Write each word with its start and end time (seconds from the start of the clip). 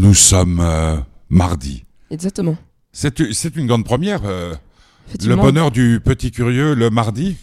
Nous 0.00 0.14
sommes 0.14 0.60
euh, 0.60 0.96
mardi. 1.28 1.84
Exactement. 2.12 2.56
C'est 2.92 3.18
une 3.56 3.66
grande 3.66 3.84
première. 3.84 4.24
euh, 4.24 4.50
le 4.52 4.56
Effectivement, 5.08 5.42
bonheur 5.42 5.70
du 5.72 5.98
petit 5.98 6.30
curieux 6.30 6.74
le 6.74 6.88
mardi. 6.88 7.36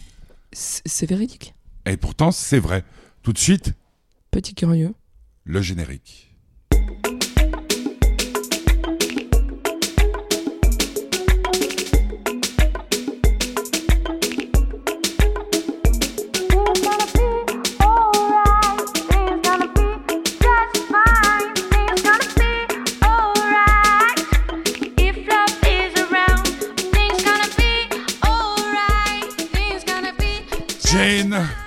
C'est 0.54 1.06
véridique. 1.06 1.54
Et 1.86 1.98
pourtant, 1.98 2.32
c'est 2.32 2.60
vrai. 2.60 2.86
Tout 3.24 3.34
de 3.34 3.38
suite, 3.38 3.74
Petit 4.32 4.56
curieux. 4.56 4.94
le 5.44 5.62
générique. 5.62 6.34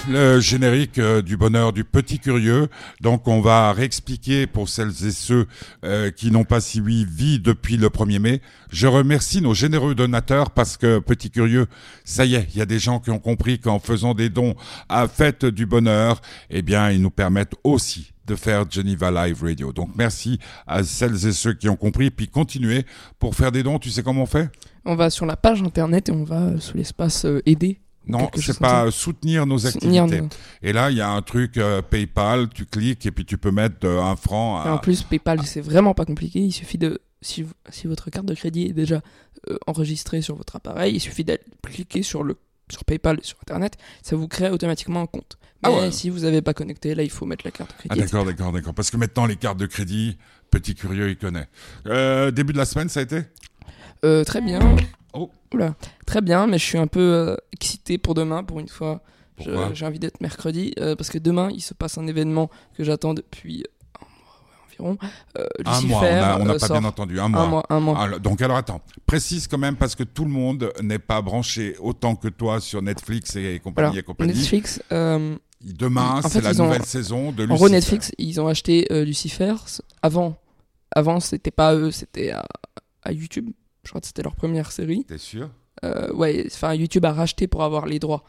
Le 0.08 0.40
générique 0.40 0.98
euh, 0.98 1.22
du 1.22 1.36
bonheur 1.36 1.72
du 1.72 1.84
petit 1.84 2.18
curieux. 2.18 2.68
Donc, 3.00 3.28
on 3.28 3.40
va 3.40 3.72
réexpliquer 3.72 4.46
pour 4.46 4.68
celles 4.68 5.06
et 5.06 5.10
ceux 5.10 5.46
euh, 5.84 6.10
qui 6.10 6.30
n'ont 6.30 6.44
pas 6.44 6.60
suivi 6.60 7.38
depuis 7.38 7.76
le 7.76 7.88
1er 7.88 8.18
mai. 8.18 8.42
Je 8.70 8.86
remercie 8.86 9.40
nos 9.40 9.54
généreux 9.54 9.94
donateurs 9.94 10.50
parce 10.50 10.76
que, 10.76 10.98
petit 10.98 11.30
curieux, 11.30 11.66
ça 12.04 12.24
y 12.24 12.34
est, 12.34 12.48
il 12.52 12.58
y 12.58 12.62
a 12.62 12.66
des 12.66 12.78
gens 12.78 13.00
qui 13.00 13.10
ont 13.10 13.18
compris 13.18 13.58
qu'en 13.58 13.78
faisant 13.78 14.14
des 14.14 14.28
dons 14.28 14.54
à 14.88 15.08
Fête 15.08 15.44
du 15.44 15.66
Bonheur, 15.66 16.20
eh 16.50 16.62
bien, 16.62 16.90
ils 16.90 17.02
nous 17.02 17.10
permettent 17.10 17.54
aussi 17.64 18.12
de 18.26 18.36
faire 18.36 18.70
Geneva 18.70 19.10
Live 19.10 19.42
Radio. 19.42 19.72
Donc, 19.72 19.90
merci 19.96 20.38
à 20.66 20.84
celles 20.84 21.26
et 21.26 21.32
ceux 21.32 21.54
qui 21.54 21.68
ont 21.68 21.76
compris. 21.76 22.10
Puis, 22.10 22.28
continuez 22.28 22.84
pour 23.18 23.34
faire 23.34 23.52
des 23.52 23.62
dons. 23.62 23.78
Tu 23.78 23.90
sais 23.90 24.02
comment 24.02 24.22
on 24.22 24.26
fait? 24.26 24.50
On 24.84 24.94
va 24.94 25.10
sur 25.10 25.26
la 25.26 25.36
page 25.36 25.62
internet 25.62 26.08
et 26.08 26.12
on 26.12 26.24
va 26.24 26.42
euh, 26.42 26.58
sous 26.58 26.76
l'espace 26.76 27.26
aider. 27.46 27.80
Non, 28.08 28.30
c'est 28.36 28.58
pas 28.58 28.90
soutenir 28.90 29.46
nos 29.46 29.58
Soutenir 29.58 30.04
activités. 30.04 30.22
nos- 30.22 30.28
Et 30.62 30.72
là, 30.72 30.90
il 30.90 30.96
y 30.96 31.00
a 31.00 31.10
un 31.10 31.20
truc 31.22 31.58
euh, 31.58 31.82
PayPal, 31.82 32.48
tu 32.48 32.64
cliques 32.66 33.04
et 33.06 33.10
puis 33.10 33.24
tu 33.24 33.36
peux 33.38 33.50
mettre 33.50 33.86
euh, 33.86 34.00
un 34.02 34.16
franc. 34.16 34.64
Et 34.64 34.68
à- 34.68 34.74
en 34.74 34.78
plus, 34.78 35.02
PayPal, 35.02 35.42
c'est 35.44 35.60
vraiment 35.60 35.94
pas 35.94 36.04
compliqué. 36.04 36.40
Il 36.40 36.52
suffit 36.52 36.78
de. 36.78 37.00
Si, 37.20 37.44
si 37.70 37.86
votre 37.88 38.10
carte 38.10 38.26
de 38.26 38.34
crédit 38.34 38.66
est 38.66 38.72
déjà 38.72 39.02
euh, 39.50 39.56
enregistrée 39.66 40.22
sur 40.22 40.36
votre 40.36 40.54
appareil, 40.56 40.94
il 40.94 41.00
suffit 41.00 41.24
de 41.24 41.36
cliquer 41.62 42.02
sur, 42.04 42.22
le, 42.22 42.36
sur 42.70 42.84
PayPal 42.84 43.18
sur 43.22 43.36
Internet. 43.42 43.76
Ça 44.02 44.14
vous 44.16 44.28
crée 44.28 44.50
automatiquement 44.50 45.00
un 45.02 45.06
compte. 45.06 45.36
Ah 45.64 45.70
Mais 45.70 45.76
ouais. 45.80 45.90
si 45.90 46.10
vous 46.10 46.20
n'avez 46.20 46.42
pas 46.42 46.54
connecté, 46.54 46.94
là, 46.94 47.02
il 47.02 47.10
faut 47.10 47.26
mettre 47.26 47.44
la 47.44 47.50
carte 47.50 47.70
de 47.70 47.74
Ah 47.76 47.88
crédit. 47.88 48.00
d'accord, 48.02 48.24
d'accord, 48.24 48.52
d'accord. 48.52 48.72
Parce 48.74 48.90
que 48.92 48.96
maintenant, 48.96 49.26
les 49.26 49.34
cartes 49.34 49.58
de 49.58 49.66
crédit, 49.66 50.16
petit 50.52 50.76
curieux, 50.76 51.10
il 51.10 51.16
connaît. 51.16 51.48
Début 52.30 52.52
de 52.52 52.58
la 52.58 52.64
semaine, 52.64 52.88
ça 52.88 53.00
a 53.00 53.02
été? 53.02 53.22
Euh, 54.04 54.24
très 54.24 54.40
bien. 54.40 54.60
Oh. 55.12 55.30
Oula. 55.54 55.74
Très 56.06 56.20
bien, 56.20 56.46
mais 56.46 56.58
je 56.58 56.64
suis 56.64 56.78
un 56.78 56.86
peu 56.86 57.00
euh, 57.00 57.36
excité 57.52 57.98
pour 57.98 58.14
demain, 58.14 58.44
pour 58.44 58.60
une 58.60 58.68
fois. 58.68 59.00
Je- 59.38 59.44
Pourquoi? 59.44 59.70
J'ai 59.74 59.86
envie 59.86 59.98
d'être 59.98 60.20
mercredi, 60.20 60.74
euh, 60.78 60.96
parce 60.96 61.10
que 61.10 61.18
demain, 61.18 61.48
il 61.52 61.60
se 61.60 61.72
passe 61.74 61.96
un 61.98 62.06
événement 62.06 62.50
que 62.76 62.84
j'attends 62.84 63.14
depuis 63.14 63.64
un 64.00 64.04
mois 64.04 64.36
ouais, 64.88 64.92
environ. 64.92 64.98
Euh, 65.38 65.46
Un 65.64 65.70
Lucifer, 65.74 65.88
mois, 65.88 66.00
on 66.00 66.04
a- 66.04 66.38
on 66.40 66.44
n'a 66.44 66.50
euh, 66.54 66.58
pas 66.58 66.66
sort- 66.66 66.78
bien 66.80 66.88
entendu. 66.88 67.20
Un 67.20 67.28
mois. 67.28 67.40
Un 67.42 67.46
mois, 67.48 67.66
un 67.70 67.80
mois. 67.80 67.98
Alors, 68.00 68.20
donc 68.20 68.42
alors 68.42 68.56
attends, 68.56 68.80
précise 69.06 69.46
quand 69.48 69.58
même 69.58 69.76
parce 69.76 69.94
que 69.94 70.02
tout 70.04 70.24
le 70.24 70.30
monde 70.30 70.72
n'est 70.82 70.98
pas 70.98 71.22
branché 71.22 71.76
autant 71.80 72.14
que 72.16 72.28
toi 72.28 72.60
sur 72.60 72.82
Netflix 72.82 73.36
et 73.36 73.60
compagnie 73.62 73.98
et 73.98 74.02
compagnie. 74.02 74.34
Netflix, 74.34 74.82
euh, 74.92 75.36
Demain, 75.60 76.18
En 76.18 76.22
c'est 76.22 76.38
fait, 76.38 76.40
la 76.42 76.52
ils 76.52 76.62
ont- 76.62 76.66
nouvelle 76.66 76.84
saison 76.84 77.32
de 77.32 77.42
en 77.42 77.46
Lucifer. 77.46 77.54
gros, 77.56 77.68
Netflix, 77.68 78.12
ils 78.16 78.40
ont 78.40 78.46
acheté 78.46 78.86
euh, 78.92 79.04
Lucifer. 79.04 79.54
Avant, 80.02 80.36
avant 80.94 81.18
c'était 81.18 81.50
pas 81.50 81.74
eux, 81.74 81.90
c'était 81.90 82.30
à, 82.30 82.44
à 83.02 83.10
YouTube. 83.12 83.50
Je 83.88 83.92
crois 83.92 84.02
que 84.02 84.06
c'était 84.06 84.22
leur 84.22 84.36
première 84.36 84.70
série. 84.70 85.06
T'es 85.06 85.16
sûr? 85.16 85.48
Euh, 85.82 86.12
ouais, 86.12 86.44
enfin, 86.52 86.74
YouTube 86.74 87.06
a 87.06 87.12
racheté 87.14 87.46
pour 87.46 87.62
avoir 87.64 87.86
les 87.86 87.98
droits. 87.98 88.22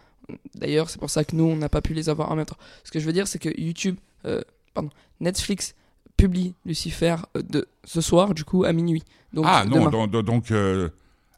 D'ailleurs, 0.55 0.89
c'est 0.89 0.99
pour 0.99 1.09
ça 1.09 1.25
que 1.25 1.35
nous, 1.35 1.43
on 1.43 1.57
n'a 1.57 1.67
pas 1.67 1.81
pu 1.81 1.93
les 1.93 2.07
avoir 2.07 2.31
en 2.31 2.37
même 2.37 2.45
temps. 2.45 2.55
Ce 2.85 2.91
que 2.91 2.99
je 3.01 3.05
veux 3.05 3.11
dire, 3.11 3.27
c'est 3.27 3.39
que 3.39 3.49
YouTube, 3.59 3.97
euh, 4.25 4.39
pardon, 4.73 4.89
Netflix 5.19 5.75
publie 6.15 6.53
Lucifer 6.65 7.17
euh, 7.35 7.41
de 7.41 7.67
ce 7.83 7.99
soir, 7.99 8.33
du 8.33 8.45
coup, 8.45 8.63
à 8.63 8.71
minuit. 8.71 9.03
Donc, 9.33 9.43
Ah 9.49 9.65
non, 9.67 9.89
donc, 9.89 10.11
donc, 10.23 10.51
euh, 10.51 10.87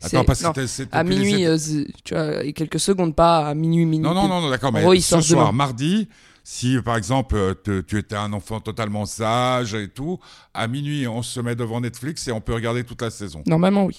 attends, 0.04 0.24
parce 0.24 0.44
que 0.44 0.68
c'était- 0.68 0.96
à 0.96 1.04
minuit, 1.04 1.48
euh, 1.48 1.58
tu 2.04 2.14
vois, 2.14 2.44
et 2.44 2.54
quelques 2.54 2.80
secondes, 2.80 3.16
pas 3.16 3.48
à 3.48 3.56
minuit, 3.56 3.86
minuit. 3.88 4.06
Non, 4.08 4.14
non, 4.14 4.28
non, 4.28 4.40
non, 4.42 4.52
d'accord, 4.52 4.72
mais 4.72 4.84
gros, 4.84 4.94
ce 4.94 5.20
soir, 5.20 5.48
demain. 5.48 5.52
mardi, 5.58 6.08
si 6.44 6.78
par 6.86 6.96
exemple 6.96 7.56
te- 7.64 7.82
tu 7.82 7.98
étais 7.98 8.16
un 8.16 8.34
enfant 8.34 8.60
totalement 8.60 9.08
sage 9.08 9.74
et 9.74 9.88
tout, 9.88 10.20
à 10.54 10.68
minuit, 10.68 11.08
on 11.08 11.24
se 11.24 11.40
met 11.40 11.56
devant 11.56 11.82
Netflix 11.82 12.28
et 12.28 12.32
on 12.32 12.42
peut 12.42 12.54
regarder 12.54 12.84
toute 12.84 13.02
la 13.02 13.10
saison. 13.10 13.42
Normalement, 13.48 13.86
oui. 13.86 13.98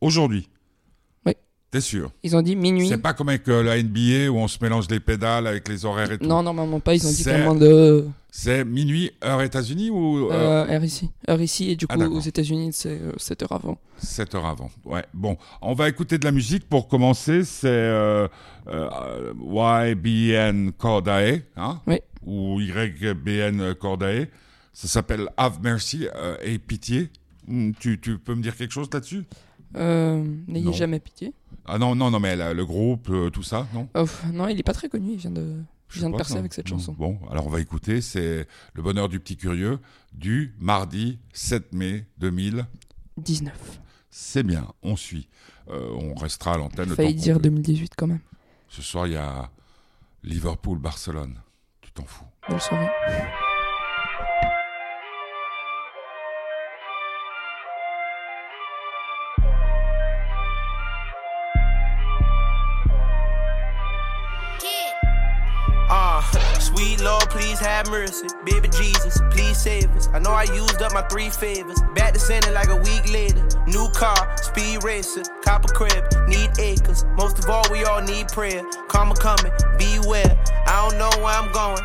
Aujourd'hui 0.00 0.48
Oui. 1.24 1.32
T'es 1.70 1.80
sûr? 1.80 2.10
Ils 2.22 2.36
ont 2.36 2.42
dit 2.42 2.56
minuit. 2.56 2.88
C'est 2.88 2.98
pas 2.98 3.12
comme 3.14 3.28
avec 3.28 3.48
euh, 3.48 3.62
la 3.62 3.82
NBA 3.82 4.30
où 4.30 4.36
on 4.38 4.48
se 4.48 4.58
mélange 4.62 4.88
les 4.90 5.00
pédales 5.00 5.46
avec 5.46 5.68
les 5.68 5.84
horaires 5.84 6.12
et 6.12 6.18
tout. 6.18 6.26
Non, 6.26 6.42
normalement 6.42 6.80
pas. 6.80 6.94
Ils 6.94 7.06
ont 7.06 7.10
dit 7.10 7.22
C'est- 7.22 7.58
de 7.58 8.06
C'est 8.30 8.64
minuit, 8.64 9.10
heure 9.24 9.40
États-Unis 9.42 9.88
ou 9.90 10.28
euh, 10.30 10.32
euh, 10.32 10.66
heure 10.74 10.84
ici. 10.84 11.10
Heure 11.28 11.40
ici, 11.40 11.70
et 11.70 11.76
du 11.76 11.86
Ah, 11.88 11.94
coup, 11.94 12.00
d'accord. 12.00 12.16
aux 12.16 12.20
États-Unis, 12.20 12.70
c'est 12.74 13.00
euh, 13.00 13.12
7 13.16 13.42
heures 13.44 13.52
avant. 13.52 13.78
7 13.96 14.34
heures 14.34 14.44
avant 14.46 14.70
Ouais, 14.84 15.04
bon. 15.14 15.38
On 15.62 15.72
va 15.72 15.88
écouter 15.88 16.18
de 16.18 16.24
la 16.24 16.32
musique 16.32 16.68
pour 16.68 16.86
commencer. 16.86 17.44
C'est 17.44 17.66
euh, 17.68 18.28
euh, 18.68 19.32
YBN 19.94 20.72
Cordae, 20.72 21.42
hein 21.56 21.80
Oui. 21.86 21.96
Ou 22.26 22.60
YBN 22.60 23.74
Cordae. 23.74 24.26
Ça 24.72 24.88
s'appelle 24.88 25.28
Have 25.38 25.60
Mercy 25.62 26.06
euh, 26.14 26.36
et 26.42 26.58
Pitié. 26.58 27.08
Hmm, 27.48 27.70
Tu, 27.80 27.98
tu 28.00 28.18
peux 28.18 28.34
me 28.34 28.42
dire 28.42 28.54
quelque 28.56 28.72
chose 28.72 28.88
là-dessus? 28.92 29.24
Euh. 29.76 30.24
N'ayez 30.48 30.72
jamais 30.72 31.00
pitié. 31.00 31.32
Ah 31.64 31.78
non, 31.78 31.94
non, 31.94 32.10
non, 32.10 32.20
mais 32.20 32.36
la- 32.36 32.54
le 32.54 32.64
groupe, 32.64 33.08
euh, 33.10 33.30
tout 33.30 33.42
ça, 33.42 33.66
non? 33.74 33.88
Oh, 33.94 34.02
pff, 34.02 34.24
non, 34.32 34.48
il 34.48 34.58
est 34.58 34.62
pas 34.62 34.72
très 34.72 34.88
connu. 34.88 35.12
Il 35.12 35.18
vient 35.18 35.30
de, 35.30 35.56
Je 35.88 35.98
vient 35.98 36.02
sais 36.02 36.06
de 36.08 36.12
pas, 36.12 36.16
percer 36.18 36.34
non. 36.34 36.40
avec 36.40 36.54
cette 36.54 36.70
Non. 36.70 36.78
chanson. 36.78 36.92
Bon, 36.92 37.18
alors 37.30 37.46
on 37.46 37.50
va 37.50 37.60
écouter. 37.60 38.00
C'est 38.00 38.46
Le 38.74 38.82
bonheur 38.82 39.08
du 39.08 39.18
petit 39.20 39.36
curieux 39.36 39.78
du 40.12 40.54
mardi 40.60 41.18
7 41.32 41.72
mai 41.72 42.06
2000. 42.18 42.66
19. 43.18 43.80
C'est 44.10 44.42
bien, 44.44 44.66
on 44.82 44.96
suit. 44.96 45.28
Euh, 45.68 45.90
on 45.98 46.14
restera 46.14 46.54
à 46.54 46.58
l'antenne. 46.58 46.88
le 46.88 46.94
Failli 46.94 47.14
temps 47.14 47.18
qu'on 47.18 47.22
dire 47.24 47.34
peut. 47.36 47.42
2018 47.42 47.92
quand 47.96 48.06
même. 48.06 48.20
Ce 48.68 48.82
soir, 48.82 49.06
il 49.06 49.14
y 49.14 49.16
a 49.16 49.50
Liverpool-Barcelone. 50.22 51.40
Tu 51.80 51.90
t'en 51.92 52.04
fous. 52.04 52.24
Belle 52.48 52.60
soirée. 52.60 52.88
Sweet 66.76 67.00
Lord, 67.00 67.28
please 67.30 67.58
have 67.58 67.88
mercy. 67.90 68.28
Baby 68.44 68.68
Jesus, 68.68 69.20
please 69.30 69.56
save 69.56 69.90
us. 69.96 70.08
I 70.12 70.18
know 70.18 70.30
I 70.30 70.44
used 70.44 70.82
up 70.82 70.92
my 70.92 71.02
three 71.02 71.30
favors. 71.30 71.80
Back 71.94 72.12
to 72.12 72.20
sending 72.20 72.52
like 72.52 72.68
a 72.68 72.76
week 72.76 73.10
later. 73.12 73.46
New 73.66 73.88
car, 73.90 74.36
speed 74.36 74.84
racer, 74.84 75.22
copper 75.42 75.72
crib, 75.72 76.04
need 76.28 76.50
acres. 76.58 77.04
Most 77.16 77.38
of 77.38 77.48
all, 77.48 77.64
we 77.70 77.84
all 77.84 78.02
need 78.02 78.28
prayer. 78.28 78.62
Karma 78.88 79.14
coming, 79.14 79.52
beware. 79.78 80.38
I 80.66 80.88
don't 80.88 80.98
know 80.98 81.10
where 81.22 81.34
I'm 81.34 81.50
going, 81.52 81.82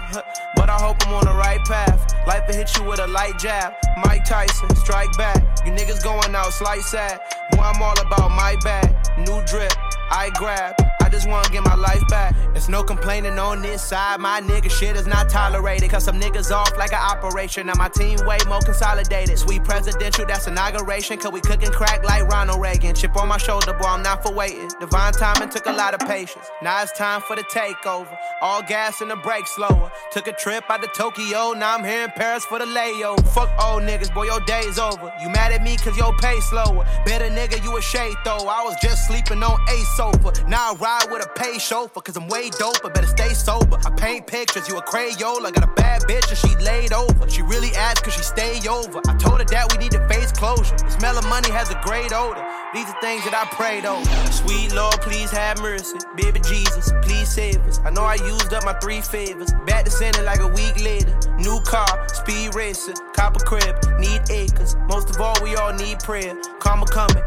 but 0.55 0.69
I 0.69 0.77
hope 0.77 0.97
I'm 1.07 1.13
on 1.13 1.25
the 1.25 1.33
right 1.33 1.63
path. 1.65 2.13
Life 2.27 2.43
will 2.47 2.55
hit 2.55 2.75
you 2.77 2.83
with 2.83 2.99
a 2.99 3.07
light 3.07 3.39
jab. 3.39 3.73
Mike 4.03 4.25
Tyson, 4.25 4.75
strike 4.75 5.15
back. 5.17 5.41
You 5.65 5.71
niggas 5.71 6.03
going 6.03 6.35
out 6.35 6.51
slight 6.51 6.81
sad. 6.81 7.19
Boy, 7.51 7.61
I'm 7.61 7.81
all 7.81 7.99
about 7.99 8.29
my 8.31 8.55
bag. 8.63 8.93
New 9.17 9.41
drip, 9.45 9.73
I 10.09 10.29
grab. 10.35 10.75
Just 11.11 11.27
wanna 11.27 11.49
get 11.49 11.63
my 11.63 11.75
life 11.75 12.07
back. 12.07 12.33
It's 12.55 12.69
no 12.69 12.83
complaining 12.83 13.37
on 13.37 13.61
this 13.61 13.83
side. 13.83 14.19
My 14.19 14.39
nigga 14.39 14.71
shit 14.71 14.95
is 14.95 15.07
not 15.07 15.29
tolerated. 15.29 15.89
Cause 15.89 16.05
some 16.05 16.19
niggas 16.19 16.51
off 16.51 16.77
like 16.77 16.93
an 16.93 16.99
operation. 16.99 17.67
Now 17.67 17.73
my 17.77 17.89
team 17.89 18.19
way 18.25 18.37
more 18.47 18.61
consolidated. 18.61 19.37
Sweet 19.37 19.63
presidential, 19.63 20.25
that's 20.25 20.47
inauguration. 20.47 21.17
Cause 21.17 21.31
we 21.31 21.41
cooking 21.41 21.71
crack 21.71 22.03
like 22.05 22.23
Ronald 22.27 22.61
Reagan. 22.61 22.95
Chip 22.95 23.15
on 23.17 23.27
my 23.27 23.37
shoulder, 23.37 23.73
boy, 23.73 23.87
I'm 23.87 24.03
not 24.03 24.23
for 24.23 24.33
waiting. 24.33 24.69
Divine 24.79 25.13
timing 25.13 25.49
took 25.49 25.65
a 25.65 25.71
lot 25.71 25.93
of 25.93 25.99
patience. 26.07 26.45
Now 26.61 26.81
it's 26.81 26.91
time 26.93 27.21
for 27.21 27.35
the 27.35 27.43
takeover. 27.43 28.15
All 28.41 28.61
gas 28.61 29.01
and 29.01 29.11
the 29.11 29.17
brake 29.17 29.47
slower. 29.47 29.91
Took 30.11 30.27
a 30.27 30.33
trip 30.33 30.63
out 30.69 30.81
to 30.81 30.89
Tokyo. 30.95 31.51
Now 31.53 31.75
I'm 31.75 31.83
here 31.83 32.05
in 32.05 32.11
Paris 32.11 32.45
for 32.45 32.59
the 32.59 32.65
layover. 32.65 33.27
Fuck 33.29 33.49
old 33.61 33.83
niggas, 33.83 34.13
boy, 34.13 34.25
your 34.25 34.39
day's 34.41 34.79
over. 34.79 35.11
You 35.21 35.29
mad 35.29 35.51
at 35.51 35.61
me 35.61 35.75
cause 35.77 35.97
your 35.97 36.15
pay 36.17 36.39
slower. 36.39 36.85
Better 37.05 37.29
nigga, 37.29 37.61
you 37.63 37.75
a 37.75 37.81
shade 37.81 38.15
though. 38.23 38.47
I 38.47 38.63
was 38.63 38.75
just 38.81 39.07
sleeping 39.07 39.43
on 39.43 39.59
a 39.69 39.77
sofa. 39.97 40.31
Now 40.47 40.71
I 40.71 40.75
ride 40.75 41.00
with 41.09 41.25
a 41.25 41.29
pay 41.29 41.57
chauffeur 41.57 42.01
cause 42.01 42.17
I'm 42.17 42.27
way 42.27 42.49
doper. 42.49 42.93
Better 42.93 43.07
stay 43.07 43.33
sober. 43.33 43.77
I 43.85 43.89
paint 43.91 44.27
pictures, 44.27 44.67
you 44.67 44.77
a 44.77 44.81
Crayola. 44.81 45.53
Got 45.53 45.63
a 45.63 45.73
bad 45.73 46.01
bitch 46.03 46.27
and 46.29 46.37
she 46.37 46.55
laid 46.63 46.93
over. 46.93 47.29
She 47.29 47.41
really 47.41 47.71
asked 47.75 48.03
cause 48.03 48.13
she 48.13 48.23
stay 48.23 48.59
over. 48.67 48.99
I 49.07 49.15
told 49.17 49.39
her 49.39 49.45
that 49.45 49.71
we 49.71 49.77
need 49.77 49.91
to 49.91 50.07
face 50.07 50.31
closure. 50.31 50.75
The 50.75 50.91
smell 50.91 51.17
of 51.17 51.25
money 51.27 51.49
has 51.51 51.69
a 51.71 51.79
great 51.83 52.11
odor. 52.13 52.43
These 52.73 52.87
are 52.87 53.01
things 53.01 53.23
that 53.25 53.33
I 53.33 53.45
prayed 53.55 53.85
over. 53.85 54.05
Sweet 54.31 54.73
Lord, 54.73 54.99
please 55.01 55.31
have 55.31 55.61
mercy. 55.61 55.97
Baby 56.15 56.39
Jesus, 56.41 56.91
please 57.01 57.29
save 57.29 57.59
us. 57.67 57.79
I 57.83 57.89
know 57.89 58.03
I 58.03 58.15
used 58.15 58.53
up 58.53 58.63
my 58.63 58.73
three 58.79 59.01
favors. 59.01 59.51
Back 59.65 59.85
to 59.85 59.91
center 59.91 60.23
like 60.23 60.39
a 60.39 60.47
week 60.47 60.81
later. 60.81 61.17
New 61.37 61.59
car, 61.61 62.07
speed 62.09 62.55
racer, 62.55 62.93
copper 63.13 63.43
crib, 63.43 63.75
need 63.99 64.21
acres. 64.29 64.75
Most 64.87 65.09
of 65.09 65.19
all, 65.19 65.35
we 65.43 65.55
all 65.55 65.73
need 65.73 65.99
prayer. 65.99 66.35
Karma 66.59 66.85
coming, 66.85 67.23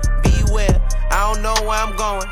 I 0.56 1.32
don't 1.32 1.42
know 1.42 1.54
where 1.66 1.78
I'm 1.78 1.96
going, 1.96 2.28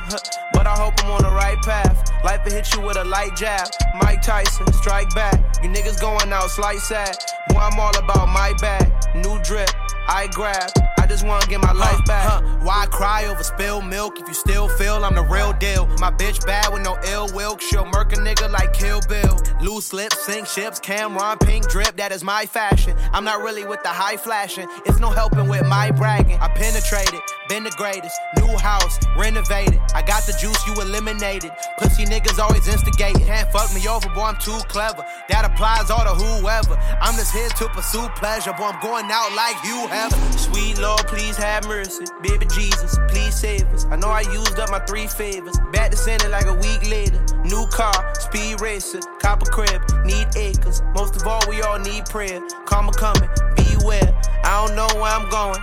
but 0.53 0.67
I 0.67 0.75
hope 0.77 0.95
I'm 1.05 1.11
on 1.11 1.23
the 1.23 1.31
right 1.31 1.59
path. 1.63 2.11
Life 2.25 2.45
will 2.45 2.53
hit 2.53 2.73
you 2.75 2.81
with 2.81 2.97
a 2.97 3.05
light 3.05 3.35
jab. 3.37 3.69
Mike 4.01 4.23
Tyson, 4.23 4.73
strike 4.75 5.13
back. 5.15 5.41
You 5.63 5.69
niggas 5.69 6.01
going 6.01 6.33
out 6.33 6.49
slight 6.51 6.79
sad. 6.79 7.17
Boy, 7.49 7.59
I'm 7.59 7.79
all 7.81 7.97
about 7.99 8.29
my 8.29 8.53
bag. 8.61 8.93
New 9.15 9.43
drip, 9.43 9.71
I 10.09 10.29
grab. 10.31 10.71
I 11.13 11.15
just 11.15 11.27
wanna 11.27 11.47
get 11.47 11.61
my 11.61 11.73
life 11.73 12.03
back. 12.07 12.27
Huh, 12.27 12.41
Why 12.63 12.87
cry 12.87 13.27
over 13.27 13.43
spilled 13.43 13.85
milk 13.85 14.19
if 14.19 14.27
you 14.27 14.33
still 14.33 14.67
feel 14.67 15.05
I'm 15.05 15.15
the 15.15 15.23
real 15.23 15.53
deal? 15.53 15.87
My 16.01 16.11
bitch 16.11 16.43
bad 16.47 16.73
with 16.73 16.83
no 16.83 16.97
ill 17.07 17.29
will. 17.35 17.59
She'll 17.59 17.85
murk 17.85 18.15
a 18.15 18.17
nigga 18.17 18.51
like 18.51 18.73
Kill 18.73 19.03
Bill. 19.11 19.39
Loose 19.61 19.93
lips, 19.93 20.25
sink 20.25 20.47
ships, 20.47 20.81
Cameron, 20.81 21.37
pink 21.37 21.69
drip. 21.69 21.97
That 21.97 22.13
is 22.13 22.25
my 22.25 22.47
fashion. 22.47 22.97
I'm 23.13 23.25
not 23.25 23.43
really 23.43 23.67
with 23.67 23.83
the 23.83 23.91
high 23.91 24.17
flashing. 24.17 24.67
It's 24.87 25.01
no 25.01 25.11
helping 25.11 25.49
with 25.49 25.67
my 25.69 25.91
bragging. 25.91 26.39
I 26.41 26.49
penetrated, 26.49 27.21
been 27.47 27.63
the 27.65 27.75
greatest. 27.77 28.19
New 28.39 28.57
house, 28.57 28.99
renovated. 29.15 29.81
I 29.95 30.01
got 30.01 30.25
the 30.25 30.33
juice, 30.41 30.67
you 30.67 30.73
eliminated. 30.81 31.53
Pussy 31.79 32.07
niggas 32.07 32.39
always 32.39 32.67
instigating. 32.67 33.27
Can't 33.27 33.53
fuck 33.53 33.73
me 33.75 33.87
over, 33.87 34.09
boy, 34.15 34.33
I'm 34.33 34.39
too 34.39 34.59
clever. 34.69 35.05
That 35.29 35.45
applies 35.45 35.91
all 35.91 36.05
to 36.05 36.15
whoever. 36.15 36.75
I'm 37.03 37.15
just 37.17 37.35
here 37.35 37.51
to 37.51 37.69
pursue 37.69 38.09
pleasure, 38.17 38.55
boy, 38.55 38.65
I'm 38.73 38.81
going 38.81 39.11
out 39.13 39.31
like 39.37 39.63
you 39.63 39.87
have. 39.89 40.13
Sweet 40.41 40.79
Lord, 40.81 41.02
please 41.07 41.37
have 41.37 41.67
mercy. 41.67 42.05
Baby 42.23 42.47
Jesus, 42.47 42.99
please 43.09 43.35
save 43.35 43.65
us. 43.75 43.85
I 43.87 43.97
know 43.97 44.09
I 44.09 44.21
used 44.21 44.59
up 44.59 44.71
my 44.71 44.81
three 44.81 45.07
favors. 45.07 45.59
Back 45.73 45.91
to 45.91 45.97
center 45.97 46.29
like 46.29 46.47
a 46.47 46.55
week 46.55 46.89
later. 46.91 47.21
New 47.45 47.67
car, 47.69 48.15
speed 48.15 48.61
racer, 48.61 49.01
copper 49.21 49.47
crib, 49.47 49.83
need 50.05 50.29
acres. 50.37 50.83
Most 50.95 51.17
of 51.17 51.27
all, 51.27 51.43
we 51.49 51.63
all 51.63 51.79
need 51.79 52.07
prayer. 52.07 52.41
Karma 52.67 52.93
coming, 52.93 53.29
beware. 53.57 54.15
I 54.45 54.67
don't 54.67 54.77
know 54.77 54.89
where 54.95 55.13
I'm 55.13 55.29
going, 55.31 55.61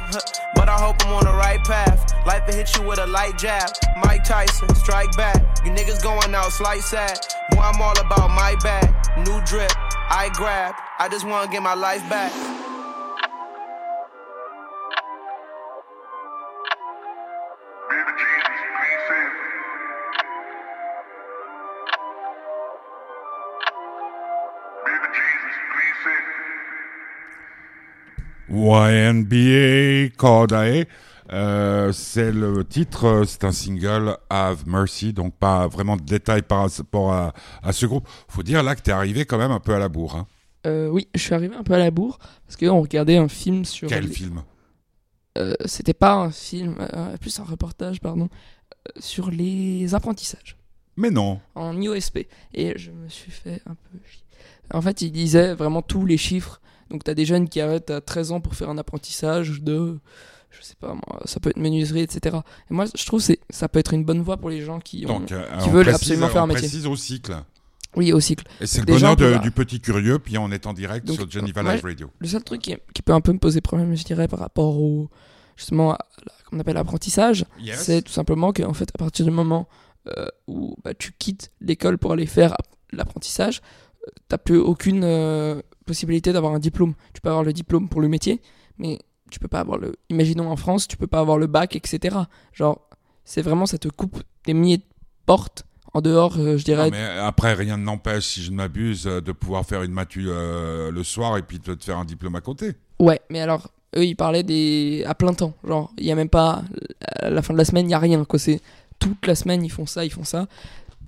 but 0.55 0.69
I 0.69 0.77
hope 0.77 0.95
I'm 1.05 1.13
on 1.13 1.25
the 1.25 1.33
right 1.33 1.63
path. 1.63 2.13
Life 2.25 2.47
will 2.47 2.53
hit 2.55 2.75
you 2.77 2.83
with 2.83 2.99
a 2.99 3.07
light 3.07 3.37
jab. 3.37 3.69
Mike 4.03 4.23
Tyson, 4.23 4.73
strike 4.75 5.15
back. 5.17 5.37
You 5.65 5.71
niggas 5.71 6.01
going 6.03 6.33
out 6.33 6.51
slight 6.51 6.81
sad. 6.81 7.17
Boy, 7.51 7.59
I'm 7.59 7.81
all 7.81 7.99
about 7.99 8.29
my 8.29 8.55
bag. 8.63 8.93
New 9.25 9.41
drip, 9.45 9.71
I 10.09 10.29
grab. 10.33 10.75
I 10.99 11.09
just 11.09 11.25
wanna 11.25 11.51
get 11.51 11.61
my 11.61 11.73
life 11.73 12.07
back. 12.09 12.31
YNBA 28.51 30.09
Cordae. 30.17 30.85
Euh, 31.31 31.91
c'est 31.91 32.31
le 32.31 32.63
titre, 32.65 33.23
c'est 33.27 33.43
un 33.43 33.51
single 33.51 34.17
Have 34.31 34.63
Mercy, 34.67 35.13
donc 35.13 35.35
pas 35.35 35.67
vraiment 35.67 35.95
de 35.95 36.01
détails 36.01 36.41
par 36.41 36.67
rapport 36.69 37.13
à, 37.13 37.33
à 37.61 37.71
ce 37.71 37.85
groupe. 37.85 38.07
Faut 38.27 38.41
dire 38.41 38.63
là 38.63 38.75
que 38.75 38.81
t'es 38.81 38.91
arrivé 38.91 39.25
quand 39.25 39.37
même 39.37 39.51
un 39.51 39.59
peu 39.59 39.75
à 39.75 39.79
la 39.79 39.89
bourre. 39.89 40.15
Hein. 40.15 40.27
Euh, 40.65 40.89
oui, 40.89 41.07
je 41.13 41.19
suis 41.21 41.33
arrivé 41.35 41.55
un 41.55 41.63
peu 41.63 41.73
à 41.73 41.77
la 41.77 41.91
bourre 41.91 42.17
parce 42.45 42.57
qu'on 42.57 42.81
regardait 42.81 43.17
un 43.17 43.27
film 43.27 43.63
sur. 43.63 43.87
Quel 43.87 44.05
les- 44.05 44.11
film? 44.13 44.41
Euh, 45.37 45.53
C'était 45.65 45.93
pas 45.93 46.15
un 46.15 46.31
film, 46.31 46.75
plus 47.21 47.39
un 47.39 47.43
reportage, 47.43 48.01
pardon, 48.01 48.27
sur 48.99 49.29
les 49.29 49.93
apprentissages 49.93 50.57
Mais 50.97 51.11
non. 51.11 51.39
en 51.53 51.79
IOSP. 51.79 52.27
Et 52.55 52.73
je 52.77 52.89
me 52.89 53.07
suis 53.07 53.31
fait 53.31 53.61
un 53.67 53.75
peu. 53.75 53.99
En 54.73 54.81
fait, 54.81 55.01
il 55.03 55.11
disait 55.11 55.53
vraiment 55.53 55.83
tous 55.83 56.05
les 56.07 56.17
chiffres. 56.17 56.59
Donc, 56.89 57.03
t'as 57.03 57.13
des 57.13 57.25
jeunes 57.25 57.47
qui 57.49 57.61
arrêtent 57.61 57.91
à 57.91 58.01
13 58.01 58.31
ans 58.31 58.41
pour 58.41 58.55
faire 58.55 58.69
un 58.69 58.77
apprentissage 58.77 59.61
de. 59.61 59.99
Je 60.51 60.63
sais 60.63 60.73
pas 60.79 60.93
moi, 60.95 61.21
ça 61.25 61.39
peut 61.39 61.51
être 61.51 61.57
menuiserie, 61.59 62.01
etc. 62.01 62.37
Et 62.71 62.73
moi, 62.73 62.85
je 62.95 63.05
trouve 63.05 63.19
que 63.19 63.25
c'est- 63.27 63.39
ça 63.51 63.69
peut 63.69 63.77
être 63.79 63.93
une 63.93 64.03
bonne 64.03 64.21
voie 64.21 64.37
pour 64.37 64.49
les 64.49 64.61
gens 64.61 64.79
qui 64.79 65.05
ont. 65.05 65.19
Donc, 65.19 65.31
euh, 65.31 65.45
qui 65.59 65.69
veulent 65.69 65.83
précise- 65.83 66.01
absolument 66.01 66.27
faire 66.29 66.41
un 66.41 66.45
on 66.45 66.47
métier. 66.47 66.61
précise 66.61 66.87
au 66.87 66.95
cycle. 66.95 67.35
Oui, 67.95 68.11
au 68.13 68.19
cycle. 68.19 68.45
Et 68.61 68.65
c'est 68.67 68.79
le 68.81 68.85
bonheur 68.87 69.15
de- 69.15 69.37
du 69.39 69.51
petit 69.51 69.79
curieux, 69.79 70.17
puis 70.19 70.37
on 70.39 70.51
est 70.51 70.65
en 70.67 70.73
direct 70.73 71.05
Donc, 71.07 71.17
sur 71.17 71.29
Geneva 71.29 71.61
Live 71.63 71.83
Radio. 71.83 72.09
Le 72.19 72.27
seul 72.27 72.43
truc 72.43 72.61
qui, 72.61 72.75
qui 72.93 73.01
peut 73.03 73.13
un 73.13 73.21
peu 73.21 73.31
me 73.33 73.39
poser 73.39 73.61
problème, 73.61 73.95
je 73.95 74.03
dirais, 74.03 74.27
par 74.27 74.39
rapport 74.39 74.77
au. 74.79 75.09
Justement, 75.55 75.91
à 75.93 75.97
la- 76.25 76.33
comme 76.49 76.57
on 76.57 76.61
appelle 76.61 76.75
l'apprentissage, 76.75 77.45
Yes. 77.59 77.83
c'est 77.83 78.01
tout 78.01 78.11
simplement 78.11 78.51
qu'en 78.53 78.73
fait, 78.73 78.89
à 78.93 78.97
partir 78.97 79.25
du 79.25 79.31
moment 79.31 79.67
euh, 80.17 80.27
où 80.47 80.75
bah, 80.83 80.93
tu 80.93 81.11
quittes 81.19 81.51
l'école 81.61 81.97
pour 81.97 82.13
aller 82.13 82.25
faire 82.25 82.53
app- 82.53 82.65
l'apprentissage, 82.93 83.61
t'as 84.27 84.37
plus 84.37 84.57
aucune 84.57 85.03
euh, 85.03 85.61
possibilité 85.85 86.33
d'avoir 86.33 86.53
un 86.53 86.59
diplôme. 86.59 86.93
Tu 87.13 87.21
peux 87.21 87.29
avoir 87.29 87.43
le 87.43 87.53
diplôme 87.53 87.89
pour 87.89 88.01
le 88.01 88.07
métier, 88.07 88.41
mais 88.77 88.99
tu 89.29 89.39
peux 89.39 89.47
pas 89.47 89.59
avoir 89.59 89.77
le. 89.77 89.93
Imaginons 90.09 90.49
en 90.49 90.55
France, 90.55 90.87
tu 90.87 90.97
peux 90.97 91.07
pas 91.07 91.19
avoir 91.19 91.37
le 91.37 91.47
bac, 91.47 91.75
etc. 91.75 92.17
Genre, 92.53 92.81
c'est 93.25 93.41
vraiment, 93.41 93.65
ça 93.65 93.77
te 93.77 93.87
coupe 93.87 94.21
des 94.45 94.53
milliers 94.53 94.77
de 94.77 94.83
portes 95.25 95.65
en 95.93 96.01
dehors, 96.01 96.35
euh, 96.37 96.57
je 96.57 96.63
dirais. 96.63 96.85
Non, 96.85 96.91
mais 96.91 97.19
après, 97.19 97.53
rien 97.53 97.77
ne 97.77 97.83
n'empêche, 97.83 98.25
si 98.25 98.43
je 98.43 98.51
ne 98.51 98.55
m'abuse, 98.55 99.07
euh, 99.07 99.21
de 99.21 99.31
pouvoir 99.31 99.65
faire 99.65 99.83
une 99.83 99.91
matu 99.91 100.25
euh, 100.27 100.91
le 100.91 101.03
soir 101.03 101.37
et 101.37 101.41
puis 101.41 101.59
de 101.59 101.73
te 101.73 101.83
faire 101.83 101.97
un 101.97 102.05
diplôme 102.05 102.35
à 102.35 102.41
côté. 102.41 102.73
Ouais, 102.99 103.19
mais 103.29 103.39
alors, 103.39 103.69
eux, 103.95 104.05
ils 104.05 104.15
parlaient 104.15 104.43
des. 104.43 105.03
à 105.07 105.15
plein 105.15 105.33
temps. 105.33 105.53
Genre, 105.67 105.91
il 105.97 106.05
y 106.05 106.11
a 106.11 106.15
même 106.15 106.29
pas. 106.29 106.63
À 107.15 107.29
la 107.29 107.41
fin 107.41 107.53
de 107.53 107.57
la 107.57 107.65
semaine, 107.65 107.87
il 107.87 107.91
y 107.91 107.95
a 107.95 107.99
rien, 107.99 108.23
quoi. 108.25 108.39
C'est 108.39 108.61
toute 108.99 109.25
la 109.25 109.35
semaine, 109.35 109.63
ils 109.63 109.71
font 109.71 109.85
ça, 109.85 110.05
ils 110.05 110.11
font 110.11 110.23
ça. 110.23 110.47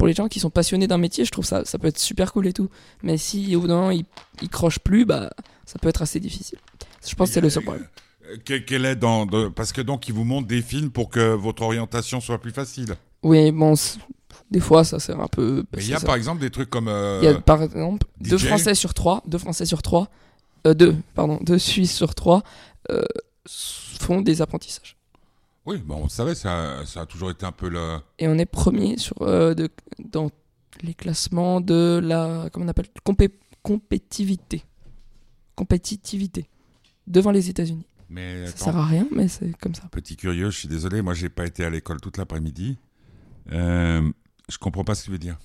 Pour 0.02 0.08
les 0.08 0.16
gens 0.16 0.28
qui 0.28 0.40
sont 0.40 0.50
passionnés 0.50 0.88
d'un 0.88 0.98
métier, 0.98 1.26
je 1.26 1.30
trouve 1.32 1.46
ça, 1.46 1.64
ça 1.64 1.78
peut 1.78 1.86
être 1.88 2.00
super 2.00 2.34
cool 2.34 2.48
et 2.48 2.54
tout. 2.54 2.70
Mais 3.04 3.18
si 3.20 3.56
au 3.56 3.62
bout 3.62 3.68
d'un 3.68 3.76
moment, 3.76 3.92
ils, 3.92 4.04
ils 4.42 4.50
crochent 4.50 4.80
plus, 4.80 5.06
bah, 5.06 5.30
ça 5.68 5.78
peut 5.78 5.90
être 5.90 6.02
assez 6.02 6.20
difficile. 6.20 6.58
Je 7.08 7.14
pense 7.14 7.28
que 7.30 7.36
c'est 7.36 7.42
le 7.42 7.52
seul 7.52 7.62
problème. 7.62 7.86
Euh, 8.32 8.38
que- 8.44 8.58
Quel 8.58 8.86
est 8.86 8.96
dans 8.96 9.28
de- 9.28 9.48
parce 9.50 9.72
que 9.72 9.80
donc 9.82 10.08
ils 10.08 10.14
vous 10.16 10.24
montrent 10.24 10.48
des 10.48 10.64
films 10.64 10.90
pour 10.90 11.12
que 11.12 11.36
votre 11.36 11.62
orientation 11.62 12.20
soit 12.20 12.40
plus 12.42 12.50
facile. 12.50 12.96
Oui, 13.22 13.52
bon, 13.52 13.76
des 14.50 14.60
fois, 14.60 14.84
ça 14.84 14.98
sert 15.00 15.20
un 15.20 15.28
peu. 15.28 15.66
Mais 15.76 15.84
il 15.84 15.90
y 15.92 15.94
a 15.94 16.00
ça. 16.00 16.08
par 16.08 16.16
exemple 16.16 16.42
des 16.42 16.50
trucs 16.50 16.72
comme 16.72 16.88
euh, 16.88 17.20
Il 17.22 17.26
y 17.26 17.28
a 17.28 17.40
par 17.40 17.62
exemple 17.62 18.08
deux. 18.22 18.40
Français 18.40 18.74
sur 18.74 18.96
trois, 18.96 19.22
deux 19.28 19.38
Français 19.38 19.68
sur 19.68 19.84
trois, 19.84 20.10
euh, 20.66 20.74
deux, 20.74 20.96
pardon, 21.14 21.38
deux 21.44 21.60
Suisses 21.60 21.94
sur 21.96 22.16
trois 22.16 22.42
euh, 22.90 23.04
font 24.00 24.22
des 24.22 24.42
apprentissages. 24.42 24.98
Oui, 25.66 25.78
bon, 25.78 25.96
on 26.04 26.10
savait 26.10 26.36
ça, 26.36 26.86
ça 26.86 27.02
a 27.02 27.06
toujours 27.06 27.30
été 27.32 27.46
un 27.46 27.52
peu 27.52 27.70
le 27.70 28.00
et 28.20 28.28
on 28.28 28.38
est 28.38 28.46
premier 28.46 28.98
sur 28.98 29.22
euh, 29.22 29.54
de, 29.54 29.70
dans 30.00 30.30
les 30.82 30.94
classements 30.94 31.62
de 31.62 32.00
la 32.04 32.50
comment 32.52 32.66
on 32.66 32.70
appelle 32.70 32.88
compé- 33.06 33.34
compétitivité 33.62 34.64
compétitivité 35.56 36.48
devant 37.08 37.32
les 37.32 37.50
États-Unis. 37.50 37.86
mais 38.10 38.46
Ça 38.48 38.52
attends, 38.54 38.66
sert 38.66 38.78
à 38.78 38.86
rien, 38.86 39.08
mais 39.12 39.28
c'est 39.28 39.56
comme 39.58 39.76
ça. 39.76 39.84
petit 39.92 40.16
curieux, 40.16 40.50
je 40.50 40.58
suis 40.58 40.68
désolé, 40.68 41.02
moi 41.02 41.14
j'ai 41.14 41.30
pas 41.30 41.46
été 41.46 41.64
à 41.66 41.70
l'école 41.70 42.00
toute 42.02 42.18
l'après-midi. 42.18 42.78
Euh, 43.52 44.10
je 44.50 44.58
comprends 44.58 44.84
pas 44.84 44.96
ce 44.96 45.02
que 45.02 45.06
tu 45.06 45.12
veux 45.12 45.18
dire. 45.20 45.38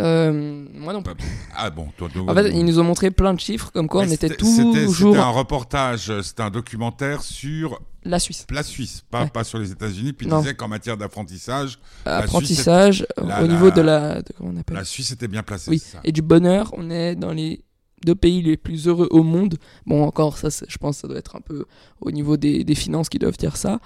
Euh, 0.00 0.66
moi 0.74 0.92
non 0.92 1.02
plus. 1.02 1.14
Ah 1.56 1.70
bon, 1.70 1.88
toi, 1.96 2.08
toi- 2.12 2.24
En 2.30 2.34
fait, 2.34 2.50
ils 2.50 2.64
nous 2.64 2.78
ont 2.78 2.84
montré 2.84 3.10
plein 3.10 3.32
de 3.32 3.40
chiffres 3.40 3.70
comme 3.72 3.88
quoi 3.88 4.04
Mais 4.04 4.10
on 4.10 4.14
était 4.14 4.36
toujours 4.36 4.74
C'était 4.94 5.16
un 5.18 5.30
reportage, 5.30 6.20
c'était 6.20 6.42
un 6.42 6.50
documentaire 6.50 7.22
sur 7.22 7.80
la 8.08 8.18
Suisse. 8.18 8.46
la 8.50 8.62
Suisse, 8.62 9.02
pas, 9.10 9.24
Ouais. 9.24 9.30
pas 9.30 9.44
sur 9.44 9.58
les 9.58 9.70
États-Unis. 9.72 10.12
Puis 10.12 10.26
il 10.26 10.36
disait 10.38 10.54
qu'en 10.54 10.68
matière 10.68 10.96
d'apprentissage, 10.96 11.78
Apprentissage 12.04 13.06
la- 13.16 13.42
au 13.42 13.46
niveau 13.46 13.66
la- 13.66 13.70
de 13.72 13.80
la 13.82 14.22
de, 14.22 14.32
comment 14.36 14.50
on 14.54 14.56
appelle 14.60 14.76
la 14.76 14.84
Suisse 14.84 15.10
était 15.10 15.28
bien 15.28 15.42
placée. 15.42 15.70
Oui, 15.70 15.78
ça. 15.78 16.00
et 16.04 16.12
du 16.12 16.22
bonheur, 16.22 16.70
on 16.76 16.90
est 16.90 17.14
dans 17.16 17.32
les 17.32 17.62
deux 18.04 18.14
pays 18.14 18.42
les 18.42 18.56
plus 18.56 18.86
heureux 18.88 19.08
au 19.10 19.22
monde. 19.22 19.56
Bon, 19.86 20.04
encore, 20.04 20.36
ça, 20.38 20.48
je 20.68 20.76
pense 20.78 20.96
que 20.96 21.00
ça 21.02 21.08
doit 21.08 21.18
être 21.18 21.36
un 21.36 21.40
peu 21.40 21.64
au 22.00 22.10
niveau 22.10 22.36
des, 22.36 22.62
des 22.62 22.74
finances 22.74 23.08
qui 23.08 23.18
doivent 23.18 23.38
dire 23.38 23.56
ça. 23.56 23.80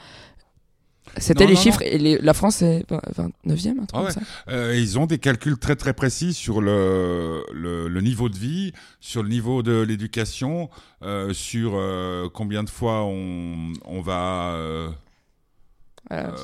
C'était 1.16 1.46
les 1.46 1.54
non, 1.54 1.60
chiffres, 1.60 1.82
et 1.82 1.98
les- 1.98 2.18
la 2.18 2.34
France 2.34 2.62
est 2.62 2.84
29e, 2.88 3.80
un 3.80 3.84
truc 3.84 3.88
Ah 3.92 4.02
ouais. 4.02 4.04
comme 4.04 4.10
ça. 4.10 4.20
Euh, 4.48 4.76
ils 4.76 4.96
ont 4.98 5.06
des 5.06 5.18
calculs 5.18 5.58
très 5.58 5.74
très 5.74 5.92
précis 5.92 6.32
sur 6.32 6.60
le, 6.60 7.42
le, 7.52 7.88
le 7.88 8.00
niveau 8.00 8.28
de 8.28 8.36
vie, 8.36 8.72
sur 9.00 9.22
le 9.24 9.28
niveau 9.28 9.62
de 9.64 9.80
l'éducation, 9.80 10.70
euh, 11.02 11.32
sur 11.32 11.72
euh, 11.74 12.28
combien 12.32 12.62
de 12.62 12.70
fois 12.70 13.02
on, 13.04 13.72
on 13.86 14.00
va 14.02 14.56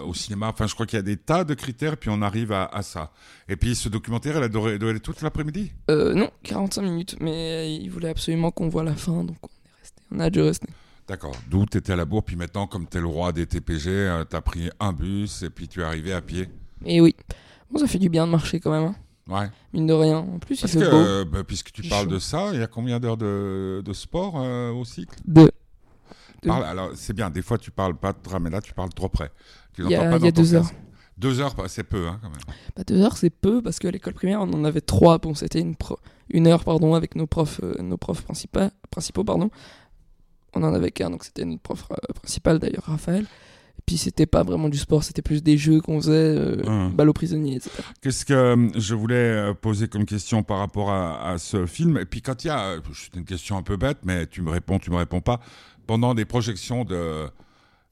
au 0.05 0.15
cinéma. 0.15 0.49
Enfin, 0.49 0.67
je 0.67 0.75
crois 0.75 0.87
qu'il 0.87 0.97
y 0.97 1.01
a 1.01 1.03
des 1.03 1.17
tas 1.17 1.45
de 1.45 1.55
critères, 1.55 1.97
puis 1.97 2.11
on 2.11 2.23
arrive 2.23 2.53
à, 2.53 2.65
à 2.67 2.83
ça. 2.83 3.13
Et 3.49 3.57
puis 3.57 3.75
ce 3.75 3.89
documentaire, 3.89 4.37
elle 4.37 4.45
a 4.45 4.49
duré, 4.49 4.79
duré 4.79 4.99
toute 5.01 5.23
l'après-midi? 5.23 5.73
Non, 5.89 6.31
45 6.45 6.83
minutes, 6.83 7.17
mais 7.21 7.75
il 7.75 7.89
voulait 7.89 8.11
absolument 8.11 8.51
qu'on 8.51 8.69
voit 8.69 8.85
la 8.85 8.95
fin, 8.95 9.25
donc 9.25 9.37
on 9.43 9.47
est 9.49 9.81
resté. 9.81 10.03
On 10.13 10.21
a 10.21 10.31
dû 10.31 10.41
rester. 10.41 10.69
D'accord. 11.09 11.37
D'où 11.49 11.65
tu 11.67 11.79
étais 11.79 11.93
à 11.93 11.97
la 11.97 12.05
bourre, 12.05 12.25
puis 12.25 12.37
maintenant, 12.37 12.67
comme 12.67 12.87
tu 12.89 12.99
es 12.99 13.01
le 13.01 13.07
roi 13.07 13.33
des 13.33 13.47
TPG, 13.47 13.89
euh, 13.91 14.25
tu 14.29 14.35
as 14.37 14.41
pris 14.43 14.71
un 14.81 14.93
bus 14.93 15.43
et 15.43 15.51
puis 15.51 15.69
tu 15.69 15.81
es 15.81 15.85
arrivé 15.85 16.13
à 16.13 16.21
pied. 16.21 16.49
Et 16.85 17.01
oui. 17.01 17.15
Bon, 17.71 17.79
ça 17.79 17.87
fait 17.87 17.99
du 17.99 18.09
bien 18.09 18.27
de 18.27 18.33
marcher 18.33 18.59
quand 18.61 18.71
même, 18.73 18.85
hein. 18.85 18.97
Ouais. 19.29 19.49
mine 19.73 19.87
de 19.89 19.93
rien. 19.93 20.19
En 20.19 20.39
plus, 20.39 20.57
il 20.57 20.61
Parce 20.61 20.73
fait 20.73 20.79
que, 20.81 20.91
beau. 20.91 20.97
euh, 20.97 21.25
bah, 21.25 21.43
puisque 21.45 21.73
tu 21.73 21.83
Il 21.83 21.89
parles 21.91 22.05
chaud. 22.07 22.15
de 22.15 22.19
ça, 22.21 22.51
il 22.53 22.61
y 22.61 22.63
a 22.63 22.67
combien 22.69 23.01
d'heures 23.01 23.17
de, 23.17 23.83
de 23.85 23.93
sport 23.93 24.35
euh, 24.37 24.71
au 24.71 24.85
cycle? 24.85 25.17
Deux. 25.25 25.51
Alors, 26.49 26.91
c'est 26.95 27.13
bien. 27.13 27.29
Des 27.31 27.43
fois, 27.43 27.59
tu 27.59 27.71
parles 27.71 27.97
pas 27.97 28.13
trop, 28.13 28.39
mais 28.39 28.51
là, 28.51 28.61
tu 28.61 28.73
parles 28.73 28.91
trop 28.95 29.09
près. 29.09 29.31
Tu 29.75 29.83
Il 29.83 29.91
y 29.91 29.95
a- 29.97 30.09
pas 30.11 30.17
il 30.19 30.25
y 30.25 30.29
a 30.29 30.33
deux 30.33 30.55
heures. 30.55 30.71
Deux 31.19 31.41
heures, 31.41 31.55
bah, 31.55 31.65
c'est 31.67 31.83
peu, 31.83 32.07
hein, 32.07 32.19
quand 32.23 32.29
même. 32.29 32.39
Bah, 32.77 32.83
deux 32.87 33.01
heures, 33.01 33.17
c'est 33.17 33.31
peu 33.31 33.63
parce 33.63 33.79
qu'à 33.79 33.91
l'école 33.91 34.13
primaire, 34.15 34.41
on 34.43 34.53
en 34.53 34.65
avait 34.65 34.83
trois. 34.83 35.19
Bon, 35.19 35.35
c'était 35.35 35.61
une, 35.61 35.75
pro- 35.75 35.99
une 36.31 36.47
heure, 36.47 36.63
pardon, 36.63 36.95
avec 36.95 37.17
nos 37.17 37.27
profs, 37.27 37.61
euh, 37.65 37.75
nos 37.83 37.97
profs 37.97 38.23
principaux, 38.23 38.69
principaux, 38.91 39.25
pardon. 39.25 39.51
On 40.55 40.63
en 40.63 40.73
avait 40.75 40.91
qu'un, 40.91 41.11
donc 41.11 41.25
c'était 41.25 41.45
notre 41.45 41.63
prof 41.63 41.85
euh, 41.91 41.97
principal 42.15 42.59
d'ailleurs, 42.59 42.85
Raphaël. 42.87 43.25
Et 43.79 43.83
puis 43.85 43.99
c'était 43.99 44.27
pas 44.27 44.43
vraiment 44.43 44.69
du 44.71 44.79
sport, 44.79 45.05
c'était 45.05 45.21
plus 45.23 45.43
des 45.43 45.59
jeux 45.59 45.81
qu'on 45.81 46.01
faisait, 46.01 46.13
euh, 46.13 46.63
Hum. 46.67 46.93
balle 46.93 47.11
aux 47.11 47.13
prisonniers, 47.13 47.57
etc. 47.57 47.71
Qu'est-ce 48.01 48.25
que 48.25 48.33
euh, 48.33 48.69
je 48.75 48.95
voulais 48.95 49.15
euh, 49.17 49.55
poser 49.55 49.87
comme 49.87 50.07
question 50.07 50.43
par 50.43 50.59
rapport 50.59 50.91
à, 50.91 51.31
à 51.31 51.39
ce 51.39 51.67
film? 51.67 51.99
Et 51.99 52.07
puis 52.07 52.23
quand 52.23 52.43
il 52.45 52.49
y 52.49 52.51
a, 52.51 52.77
c'est 52.95 53.15
une 53.19 53.25
question 53.27 53.57
un 53.59 53.63
peu 53.63 53.77
bête, 53.77 53.99
mais 54.03 54.27
tu 54.27 54.41
me 54.41 54.51
réponds, 54.51 54.79
tu 54.79 54.91
me 54.91 54.97
réponds 54.97 55.21
pas. 55.21 55.41
Pendant 55.87 56.15
des 56.15 56.25
projections 56.25 56.85
de, 56.85 57.27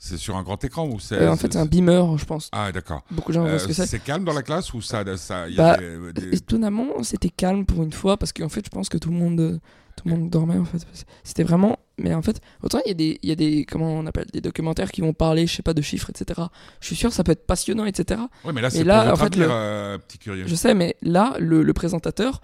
c'est 0.07 0.19
sur 0.19 0.37
un 0.37 0.43
grand 0.43 0.63
écran 0.65 0.87
ou 0.87 1.01
c'est 1.01 1.17
Euh, 1.17 1.33
en 1.33 1.37
fait, 1.37 1.53
c'est 1.53 1.59
un 1.59 1.65
beamer, 1.67 2.19
je 2.19 2.25
pense. 2.27 2.51
Ah 2.53 2.71
d'accord. 2.73 3.03
Beaucoup 3.11 3.33
de 3.33 3.37
gens 3.37 3.47
Euh, 3.47 3.59
ce 3.59 3.67
que 3.67 3.73
c'est. 3.73 3.87
c'est 3.87 4.01
calme 4.01 4.25
dans 4.25 4.35
la 4.35 4.43
classe 4.43 4.75
ou 4.75 4.83
ça, 4.83 5.03
ça, 5.17 5.49
y 5.49 5.57
Bah, 5.57 5.77
des- 5.79 6.13
des- 6.13 6.37
Étonnamment, 6.37 7.03
c'était 7.03 7.31
calme 7.31 7.65
pour 7.65 7.83
une 7.83 7.93
fois 7.93 8.17
parce 8.19 8.33
qu'en 8.33 8.49
fait, 8.51 8.63
je 8.65 8.71
pense 8.71 8.89
que 8.91 8.99
tout 8.99 9.11
le 9.11 9.17
monde, 9.17 9.41
euh, 9.41 9.59
tout 9.97 10.07
le 10.09 10.15
monde 10.15 10.29
dormait 10.29 10.59
en 10.59 10.65
fait. 10.65 10.79
C'était 11.23 11.45
vraiment, 11.45 11.79
mais 11.99 12.13
en 12.15 12.21
fait, 12.23 12.41
autant 12.63 12.81
il 12.85 12.89
y 12.89 12.91
a 12.91 12.95
des, 12.95 13.19
il 13.23 13.29
y 13.29 13.33
a 13.33 13.37
des, 13.37 13.65
comment 13.65 13.95
on 13.95 14.05
appelle, 14.07 14.27
des 14.33 14.41
documentaires 14.41 14.91
qui 14.93 15.01
vont 15.01 15.13
parler, 15.15 15.47
je 15.47 15.55
sais 15.55 15.63
pas, 15.63 15.73
de 15.73 15.81
chiffres, 15.83 16.11
etc. 16.11 16.41
Je 16.81 16.87
suis 16.87 16.97
sûr, 16.97 17.13
ça 17.13 17.25
peut 17.25 17.33
être 17.33 17.47
passionnant, 17.47 17.85
etc. 17.87 18.21
Ouais, 18.45 18.53
mais 18.53 18.61
là 18.61 18.69
c'est 18.71 18.85
là, 18.85 19.13
en 19.13 19.17
fait, 19.17 19.37
le- 19.37 19.47
euh, 19.49 19.97
petit 19.99 20.19
curieux. 20.19 20.45
Je 20.47 20.55
sais, 20.55 20.75
mais 20.75 20.97
là, 21.01 21.35
le, 21.39 21.63
le 21.63 21.73
présentateur, 21.73 22.43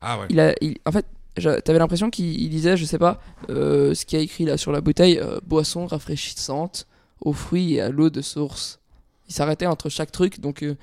Ah 0.00 0.18
ouais. 0.20 0.26
il 0.30 0.40
a, 0.40 0.54
il- 0.62 0.78
en 0.86 0.92
fait, 0.92 1.04
t'avais 1.64 1.80
l'impression 1.80 2.10
qu'il 2.10 2.40
il 2.40 2.48
disait, 2.48 2.76
je 2.76 2.84
sais 2.84 2.96
pas, 2.98 3.20
euh, 3.50 3.92
ce 3.92 4.06
qu'il 4.06 4.18
a 4.18 4.22
écrit 4.22 4.44
là 4.44 4.56
sur 4.56 4.70
la 4.72 4.80
bouteille, 4.80 5.18
euh, 5.18 5.40
boisson 5.44 5.86
rafraîchissante 5.86 6.86
aux 7.24 7.32
fruits 7.32 7.74
et 7.74 7.80
à 7.80 7.88
l'eau 7.88 8.10
de 8.10 8.22
source. 8.22 8.78
Il 9.28 9.34
s'arrêtait 9.34 9.66
entre 9.66 9.88
chaque 9.88 10.12
truc, 10.12 10.40
donc 10.40 10.62
euh, 10.62 10.76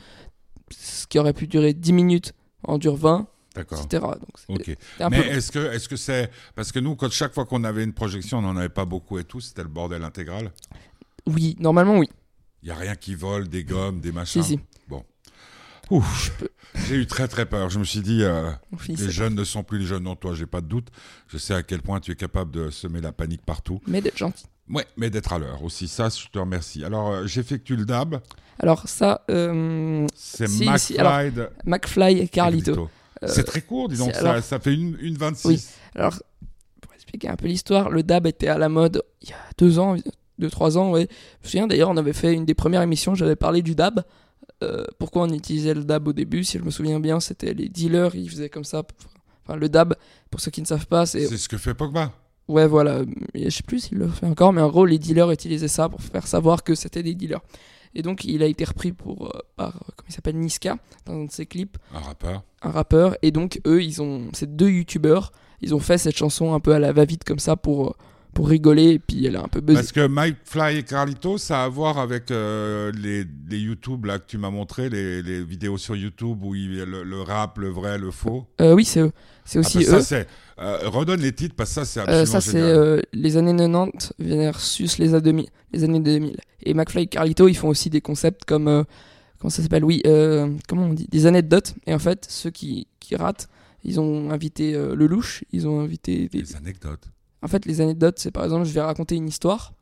ce 0.71 1.07
qui 1.07 1.19
aurait 1.19 1.33
pu 1.33 1.47
durer 1.47 1.73
10 1.73 1.93
minutes 1.93 2.33
en 2.63 2.77
dure 2.77 2.95
20, 2.95 3.27
D'accord. 3.55 3.81
etc. 3.83 4.05
Donc 4.49 4.67
Mais 4.99 5.21
peu. 5.21 5.27
est-ce 5.29 5.51
que 5.51 5.59
est-ce 5.73 5.87
que 5.87 5.95
c'est 5.95 6.29
parce 6.55 6.71
que 6.71 6.79
nous 6.79 6.95
quand 6.95 7.11
chaque 7.11 7.33
fois 7.33 7.45
qu'on 7.45 7.63
avait 7.63 7.83
une 7.83 7.93
projection, 7.93 8.39
on 8.39 8.41
n'en 8.41 8.57
avait 8.57 8.69
pas 8.69 8.85
beaucoup 8.85 9.19
et 9.19 9.23
tout, 9.23 9.39
c'était 9.39 9.63
le 9.63 9.69
bordel 9.69 10.03
intégral? 10.03 10.51
Oui, 11.27 11.55
normalement 11.59 11.97
oui. 11.97 12.09
Il 12.63 12.69
y 12.69 12.71
a 12.71 12.75
rien 12.75 12.95
qui 12.95 13.15
vole, 13.15 13.47
des 13.47 13.63
gommes, 13.63 13.99
des 13.99 14.11
machins. 14.11 14.43
Si, 14.43 14.57
si. 14.57 14.59
Ouf. 15.89 16.31
J'ai 16.87 16.95
eu 16.95 17.05
très 17.05 17.27
très 17.27 17.45
peur. 17.45 17.69
Je 17.69 17.77
me 17.77 17.83
suis 17.83 17.99
dit, 17.99 18.23
euh, 18.23 18.49
les 18.87 19.09
jeunes 19.09 19.35
ne 19.35 19.43
sont 19.43 19.61
plus 19.61 19.79
les 19.79 19.85
jeunes. 19.85 20.03
Non, 20.03 20.15
toi, 20.15 20.33
j'ai 20.33 20.45
pas 20.45 20.61
de 20.61 20.67
doute. 20.67 20.87
Je 21.27 21.37
sais 21.37 21.53
à 21.53 21.63
quel 21.63 21.81
point 21.81 21.99
tu 21.99 22.11
es 22.11 22.15
capable 22.15 22.51
de 22.51 22.69
semer 22.69 23.01
la 23.01 23.11
panique 23.11 23.41
partout. 23.45 23.81
Mais 23.87 23.99
d'être 23.99 24.17
gentil. 24.17 24.45
Ouais, 24.71 24.85
mais 24.97 25.09
d'être 25.09 25.33
à 25.33 25.39
l'heure 25.39 25.63
aussi. 25.63 25.87
Ça, 25.87 26.09
je 26.09 26.27
te 26.31 26.39
remercie. 26.39 26.83
Alors, 26.83 27.09
euh, 27.09 27.25
j'effectue 27.27 27.75
le 27.75 27.85
DAB. 27.85 28.21
Alors 28.59 28.87
ça, 28.87 29.23
euh, 29.29 30.05
C'est 30.15 30.47
Si, 30.47 30.59
McFly 30.65 30.79
si, 30.79 30.97
alors, 30.99 31.31
de- 31.33 31.49
McFly 31.65 32.19
et 32.19 32.27
Carlito. 32.27 32.73
Carlito. 32.73 32.89
Euh, 33.23 33.27
C'est 33.27 33.43
très 33.43 33.61
court, 33.61 33.89
dis 33.89 33.97
donc. 33.97 34.11
c'est- 34.13 34.21
Ça, 34.21 34.31
alors- 34.31 34.43
ça 34.43 34.59
fait 34.59 34.73
une, 34.73 34.97
une 35.01 35.17
26. 35.17 35.47
Oui. 35.47 35.63
Alors, 35.95 36.13
pour 36.81 36.93
expliquer 36.93 37.27
un 37.29 37.35
peu 37.35 37.47
l'histoire, 37.47 37.89
le 37.89 38.03
DAB 38.03 38.27
était 38.27 38.47
à 38.47 38.57
la 38.57 38.69
mode 38.69 39.03
il 39.21 39.29
y 39.29 39.33
a 39.33 39.37
deux 39.57 39.77
ans, 39.79 39.95
deux, 40.39 40.49
trois 40.49 40.77
ans, 40.77 40.91
ouais. 40.91 41.07
Je 41.41 41.47
me 41.47 41.49
souviens 41.51 41.67
d'ailleurs, 41.67 41.89
on 41.89 41.97
avait 41.97 42.13
fait 42.13 42.33
une 42.33 42.45
des 42.45 42.53
premières 42.55 42.81
émissions, 42.81 43.13
j'avais 43.15 43.35
parlé 43.35 43.61
du 43.61 43.75
DAB. 43.75 44.03
Pourquoi 44.99 45.23
on 45.23 45.29
utilisait 45.33 45.73
le 45.73 45.83
DAB 45.83 46.09
au 46.09 46.13
début? 46.13 46.43
Si 46.43 46.59
je 46.59 46.63
me 46.63 46.69
souviens 46.69 46.99
bien, 46.99 47.19
c'était 47.19 47.53
les 47.55 47.67
dealers, 47.67 48.13
ils 48.15 48.29
faisaient 48.29 48.49
comme 48.49 48.63
ça. 48.63 48.83
Enfin, 49.43 49.57
le 49.57 49.69
DAB, 49.69 49.95
pour 50.29 50.39
ceux 50.39 50.51
qui 50.51 50.61
ne 50.61 50.67
savent 50.67 50.85
pas, 50.85 51.07
c'est 51.07 51.25
C'est 51.27 51.37
ce 51.37 51.49
que 51.49 51.57
fait 51.57 51.73
Pogba. 51.73 52.11
Ouais, 52.51 52.67
voilà. 52.67 53.01
Et 53.33 53.45
Je 53.49 53.55
sais 53.55 53.63
plus 53.63 53.79
s'il 53.79 53.97
le 53.97 54.07
fait 54.07 54.25
encore, 54.25 54.51
mais 54.53 54.61
en 54.61 54.69
gros, 54.69 54.85
les 54.85 54.99
dealers 54.99 55.31
utilisaient 55.31 55.67
ça 55.67 55.87
pour 55.89 56.01
faire 56.01 56.27
savoir 56.27 56.63
que 56.63 56.75
c'était 56.75 57.01
des 57.03 57.15
dealers. 57.15 57.41
Et 57.95 58.01
donc, 58.01 58.23
il 58.23 58.41
a 58.43 58.45
été 58.45 58.63
repris 58.63 58.91
pour, 58.93 59.27
euh, 59.27 59.39
par, 59.57 59.69
euh, 59.75 59.79
comment 59.95 60.07
il 60.09 60.13
s'appelle, 60.13 60.37
Niska, 60.37 60.77
dans 61.05 61.13
un 61.13 61.25
de 61.25 61.31
ses 61.31 61.45
clips, 61.45 61.77
Un 61.93 61.99
rappeur. 61.99 62.43
un 62.61 62.69
rappeur. 62.71 63.15
Et 63.21 63.31
donc, 63.31 63.59
eux, 63.65 63.83
ils 63.83 64.01
ont, 64.01 64.29
ces 64.33 64.47
deux 64.47 64.69
youtubeurs, 64.69 65.31
ils 65.61 65.75
ont 65.75 65.79
fait 65.79 65.97
cette 65.97 66.15
chanson 66.15 66.53
un 66.53 66.59
peu 66.59 66.73
à 66.73 66.79
la 66.79 66.93
va-vite 66.93 67.23
comme 67.25 67.39
ça 67.39 67.55
pour, 67.57 67.89
euh, 67.89 67.93
pour 68.33 68.47
rigoler. 68.49 68.91
Et 68.91 68.99
puis, 68.99 69.25
elle 69.25 69.35
a 69.35 69.43
un 69.43 69.47
peu 69.47 69.61
buzzé. 69.61 69.75
Parce 69.79 69.91
que 69.91 70.07
McFly 70.07 70.77
et 70.77 70.83
Carlito, 70.83 71.37
ça 71.37 71.61
a 71.61 71.65
à 71.65 71.69
voir 71.69 71.97
avec 71.99 72.31
euh, 72.31 72.91
les, 72.93 73.25
les 73.49 73.59
YouTube 73.59 74.05
là, 74.05 74.19
que 74.19 74.25
tu 74.27 74.37
m'as 74.37 74.49
montré, 74.49 74.89
les, 74.89 75.21
les 75.21 75.43
vidéos 75.43 75.77
sur 75.77 75.95
YouTube 75.95 76.43
où 76.43 76.55
il, 76.55 76.77
le, 76.83 77.03
le 77.03 77.21
rap, 77.21 77.57
le 77.57 77.69
vrai, 77.69 77.97
le 77.97 78.11
faux. 78.11 78.45
Euh, 78.61 78.73
oui, 78.73 78.85
c'est 78.85 79.01
eux. 79.01 79.11
C'est 79.43 79.57
Ah, 79.57 79.61
aussi 79.61 79.79
bah, 79.79 79.83
ça, 79.85 79.97
eux. 79.97 80.01
c'est. 80.01 80.27
euh, 80.59 80.77
redonne 80.89 81.19
les 81.21 81.33
titres 81.33 81.55
parce 81.55 81.69
que 81.75 81.83
ça, 81.83 81.85
c'est 81.85 81.99
Euh, 81.99 82.21
absolument 82.23 82.25
ça, 82.25 82.41
c'est 82.41 83.01
les 83.13 83.37
années 83.37 83.55
90 83.55 84.13
versus 84.19 84.97
les, 84.97 85.13
années 85.13 85.21
2000, 85.23 85.45
les 85.73 85.83
années 85.83 85.99
2000. 85.99 86.37
Et 86.63 86.73
McFly 86.73 87.03
et 87.03 87.07
Carlito, 87.07 87.47
ils 87.47 87.55
font 87.57 87.69
aussi 87.69 87.89
des 87.89 88.01
concepts 88.01 88.45
comme. 88.45 88.85
comment 89.39 89.49
ça 89.49 89.61
s'appelle? 89.63 89.83
Oui, 89.83 90.01
comment 90.67 90.85
on 90.85 90.93
dit? 90.93 91.07
Des 91.11 91.25
anecdotes. 91.25 91.73
Et 91.87 91.93
en 91.93 91.99
fait, 91.99 92.25
ceux 92.29 92.51
qui, 92.51 92.87
qui 92.99 93.15
ratent, 93.15 93.49
ils 93.83 93.99
ont 93.99 94.29
invité 94.31 94.73
le 94.73 95.07
louche, 95.07 95.43
ils 95.51 95.67
ont 95.67 95.81
invité. 95.81 96.29
Des... 96.31 96.55
Anecdotes. 96.55 97.09
En 97.41 97.47
fait, 97.47 97.65
les 97.65 97.81
anecdotes, 97.81 98.19
c'est 98.19 98.31
par 98.31 98.43
exemple, 98.43 98.65
je 98.65 98.71
vais 98.73 98.81
raconter 98.81 99.15
une 99.15 99.27
histoire, 99.27 99.73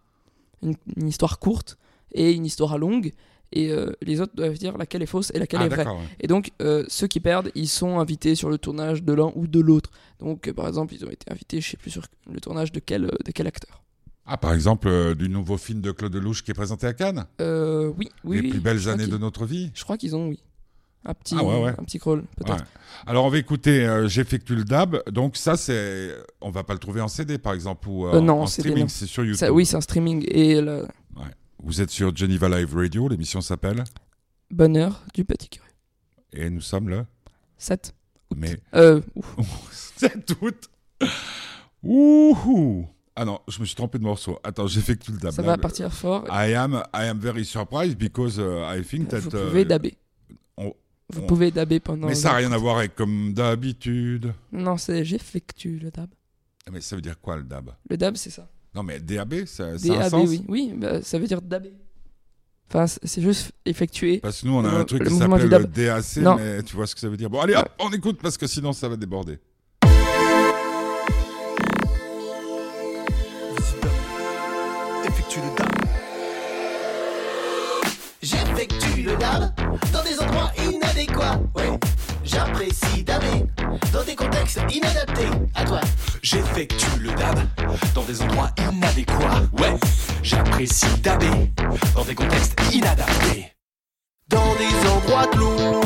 une, 0.63 0.75
une 0.95 1.07
histoire 1.07 1.39
courte 1.39 1.77
et 2.13 2.31
une 2.31 2.45
histoire 2.45 2.77
longue. 2.77 3.11
Et 3.51 3.71
euh, 3.71 3.91
les 4.03 4.21
autres 4.21 4.35
doivent 4.35 4.53
dire 4.57 4.77
laquelle 4.77 5.01
est 5.01 5.07
fausse 5.07 5.31
et 5.33 5.39
laquelle 5.39 5.61
Ah, 5.63 5.65
est 5.65 5.69
vraie. 5.69 5.85
ouais. 5.85 5.93
Et 6.19 6.27
donc, 6.27 6.51
euh, 6.61 6.85
ceux 6.87 7.07
qui 7.07 7.19
perdent, 7.19 7.51
ils 7.55 7.67
sont 7.67 7.97
invités 7.99 8.35
sur 8.35 8.49
le 8.49 8.59
tournage 8.59 9.01
de 9.03 9.11
l'un 9.11 9.31
ou 9.35 9.47
de 9.47 9.59
l'autre. 9.59 9.89
Donc, 10.19 10.47
euh, 10.47 10.53
par 10.53 10.67
exemple, 10.67 10.93
ils 10.93 11.03
ont 11.03 11.09
été 11.09 11.31
invités, 11.31 11.59
je 11.59 11.71
sais 11.71 11.77
plus 11.77 11.89
sur 11.89 12.03
le 12.31 12.39
tournage 12.39 12.71
de 12.71 12.79
quel, 12.79 13.07
de 13.07 13.31
quel 13.33 13.47
acteur. 13.47 13.81
Ah, 14.27 14.37
par 14.37 14.53
exemple, 14.53 15.15
du 15.15 15.27
nouveau 15.29 15.57
film 15.57 15.81
de 15.81 15.91
Claude 15.91 16.13
Lelouch 16.13 16.43
qui 16.43 16.51
est 16.51 16.53
présenté 16.53 16.85
à 16.85 16.93
Cannes? 16.93 17.25
Oui, 17.39 18.07
oui. 18.23 18.35
Les 18.35 18.41
oui, 18.41 18.49
plus 18.51 18.59
belles 18.59 18.87
années 18.87 19.07
de 19.07 19.17
notre 19.17 19.47
vie? 19.47 19.71
Je 19.73 19.83
crois 19.83 19.97
qu'ils 19.97 20.15
ont, 20.15 20.27
oui. 20.27 20.39
Un 21.05 21.13
petit, 21.13 21.35
Ah 21.37 21.43
ouais, 21.43 21.63
ouais. 21.63 21.69
un 21.77 21.83
petit 21.83 21.97
crawl, 21.97 22.23
peut-être. 22.35 22.55
Ouais. 22.57 22.67
Alors, 23.07 23.23
on 23.25 23.29
va 23.29 23.37
écouter 23.37 23.85
euh, 23.85 24.07
J'effectue 24.09 24.55
le 24.55 24.65
DAB. 24.65 25.01
Donc, 25.09 25.37
ça, 25.37 25.55
c'est. 25.55 26.13
On 26.41 26.51
va 26.51 26.63
pas 26.63 26.73
le 26.73 26.79
trouver 26.79 26.99
en 27.01 27.07
CD, 27.07 27.37
par 27.37 27.53
exemple, 27.53 27.87
ou 27.87 28.05
euh, 28.05 28.15
Euh, 28.15 28.21
non, 28.21 28.41
en 28.41 28.47
CD, 28.47 28.69
streaming, 28.69 28.89
c'est 28.89 29.05
sur 29.05 29.23
YouTube. 29.23 29.39
Ça, 29.39 29.51
oui, 29.53 29.65
c'est 29.65 29.77
un 29.77 29.81
streaming. 29.81 30.25
Et 30.27 30.59
le 30.59 30.85
Vous 31.63 31.81
êtes 31.81 31.89
sur 31.89 32.13
Geneva 32.15 32.49
Live 32.49 32.75
Radio, 32.75 33.07
l'émission 33.07 33.39
s'appelle. 33.41 33.83
bonheur 34.51 35.03
du 35.13 35.23
petit 35.25 35.47
curieux. 35.49 35.69
Et 36.33 36.49
nous 36.49 36.61
sommes 36.61 36.89
le 36.89 37.05
7. 37.57 37.93
mai 38.35 38.57
Euh, 38.75 39.01
ouf. 39.15 39.35
7 39.97 40.31
août. 40.41 40.69
Ouhou 41.83 42.87
Ah 43.15 43.25
non, 43.25 43.39
je 43.47 43.59
me 43.59 43.65
suis 43.65 43.75
trompé 43.75 43.97
de 43.99 44.03
morceau. 44.03 44.37
Attends, 44.43 44.67
j'effectue 44.67 45.11
le 45.11 45.17
DAB. 45.17 45.31
ça 45.31 45.41
va 45.41 45.57
partir 45.57 45.91
fort. 45.93 46.25
I 46.29 46.53
am, 46.53 46.83
I 46.93 47.05
am 47.07 47.19
very 47.19 47.45
surprised 47.45 47.97
because 47.97 48.37
uh, 48.37 48.63
I 48.77 48.83
think 48.83 49.09
that. 49.09 49.19
Vous 49.19 49.29
uh, 49.29 49.45
pouvez 49.47 49.63
on- 49.63 49.67
Vous 51.11 51.21
on- 51.21 51.25
pouvez 51.27 51.49
daber 51.51 51.79
pendant. 51.79 52.07
Mais 52.07 52.15
ça 52.15 52.29
n'a 52.29 52.35
rien 52.35 52.51
à 52.51 52.57
voir 52.57 52.77
avec 52.77 52.95
comme 52.95 53.33
d'habitude. 53.33 54.33
Non, 54.51 54.77
c'est 54.77 55.03
j'effectue 55.03 55.79
le 55.79 55.89
dab. 55.91 56.09
Mais 56.71 56.81
ça 56.81 56.95
veut 56.95 57.01
dire 57.01 57.19
quoi 57.19 57.35
le 57.35 57.43
DAB? 57.43 57.71
Le 57.89 57.97
dab, 57.97 58.15
c'est 58.15 58.29
ça. 58.29 58.47
Non, 58.75 58.83
mais 58.83 58.99
DAB, 58.99 59.45
ça, 59.45 59.77
ça 59.79 59.93
a 59.93 59.95
un 59.95 59.99
DAB, 60.01 60.09
sens 60.11 60.29
oui. 60.29 60.45
Oui, 60.47 60.73
bah, 60.77 61.01
ça 61.01 61.17
veut 61.17 61.25
dire 61.25 61.41
daber. 61.41 61.73
Enfin, 62.67 62.85
c'est 62.85 63.21
juste 63.23 63.51
effectuer. 63.65 64.19
Parce 64.19 64.41
que 64.41 64.47
nous, 64.47 64.53
on 64.53 64.63
a 64.63 64.69
Le- 64.71 64.77
un 64.77 64.83
truc 64.85 65.03
qui 65.07 65.15
s'appelle 65.17 65.41
le 65.41 65.49
DAB. 65.49 65.71
DAC, 65.71 66.17
Non. 66.17 66.35
mais 66.35 66.61
tu 66.61 66.75
vois 66.75 66.85
ce 66.85 66.93
que 66.93 67.01
ça 67.01 67.09
veut 67.09 67.17
dire. 67.17 67.31
Bon, 67.31 67.39
allez, 67.39 67.55
hop, 67.55 67.67
on 67.79 67.89
écoute 67.91 68.19
parce 68.21 68.37
que 68.37 68.45
sinon, 68.45 68.71
ça 68.71 68.87
va 68.87 68.95
déborder. 68.95 69.39
Effectue 75.05 75.39
le 75.39 75.57
dab. 75.57 75.69
J'effectue 78.21 79.03
le 79.03 79.15
dab 79.17 79.51
inadéquats. 80.71 81.39
Ouais, 81.55 81.79
j'apprécie 82.23 83.03
daber 83.03 83.45
dans 83.91 84.03
des 84.03 84.15
contextes 84.15 84.59
inadaptés. 84.71 85.29
À 85.55 85.63
toi. 85.65 85.81
J'effectue 86.21 86.99
le 86.99 87.11
dab 87.13 87.39
dans 87.93 88.03
des 88.03 88.21
endroits 88.21 88.51
inadéquats. 88.57 89.41
Ouais, 89.57 89.75
j'apprécie 90.21 90.99
daber 91.01 91.51
dans 91.95 92.03
des 92.03 92.15
contextes 92.15 92.59
inadaptés. 92.73 93.58
Dans 94.29 94.53
des 94.55 94.89
endroits 94.89 95.27
clos. 95.31 95.81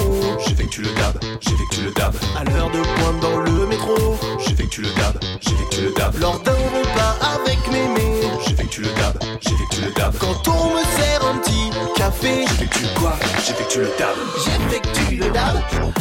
J'effectue 0.45 0.81
le 0.81 0.89
dab, 0.95 1.17
j'effectue 1.39 1.81
le 1.85 1.91
dab, 1.91 2.13
À 2.37 2.43
l'heure 2.43 2.69
de 2.71 2.81
pointe 2.81 3.19
dans 3.21 3.37
le 3.37 3.65
métro. 3.67 4.17
j'effectue 4.39 4.81
le 4.81 4.89
dab, 4.95 5.17
j'effectue 5.41 5.81
le 5.81 5.91
dab, 5.93 6.15
Lors 6.19 6.39
d'un 6.39 6.51
repas 6.51 7.17
avec 7.35 7.59
mémé. 7.71 8.21
j'effectue 8.45 8.81
le 8.81 8.89
dab, 8.99 9.17
j'effectue 9.41 9.81
le 9.85 9.91
dab. 9.91 10.13
Quand 10.19 10.47
on 10.49 10.73
me 10.75 10.83
sert 10.97 11.25
un 11.25 11.37
petit 11.37 11.69
café. 11.95 12.45
J'effectue 12.47 12.85
quoi? 12.99 13.13
J'effectue 13.45 13.79
le 13.79 13.91
dab. 13.97 14.15
J'effectue 14.43 15.15
le 15.17 15.29
dab 15.31 15.55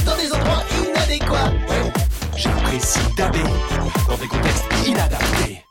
dans 0.04 0.16
des 0.16 0.32
endroits 0.32 0.62
inadéquats. 0.88 1.52
J'apprécie 2.37 2.99
daber 3.16 3.38
dans 4.08 4.16
des 4.16 4.26
contextes 4.26 4.64
inadaptés. 4.87 5.64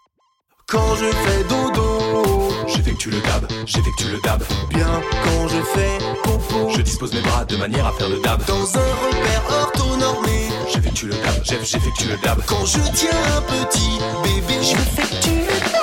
Quand 0.68 0.96
je 0.96 1.06
fais 1.06 1.44
dodo. 1.50 2.41
J'effectue 2.76 3.10
le 3.10 3.20
dab, 3.22 3.46
j'effectue 3.66 4.06
le 4.12 4.20
dab. 4.22 4.42
Bien 4.70 5.02
quand 5.24 5.48
je 5.48 5.62
fais 5.74 5.98
popo. 6.24 6.70
Je 6.76 6.82
dispose 6.82 7.14
mes 7.14 7.22
bras 7.22 7.46
de 7.46 7.56
manière 7.58 7.86
à 7.88 7.92
faire 7.94 8.10
le 8.10 8.20
dab. 8.20 8.44
Dans 8.46 8.78
un 8.78 8.94
repère 9.06 9.44
orthonormé. 9.62 10.50
J'effectue 10.74 11.08
le 11.08 11.14
dab, 11.14 11.44
j'eff- 11.44 11.66
j'effectue 11.66 12.08
le 12.08 12.18
dab. 12.24 12.42
Quand 12.46 12.66
je 12.66 12.80
tiens 12.94 13.10
un 13.38 13.42
petit 13.42 14.00
bébé, 14.24 14.60
j'effectue 14.62 15.30
le 15.30 15.60
dab. 15.60 15.82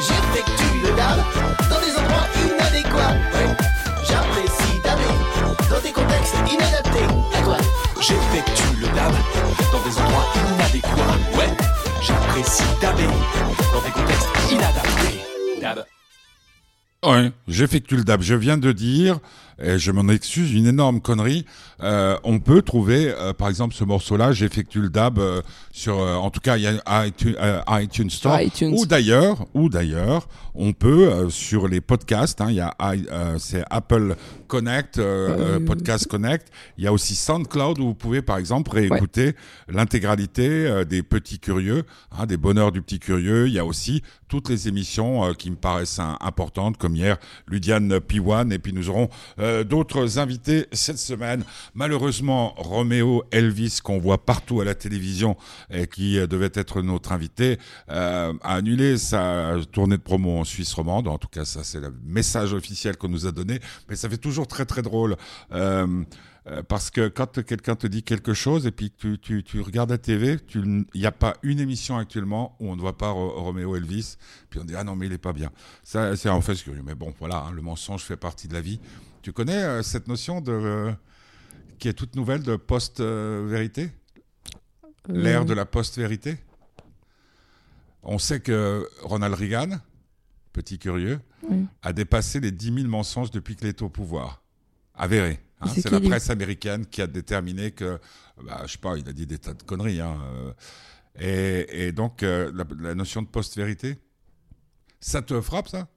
J'effectue 0.00 1.55
Ouais, 17.06 17.30
j'effectue 17.46 17.96
le 17.96 18.02
DAB. 18.02 18.22
Je 18.22 18.34
viens 18.34 18.58
de 18.58 18.72
dire, 18.72 19.20
et 19.62 19.78
je 19.78 19.90
m'en 19.92 20.08
excuse, 20.12 20.52
une 20.52 20.66
énorme 20.66 21.00
connerie. 21.00 21.46
Euh, 21.82 22.16
on 22.24 22.38
peut 22.40 22.62
trouver, 22.62 23.12
euh, 23.16 23.32
par 23.32 23.48
exemple, 23.48 23.74
ce 23.74 23.84
morceau-là, 23.84 24.32
j'effectue 24.32 24.80
le 24.80 24.88
DAB 24.90 25.18
euh, 25.18 25.42
sur, 25.72 25.98
euh, 26.00 26.14
en 26.14 26.30
tout 26.30 26.40
cas, 26.40 26.56
il 26.56 26.62
y 26.64 26.66
a 26.66 27.06
iTunes, 27.06 27.34
euh, 27.40 27.60
iTunes 27.70 28.10
Store. 28.10 28.40
iTunes. 28.40 28.74
Ou 28.76 28.86
d'ailleurs, 28.86 29.46
ou 29.54 29.68
d'ailleurs, 29.68 30.28
on 30.54 30.72
peut 30.72 31.08
euh, 31.12 31.28
sur 31.30 31.68
les 31.68 31.80
podcasts. 31.80 32.40
hein, 32.40 32.46
Il 32.50 32.56
y 32.56 32.60
a, 32.60 32.74
i- 32.94 33.06
euh, 33.10 33.36
c'est 33.38 33.62
Apple 33.70 34.16
Connect, 34.46 35.00
Podcast 35.66 36.06
Connect. 36.06 36.48
Il 36.78 36.84
y 36.84 36.86
a 36.86 36.92
aussi 36.92 37.14
SoundCloud 37.14 37.78
où 37.78 37.86
vous 37.88 37.94
pouvez, 37.94 38.22
par 38.22 38.38
exemple, 38.38 38.70
réécouter 38.72 39.34
l'intégralité 39.68 40.48
euh, 40.66 40.84
des 40.84 41.02
petits 41.02 41.38
curieux, 41.38 41.84
hein, 42.16 42.26
des 42.26 42.36
bonheurs 42.36 42.72
du 42.72 42.82
petit 42.82 42.98
curieux. 42.98 43.46
Il 43.48 43.52
y 43.52 43.58
a 43.58 43.64
aussi 43.64 44.02
toutes 44.28 44.48
les 44.48 44.66
émissions 44.68 45.24
euh, 45.24 45.32
qui 45.32 45.50
me 45.50 45.56
paraissent 45.56 45.98
hein, 45.98 46.16
importantes, 46.20 46.76
comme 46.78 46.96
hier, 46.96 47.16
Ludiane 47.46 47.98
P1. 47.98 48.50
Et 48.52 48.58
puis 48.58 48.72
nous 48.72 48.88
aurons 48.88 49.08
euh, 49.46 49.64
d'autres 49.64 50.18
invités 50.18 50.66
cette 50.72 50.98
semaine. 50.98 51.44
Malheureusement, 51.74 52.54
Roméo 52.56 53.22
Elvis, 53.30 53.78
qu'on 53.82 53.98
voit 53.98 54.24
partout 54.24 54.60
à 54.60 54.64
la 54.64 54.74
télévision 54.74 55.36
et 55.70 55.86
qui 55.86 56.18
euh, 56.18 56.26
devait 56.26 56.50
être 56.54 56.82
notre 56.82 57.12
invité, 57.12 57.58
euh, 57.90 58.32
a 58.42 58.54
annulé 58.56 58.98
sa 58.98 59.54
tournée 59.70 59.96
de 59.96 60.02
promo 60.02 60.38
en 60.38 60.44
Suisse 60.44 60.72
romande. 60.74 61.06
En 61.06 61.18
tout 61.18 61.28
cas, 61.28 61.44
ça, 61.44 61.62
c'est 61.62 61.80
le 61.80 61.94
message 62.04 62.52
officiel 62.52 62.96
qu'on 62.96 63.08
nous 63.08 63.26
a 63.26 63.32
donné. 63.32 63.60
Mais 63.88 63.94
ça 63.94 64.08
fait 64.08 64.18
toujours 64.18 64.48
très, 64.48 64.64
très 64.64 64.82
drôle. 64.82 65.16
Euh, 66.48 66.62
parce 66.62 66.90
que 66.90 67.08
quand 67.08 67.42
quelqu'un 67.44 67.74
te 67.76 67.86
dit 67.86 68.02
quelque 68.02 68.32
chose 68.34 68.66
et 68.66 68.70
puis 68.70 68.90
que 68.90 68.96
tu, 68.96 69.18
tu, 69.18 69.42
tu 69.42 69.60
regardes 69.60 69.90
la 69.90 69.98
TV, 69.98 70.38
il 70.54 70.84
n'y 70.94 71.06
a 71.06 71.12
pas 71.12 71.36
une 71.42 71.58
émission 71.60 71.96
actuellement 71.96 72.56
où 72.60 72.70
on 72.70 72.76
ne 72.76 72.80
voit 72.80 72.96
pas 72.96 73.10
Ro- 73.10 73.42
Roméo 73.42 73.74
Elvis, 73.76 74.16
puis 74.50 74.60
on 74.60 74.64
dit 74.64 74.74
ah 74.76 74.84
non 74.84 74.94
mais 74.96 75.06
il 75.06 75.12
est 75.12 75.18
pas 75.18 75.32
bien. 75.32 75.50
Ça 75.82 76.14
c'est 76.16 76.28
en 76.28 76.40
fait 76.40 76.54
curieux, 76.54 76.82
mais 76.84 76.94
bon 76.94 77.12
voilà, 77.18 77.38
hein, 77.46 77.52
le 77.52 77.62
mensonge 77.62 78.02
fait 78.04 78.16
partie 78.16 78.46
de 78.48 78.54
la 78.54 78.60
vie. 78.60 78.78
Tu 79.22 79.32
connais 79.32 79.62
euh, 79.62 79.82
cette 79.82 80.06
notion 80.08 80.40
de 80.40 80.52
euh, 80.52 80.92
qui 81.78 81.88
est 81.88 81.94
toute 81.94 82.14
nouvelle 82.16 82.42
de 82.42 82.54
post-vérité, 82.56 83.90
l'ère 85.08 85.44
de 85.44 85.52
la 85.54 85.66
post-vérité? 85.66 86.38
On 88.02 88.18
sait 88.18 88.38
que 88.40 88.88
Ronald 89.02 89.34
Reagan, 89.34 89.78
petit 90.52 90.78
curieux, 90.78 91.18
Oui. 91.42 91.66
a 91.82 91.92
dépassé 91.92 92.38
les 92.38 92.52
10 92.52 92.72
000 92.72 92.88
mensonges 92.88 93.32
depuis 93.32 93.56
qu'il 93.56 93.66
est 93.66 93.82
au 93.82 93.88
pouvoir. 93.88 94.42
Avéré. 94.94 95.40
Hein. 95.60 95.68
C'est 95.74 95.90
la 95.90 96.00
presse 96.00 96.30
américaine 96.30 96.86
qui 96.86 97.02
a 97.02 97.06
déterminé 97.06 97.70
que, 97.72 97.98
bah, 98.44 98.62
je 98.66 98.72
sais 98.72 98.78
pas, 98.78 98.96
il 98.96 99.08
a 99.08 99.12
dit 99.12 99.26
des 99.26 99.38
tas 99.38 99.54
de 99.54 99.62
conneries. 99.62 100.00
hein, 100.00 100.16
euh, 100.22 100.52
et, 101.18 101.86
et 101.88 101.92
donc, 101.92 102.22
euh, 102.22 102.52
la, 102.54 102.64
la 102.80 102.94
notion 102.94 103.22
de 103.22 103.26
post-vérité, 103.28 103.98
ça 105.00 105.22
te 105.22 105.40
frappe, 105.40 105.68
ça? 105.68 105.88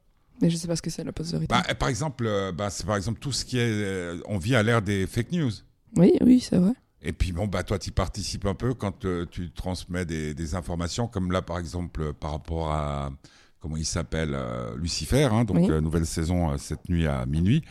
Mais 0.41 0.49
je 0.49 0.55
sais 0.55 0.67
pas 0.67 0.75
ce 0.77 0.81
que 0.81 0.89
c'est 0.89 1.03
la 1.03 1.11
post-vérité. 1.11 1.53
bah, 1.53 1.63
Par 1.75 1.89
exemple, 1.89 2.25
euh, 2.25 2.51
bah, 2.53 2.69
c'est 2.69 2.85
par 2.85 2.95
exemple 2.95 3.19
tout 3.19 3.31
ce 3.33 3.43
qui 3.43 3.57
est... 3.57 3.69
euh, 3.69 4.21
on 4.25 4.37
vit 4.37 4.55
à 4.55 4.63
l'ère 4.63 4.81
des 4.81 5.05
fake 5.07 5.31
news. 5.33 5.51
Oui, 5.97 6.13
oui, 6.21 6.39
c'est 6.39 6.57
vrai. 6.57 6.71
Et 7.01 7.13
puis 7.13 7.31
bon, 7.31 7.47
bah 7.47 7.63
toi, 7.63 7.79
tu 7.79 7.91
participes 7.91 8.45
un 8.45 8.53
peu 8.55 8.73
quand 8.73 9.05
tu 9.31 9.51
transmets 9.51 10.05
des, 10.05 10.33
des 10.33 10.55
informations, 10.55 11.07
comme 11.07 11.31
là, 11.31 11.41
par 11.41 11.57
exemple, 11.57 12.13
par 12.13 12.31
rapport 12.31 12.71
à 12.71 13.11
comment 13.59 13.77
il 13.77 13.85
s'appelle, 13.85 14.37
Lucifer, 14.75 15.23
hein, 15.23 15.43
donc 15.45 15.57
Oui. 15.57 15.81
nouvelle 15.81 16.05
saison 16.05 16.57
cette 16.57 16.87
nuit 16.89 17.07
à 17.07 17.25
minuit, 17.25 17.63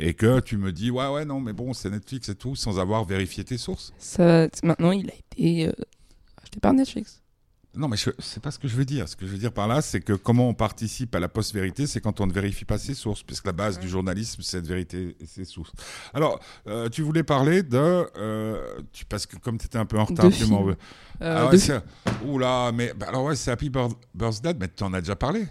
et 0.00 0.14
que 0.14 0.40
tu 0.40 0.56
me 0.56 0.72
dis 0.72 0.90
ouais, 0.90 1.08
ouais, 1.08 1.24
non, 1.24 1.40
mais 1.40 1.52
bon, 1.52 1.72
c'est 1.72 1.90
Netflix 1.90 2.28
et 2.28 2.34
tout, 2.34 2.56
sans 2.56 2.78
avoir 2.78 3.04
vérifié 3.04 3.44
tes 3.44 3.58
sources. 3.58 3.92
Ça, 3.98 4.48
maintenant, 4.62 4.92
il 4.92 5.10
a 5.10 5.14
été 5.14 5.68
euh, 5.68 5.72
acheté 6.42 6.58
par 6.60 6.72
Netflix. 6.72 7.20
Non, 7.76 7.86
mais 7.86 7.96
je- 7.96 8.10
c'est 8.18 8.42
pas 8.42 8.50
ce 8.50 8.58
que 8.58 8.66
je 8.66 8.74
veux 8.74 8.84
dire. 8.84 9.08
Ce 9.08 9.14
que 9.14 9.24
je 9.24 9.30
veux 9.30 9.38
dire 9.38 9.52
par 9.52 9.68
là, 9.68 9.80
c'est 9.80 10.00
que 10.00 10.12
comment 10.14 10.48
on 10.48 10.54
participe 10.54 11.14
à 11.14 11.20
la 11.20 11.28
post-vérité, 11.28 11.86
c'est 11.86 12.00
quand 12.00 12.20
on 12.20 12.26
ne 12.26 12.32
vérifie 12.32 12.64
pas 12.64 12.78
ses 12.78 12.94
sources, 12.94 13.22
puisque 13.22 13.46
la 13.46 13.52
base 13.52 13.78
du 13.78 13.88
journalisme, 13.88 14.42
c'est 14.42 14.60
de 14.60 14.66
vérité 14.66 15.16
et 15.20 15.26
ses 15.26 15.44
sources. 15.44 15.70
Alors, 16.12 16.40
euh, 16.66 16.88
tu 16.88 17.02
voulais 17.02 17.22
parler 17.22 17.62
de, 17.62 17.78
euh, 18.16 18.80
tu, 18.92 19.04
parce 19.04 19.24
que 19.24 19.36
comme 19.36 19.56
tu 19.56 19.66
étais 19.66 19.78
un 19.78 19.86
peu 19.86 20.00
en 20.00 20.04
retard, 20.06 20.32
tu 20.32 20.46
m'en 20.46 20.64
veux. 20.64 20.76
Ah 21.20 21.46
ouais, 21.46 21.52
de- 21.52 21.56
c'est- 21.58 21.80
Oula, 22.26 22.72
mais 22.74 22.92
bah 22.92 23.06
alors 23.08 23.22
ouais, 23.26 23.36
c'est 23.36 23.52
Happy 23.52 23.70
Birth- 23.70 23.96
Birthday, 24.14 24.54
mais 24.58 24.66
tu 24.66 24.82
en 24.82 24.92
as 24.92 25.00
déjà 25.00 25.14
parlé? 25.14 25.46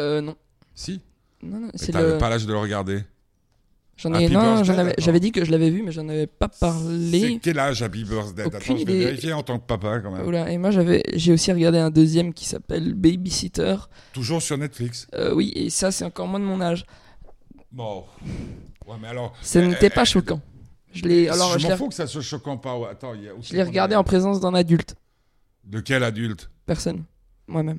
Euh, 0.00 0.22
non. 0.22 0.36
Si 0.74 1.02
Non, 1.42 1.60
non, 1.60 1.70
c'est 1.74 1.92
t'avais 1.92 2.12
le. 2.12 2.18
pas 2.18 2.30
l'âge 2.30 2.46
de 2.46 2.52
le 2.52 2.58
regarder. 2.58 3.04
J'en 4.02 4.12
ai, 4.14 4.24
Happy 4.24 4.34
non, 4.34 4.64
j'avais 4.98 5.20
dit 5.20 5.30
que 5.32 5.44
je 5.44 5.50
l'avais 5.52 5.70
vu, 5.70 5.82
mais 5.82 5.92
j'en 5.92 6.08
avais 6.08 6.26
pas 6.26 6.48
C'est 6.52 6.58
parlé. 6.60 7.38
quel 7.42 7.58
âge 7.58 7.82
Happy 7.82 8.02
Birthday 8.04 8.44
Aucune 8.44 8.56
Attends, 8.58 8.66
je 8.66 8.72
vais 8.74 8.80
idée. 8.82 8.98
vérifier 9.04 9.32
en 9.32 9.42
tant 9.42 9.58
que 9.60 9.64
papa 9.66 10.00
quand 10.00 10.10
même. 10.10 10.26
Oula, 10.26 10.50
et 10.50 10.58
moi 10.58 10.70
j'avais, 10.72 11.02
j'ai 11.14 11.32
aussi 11.32 11.52
regardé 11.52 11.78
un 11.78 11.90
deuxième 11.90 12.34
qui 12.34 12.44
s'appelle 12.46 12.94
Babysitter. 12.94 13.76
Toujours 14.12 14.42
sur 14.42 14.58
Netflix. 14.58 15.06
Euh, 15.14 15.32
oui, 15.34 15.52
et 15.54 15.70
ça 15.70 15.92
c'est 15.92 16.04
encore 16.04 16.26
moins 16.26 16.40
de 16.40 16.44
mon 16.44 16.60
âge. 16.60 16.84
Bon. 17.70 18.04
Ouais, 18.86 18.96
mais 19.00 19.08
alors. 19.08 19.32
Ça 19.40 19.60
euh, 19.60 19.66
n'était 19.68 19.90
pas 19.90 20.02
euh, 20.02 20.04
choquant. 20.04 20.40
Je 20.92 21.04
l'ai, 21.04 21.28
alors 21.28 21.52
je 21.54 21.58
je 21.60 21.62
m'en 21.64 21.70
l'ai, 21.70 21.76
fous 21.76 21.88
que 21.88 21.94
ça 21.94 22.06
soit 22.06 22.20
choquant 22.22 22.56
pas. 22.58 22.74
Attends, 22.90 23.14
il 23.14 23.22
y 23.22 23.28
a 23.28 23.32
je 23.40 23.46
c'est 23.48 23.56
l'ai 23.56 23.62
regardé 23.62 23.94
a- 23.94 24.00
en 24.00 24.04
présence 24.04 24.40
d'un 24.40 24.52
adulte, 24.54 24.94
De 25.64 25.80
quel 25.80 26.02
adulte? 26.02 26.50
Personne, 26.66 27.04
moi-même. 27.46 27.78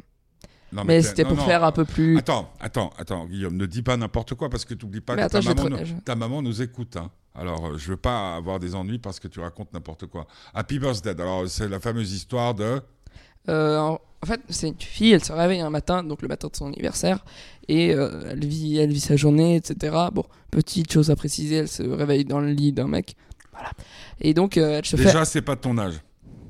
Non, 0.74 0.84
Mais 0.86 1.02
c'était 1.02 1.24
pour 1.26 1.38
non. 1.38 1.46
faire 1.46 1.64
un 1.64 1.72
peu 1.72 1.86
plus. 1.86 2.18
Attends, 2.18 2.52
attends, 2.60 2.92
attends, 2.98 3.26
Guillaume, 3.28 3.56
ne 3.56 3.66
dis 3.66 3.84
pas 3.84 3.96
n'importe 3.96 4.34
quoi 4.36 4.50
parce 4.50 4.66
que 4.66 4.74
tu 4.74 4.86
n'oublies 4.86 5.02
pas 5.02 5.16
Mais 5.16 5.22
que 5.22 5.26
attends, 5.38 5.42
ta, 5.42 5.54
maman, 5.64 5.78
te- 5.78 5.84
nous- 5.84 6.02
ta 6.02 6.16
maman 6.16 6.42
nous 6.42 6.62
écoute. 6.62 6.98
hein. 6.98 7.12
Alors, 7.36 7.66
euh, 7.68 7.78
je 7.78 7.90
veux 7.90 7.98
pas 7.98 8.36
avoir 8.36 8.60
des 8.60 8.76
ennuis 8.76 9.00
parce 9.00 9.20
que 9.20 9.28
tu 9.28 9.40
racontes 9.40 9.74
n'importe 9.74 10.06
quoi. 10.08 10.28
Happy 10.54 10.80
Birthday. 10.80 11.12
Alors, 11.20 11.48
c'est 11.48 11.68
la 11.70 11.80
fameuse 11.80 12.12
histoire 12.14 12.54
de. 12.56 12.82
Euh, 13.50 13.78
en 13.78 14.00
en 14.22 14.26
fait, 14.26 14.40
c'est 14.48 14.70
une 14.70 14.80
fille, 14.80 15.12
elle 15.12 15.24
se 15.24 15.34
réveille 15.34 15.60
un 15.60 15.70
matin, 15.70 16.02
donc 16.02 16.22
le 16.22 16.30
matin 16.30 16.48
de 16.50 16.56
son 16.56 16.68
anniversaire, 16.68 17.26
et 17.68 17.94
euh, 17.94 18.30
elle, 18.32 18.46
vit, 18.46 18.78
elle 18.78 18.90
vit 18.94 19.02
sa 19.02 19.18
journée, 19.18 19.58
etc. 19.58 19.94
Bon, 20.14 20.24
petite 20.50 20.90
chose 20.94 21.10
à 21.12 21.18
préciser, 21.18 21.56
elle 21.56 21.68
se 21.68 21.84
réveille 21.84 22.24
dans 22.24 22.40
le 22.40 22.52
lit 22.52 22.72
d'un 22.72 22.88
mec. 22.88 23.18
Voilà. 23.52 23.72
Et 24.22 24.34
donc, 24.34 24.56
euh, 24.56 24.78
elle 24.78 24.86
se 24.86 24.96
fait. 24.96 25.04
Déjà, 25.04 25.26
c'est 25.26 25.42
pas 25.42 25.56
de 25.56 25.60
ton 25.60 25.78
âge. 25.78 25.96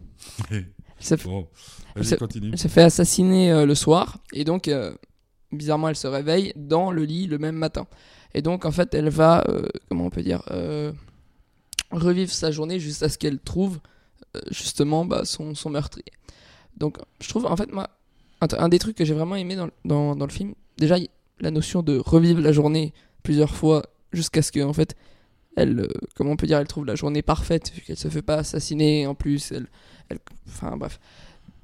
elle 0.51 0.65
se 0.99 1.15
fait- 1.17 1.27
Bon, 1.27 1.47
Elle 1.95 2.05
se- 2.05 2.67
fait 2.67 2.81
assassiner 2.83 3.51
euh, 3.51 3.65
le 3.65 3.75
soir 3.75 4.17
et 4.33 4.43
donc 4.43 4.67
euh, 4.67 4.93
bizarrement 5.51 5.89
elle 5.89 5.95
se 5.95 6.07
réveille 6.07 6.53
dans 6.55 6.91
le 6.91 7.03
lit 7.05 7.27
le 7.27 7.37
même 7.37 7.55
matin. 7.55 7.85
Et 8.33 8.41
donc 8.41 8.65
en 8.65 8.71
fait 8.71 8.93
elle 8.93 9.09
va 9.09 9.43
euh, 9.49 9.67
comment 9.89 10.05
on 10.05 10.09
peut 10.09 10.23
dire 10.23 10.41
revivre 11.91 12.31
sa 12.31 12.51
journée 12.51 12.79
jusqu'à 12.79 13.09
ce 13.09 13.17
qu'elle 13.17 13.39
trouve 13.39 13.79
justement 14.49 15.05
bah, 15.05 15.25
son, 15.25 15.53
son 15.53 15.69
meurtrier. 15.69 16.05
Donc 16.77 16.97
je 17.21 17.29
trouve 17.29 17.45
en 17.45 17.55
fait 17.55 17.71
moi 17.71 17.89
un, 18.41 18.47
un 18.57 18.69
des 18.69 18.79
trucs 18.79 18.97
que 18.97 19.05
j'ai 19.05 19.13
vraiment 19.13 19.35
aimé 19.35 19.55
dans, 19.55 19.69
dans, 19.85 20.15
dans 20.15 20.25
le 20.25 20.31
film 20.31 20.53
déjà 20.77 20.95
la 21.39 21.51
notion 21.51 21.83
de 21.83 21.97
revivre 21.97 22.41
la 22.41 22.51
journée 22.51 22.93
plusieurs 23.21 23.53
fois 23.55 23.83
jusqu'à 24.11 24.41
ce 24.41 24.51
que 24.51 24.59
en 24.63 24.73
fait 24.73 24.95
elle 25.55 25.87
comment 26.15 26.31
on 26.31 26.35
peut 26.35 26.47
dire 26.47 26.57
elle 26.57 26.67
trouve 26.67 26.85
la 26.85 26.95
journée 26.95 27.21
parfaite 27.21 27.71
vu 27.75 27.81
qu'elle 27.81 27.97
se 27.97 28.07
fait 28.07 28.23
pas 28.23 28.37
assassiner 28.37 29.05
en 29.05 29.13
plus 29.13 29.51
elle, 29.51 29.67
elle 30.09 30.17
enfin 30.47 30.75
bref 30.77 30.99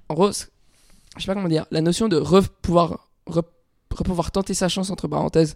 en 0.10 0.14
gros 0.14 0.32
je 0.32 1.22
sais 1.22 1.26
pas 1.28 1.34
comment 1.34 1.48
dire 1.48 1.66
la 1.72 1.82
notion 1.82 2.08
de 2.08 2.20
re- 2.20 2.48
pouvoir 2.62 3.10
re- 3.28 3.44
pouvoir 3.90 4.32
tenter 4.32 4.54
sa 4.54 4.68
chance 4.70 4.90
entre 4.92 5.08
parenthèses 5.08 5.56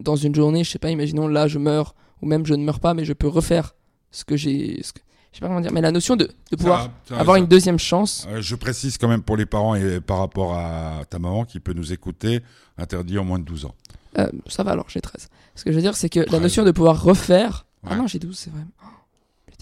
dans 0.00 0.16
une 0.16 0.34
journée 0.34 0.64
je 0.64 0.70
sais 0.70 0.78
pas 0.78 0.90
imaginons 0.90 1.28
là 1.28 1.46
je 1.48 1.58
meurs 1.58 1.94
ou 2.22 2.26
même 2.26 2.46
je 2.46 2.54
ne 2.54 2.64
meurs 2.64 2.80
pas 2.80 2.94
mais 2.94 3.04
je 3.04 3.12
peux 3.12 3.28
refaire 3.28 3.74
ce 4.10 4.24
que 4.24 4.36
j'ai 4.36 4.76
je 4.78 5.38
sais 5.38 5.40
pas 5.40 5.48
comment 5.48 5.60
dire 5.60 5.72
mais 5.72 5.80
la 5.80 5.90
notion 5.92 6.16
de, 6.16 6.30
de 6.50 6.56
pouvoir 6.56 6.90
avoir 7.10 7.36
une 7.36 7.46
deuxième 7.46 7.78
chance 7.78 8.26
Euh, 8.28 8.40
je 8.40 8.54
précise 8.54 8.98
quand 8.98 9.08
même 9.08 9.22
pour 9.22 9.36
les 9.36 9.46
parents 9.46 9.74
et 9.74 10.00
par 10.00 10.18
rapport 10.18 10.54
à 10.54 11.02
ta 11.10 11.18
maman 11.18 11.44
qui 11.44 11.58
peut 11.60 11.72
nous 11.72 11.92
écouter, 11.92 12.40
interdit 12.78 13.18
en 13.18 13.24
moins 13.24 13.38
de 13.40 13.44
12 13.44 13.64
ans. 13.64 13.74
Euh, 14.18 14.30
ça 14.46 14.62
va 14.62 14.70
alors, 14.72 14.86
j'ai 14.88 15.00
13. 15.00 15.28
Ce 15.56 15.64
que 15.64 15.72
je 15.72 15.76
veux 15.76 15.82
dire, 15.82 15.96
c'est 15.96 16.08
que 16.08 16.20
la 16.20 16.26
13. 16.26 16.42
notion 16.42 16.64
de 16.64 16.70
pouvoir 16.70 17.02
refaire. 17.02 17.66
Ah 17.84 17.96
non, 17.96 18.06
j'ai 18.06 18.20
12, 18.20 18.36
c'est 18.38 18.50
vrai. 18.50 18.60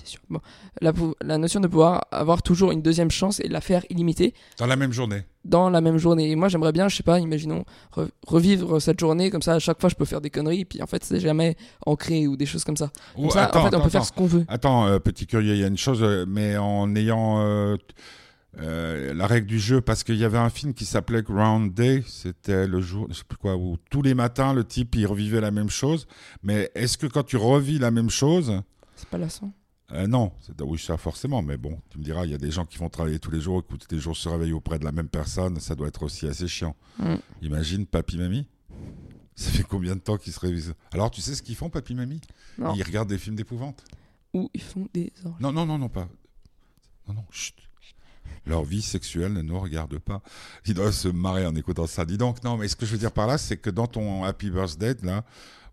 J'étais 0.04 0.10
sûr. 0.10 0.20
Bon. 0.30 0.40
La, 0.80 1.38
notion 1.38 1.60
de 1.60 1.68
pouvoir 1.68 2.02
avoir 2.10 2.42
toujours 2.42 2.72
une 2.72 2.82
deuxième 2.82 3.10
chance 3.10 3.40
et 3.40 3.48
la 3.48 3.60
faire 3.60 3.84
illimitée 3.90 4.34
Dans 4.58 4.66
la 4.66 4.76
même 4.76 4.92
journée. 4.92 5.22
dans 5.44 5.70
la 5.70 5.80
même 5.80 5.98
journée. 5.98 6.30
Et 6.30 6.36
moi, 6.36 6.48
j'aimerais 6.48 6.72
bien, 6.72 6.88
je 6.88 6.96
sais 6.96 7.02
pas, 7.02 7.18
imaginons, 7.20 7.64
re- 7.96 8.08
revivre 8.26 8.80
cette 8.80 8.98
journée, 9.00 9.30
comme 9.30 9.42
ça, 9.42 9.54
à 9.54 9.58
chaque 9.58 9.80
fois, 9.80 9.88
je 9.90 9.94
peux 9.94 10.04
faire 10.04 10.20
des 10.20 10.30
conneries, 10.30 10.64
puis 10.64 10.82
en 10.82 10.86
fait, 10.86 11.04
c'est 11.04 11.20
jamais 11.20 11.56
ancré 11.86 12.26
ou 12.26 12.36
des 12.36 12.46
choses 12.46 12.64
comme 12.64 12.76
ça. 12.76 12.90
Comme 13.14 13.26
Ou- 13.26 13.30
ça, 13.30 13.44
attends, 13.44 13.60
en 13.60 13.62
fait, 13.62 13.68
on 13.68 13.78
attends, 13.78 13.84
peut 13.84 13.90
faire 13.90 14.04
ce 14.04 14.12
qu'on 14.12 14.26
veut. 14.26 14.44
Attends, 14.48 14.86
euh, 14.86 14.98
petit 14.98 15.26
curieux, 15.26 15.54
il 15.54 15.60
y 15.60 15.64
a 15.64 15.68
une 15.68 15.76
chose, 15.78 16.02
euh, 16.02 16.24
mais 16.28 16.56
en 16.56 16.94
ayant 16.96 17.40
euh, 17.40 17.76
euh, 18.60 19.14
la 19.14 19.26
règle 19.26 19.46
du 19.46 19.58
jeu, 19.58 19.80
parce 19.80 20.04
qu'il 20.04 20.16
y 20.16 20.24
avait 20.24 20.38
un 20.38 20.50
film 20.50 20.74
qui 20.74 20.84
s'appelait 20.84 21.22
Ground 21.22 21.72
Day, 21.72 22.04
c'était 22.06 22.66
le 22.66 22.80
jour, 22.80 23.06
je 23.10 23.14
sais 23.14 23.24
plus 23.26 23.38
quoi, 23.38 23.56
où 23.56 23.76
tous 23.90 24.02
les 24.02 24.14
matins, 24.14 24.52
le 24.52 24.62
type, 24.64 24.94
il 24.94 25.06
revivait 25.06 25.40
la 25.40 25.50
même 25.50 25.70
chose. 25.70 26.06
Mais 26.42 26.70
est-ce 26.74 26.98
que 26.98 27.06
quand 27.06 27.22
tu 27.24 27.36
revis 27.38 27.78
la 27.78 27.90
même 27.90 28.10
chose, 28.10 28.60
C'est 28.94 29.08
pas 29.08 29.18
lassant. 29.18 29.52
Euh, 29.92 30.06
non, 30.06 30.32
c'est- 30.40 30.60
oui, 30.62 30.78
ça 30.78 30.96
forcément, 30.96 31.42
mais 31.42 31.56
bon, 31.56 31.78
tu 31.90 31.98
me 31.98 32.04
diras, 32.04 32.24
il 32.24 32.30
y 32.32 32.34
a 32.34 32.38
des 32.38 32.50
gens 32.50 32.64
qui 32.64 32.78
vont 32.78 32.88
travailler 32.88 33.18
tous 33.18 33.30
les 33.30 33.40
jours, 33.40 33.60
et 33.60 33.72
qui 33.78 33.86
tous 33.86 33.94
les 33.94 34.00
jours 34.00 34.16
se 34.16 34.28
réveiller 34.28 34.52
auprès 34.52 34.78
de 34.78 34.84
la 34.84 34.92
même 34.92 35.08
personne, 35.08 35.58
ça 35.60 35.74
doit 35.74 35.88
être 35.88 36.02
aussi 36.02 36.26
assez 36.26 36.48
chiant. 36.48 36.74
Mm. 36.98 37.14
Imagine 37.42 37.86
papy 37.86 38.16
mamie. 38.18 38.46
Ça 39.34 39.50
fait 39.50 39.62
combien 39.62 39.94
de 39.94 40.00
temps 40.00 40.18
qu'ils 40.18 40.32
se 40.32 40.40
révisent 40.40 40.74
Alors, 40.92 41.10
tu 41.10 41.20
sais 41.20 41.34
ce 41.34 41.42
qu'ils 41.42 41.56
font, 41.56 41.70
papy 41.70 41.94
mamie? 41.94 42.20
Non. 42.58 42.74
Ils 42.74 42.82
regardent 42.82 43.08
des 43.08 43.18
films 43.18 43.36
d'épouvante. 43.36 43.82
Ou 44.34 44.50
ils 44.54 44.62
font 44.62 44.88
des 44.92 45.12
orgies. 45.24 45.36
Non, 45.42 45.52
non, 45.52 45.66
non, 45.66 45.78
non, 45.78 45.88
pas. 45.88 46.08
Non, 47.08 47.14
non, 47.14 47.24
chut. 47.30 47.54
Leur 48.46 48.64
vie 48.64 48.82
sexuelle 48.82 49.32
ne 49.32 49.42
nous 49.42 49.58
regarde 49.58 49.98
pas. 49.98 50.20
Ils 50.66 50.74
doivent 50.74 50.92
se 50.92 51.08
marrer 51.08 51.46
en 51.46 51.54
écoutant 51.54 51.86
ça. 51.86 52.04
Dis 52.04 52.18
donc, 52.18 52.42
non, 52.42 52.56
mais 52.56 52.66
ce 52.68 52.76
que 52.76 52.84
je 52.86 52.92
veux 52.92 52.98
dire 52.98 53.12
par 53.12 53.26
là, 53.26 53.38
c'est 53.38 53.56
que 53.56 53.70
dans 53.70 53.86
ton 53.86 54.24
Happy 54.24 54.50
Birthday, 54.50 54.94
là, 55.02 55.24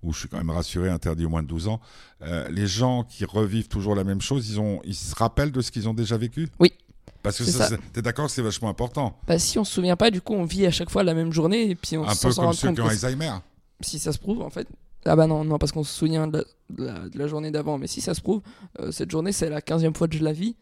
où 0.04 0.14
je 0.14 0.20
suis 0.20 0.30
quand 0.30 0.38
même 0.38 0.50
rassuré, 0.50 0.90
interdit 0.90 1.26
au 1.26 1.30
moins 1.30 1.44
de 1.44 1.48
12 1.48 1.68
ans, 1.68 1.80
euh, 2.22 2.48
les 2.50 2.68
gens 2.68 3.04
qui 3.04 3.26
revivent 3.26 3.68
toujours 3.68 3.96
la 3.96 4.04
même 4.04 4.22
chose, 4.22 4.50
ils, 4.50 4.60
ont, 4.60 4.82
ils 4.84 4.96
se 4.96 5.16
rappellent 5.16 5.52
de 5.52 5.62
ce 5.62 5.72
qu'ils 5.72 5.90
ont 5.90 5.94
déjà 5.94 6.18
vécu? 6.18 6.48
Oui. 6.60 6.74
Parce 7.22 7.38
que 7.38 7.44
ça, 7.44 7.68
ça. 7.68 7.78
t'es 7.92 8.02
d'accord 8.02 8.28
que 8.28 8.32
c'est 8.32 8.42
vachement 8.42 8.70
important? 8.70 9.20
Bah, 9.28 9.38
si 9.40 9.60
on 9.60 9.66
se 9.66 9.74
souvient 9.74 9.98
pas, 9.98 10.10
du 10.10 10.22
coup, 10.22 10.34
on 10.34 10.46
vit 10.46 10.66
à 10.66 10.72
chaque 10.72 10.90
fois 10.90 11.04
la 11.04 11.14
même 11.14 11.34
journée 11.34 11.70
et 11.70 11.76
puis 11.76 11.98
on 11.98 12.04
Un 12.08 12.16
peu 12.16 12.34
comme 12.34 12.54
ceux 12.54 12.72
qui 12.72 12.82
ont 12.82 12.88
Alzheimer. 12.88 13.34
si 13.82 14.00
ça 14.00 14.14
se 14.14 14.20
prouve, 14.20 14.42
en 14.42 14.50
fait. 14.50 14.68
Ah 15.06 15.16
bah 15.16 15.28
non, 15.28 15.44
non, 15.46 15.58
parce 15.58 15.72
qu'on 15.72 15.84
se 15.84 15.94
souvient 15.94 16.28
de 16.28 16.46
la, 16.78 17.08
de 17.08 17.28
journée 17.28 17.52
d'avant. 17.52 17.78
Mais 17.78 17.88
si 17.88 18.02
ça 18.02 18.14
se 18.14 18.22
prouve, 18.22 18.42
euh, 18.80 18.92
cette 18.92 19.12
journée, 19.12 19.32
c'est 19.32 19.50
la 19.50 19.62
15e 19.62 19.96
fois 19.96 20.08
que 20.08 20.18
je 20.18 20.24
la 20.24 20.34
vis. 20.34 20.56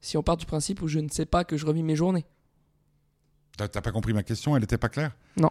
Si 0.00 0.16
on 0.16 0.22
part 0.22 0.36
du 0.36 0.46
principe 0.46 0.82
où 0.82 0.88
je 0.88 0.98
ne 0.98 1.08
sais 1.08 1.26
pas 1.26 1.44
que 1.44 1.56
je 1.56 1.64
revis 1.64 1.82
mes 1.82 1.96
journées. 1.96 2.24
T'as 3.56 3.68
pas 3.68 3.92
compris 3.92 4.12
ma 4.12 4.22
question? 4.24 4.56
Elle 4.56 4.62
n'était 4.62 4.78
pas 4.78 4.88
claire? 4.88 5.12
Non. 5.36 5.50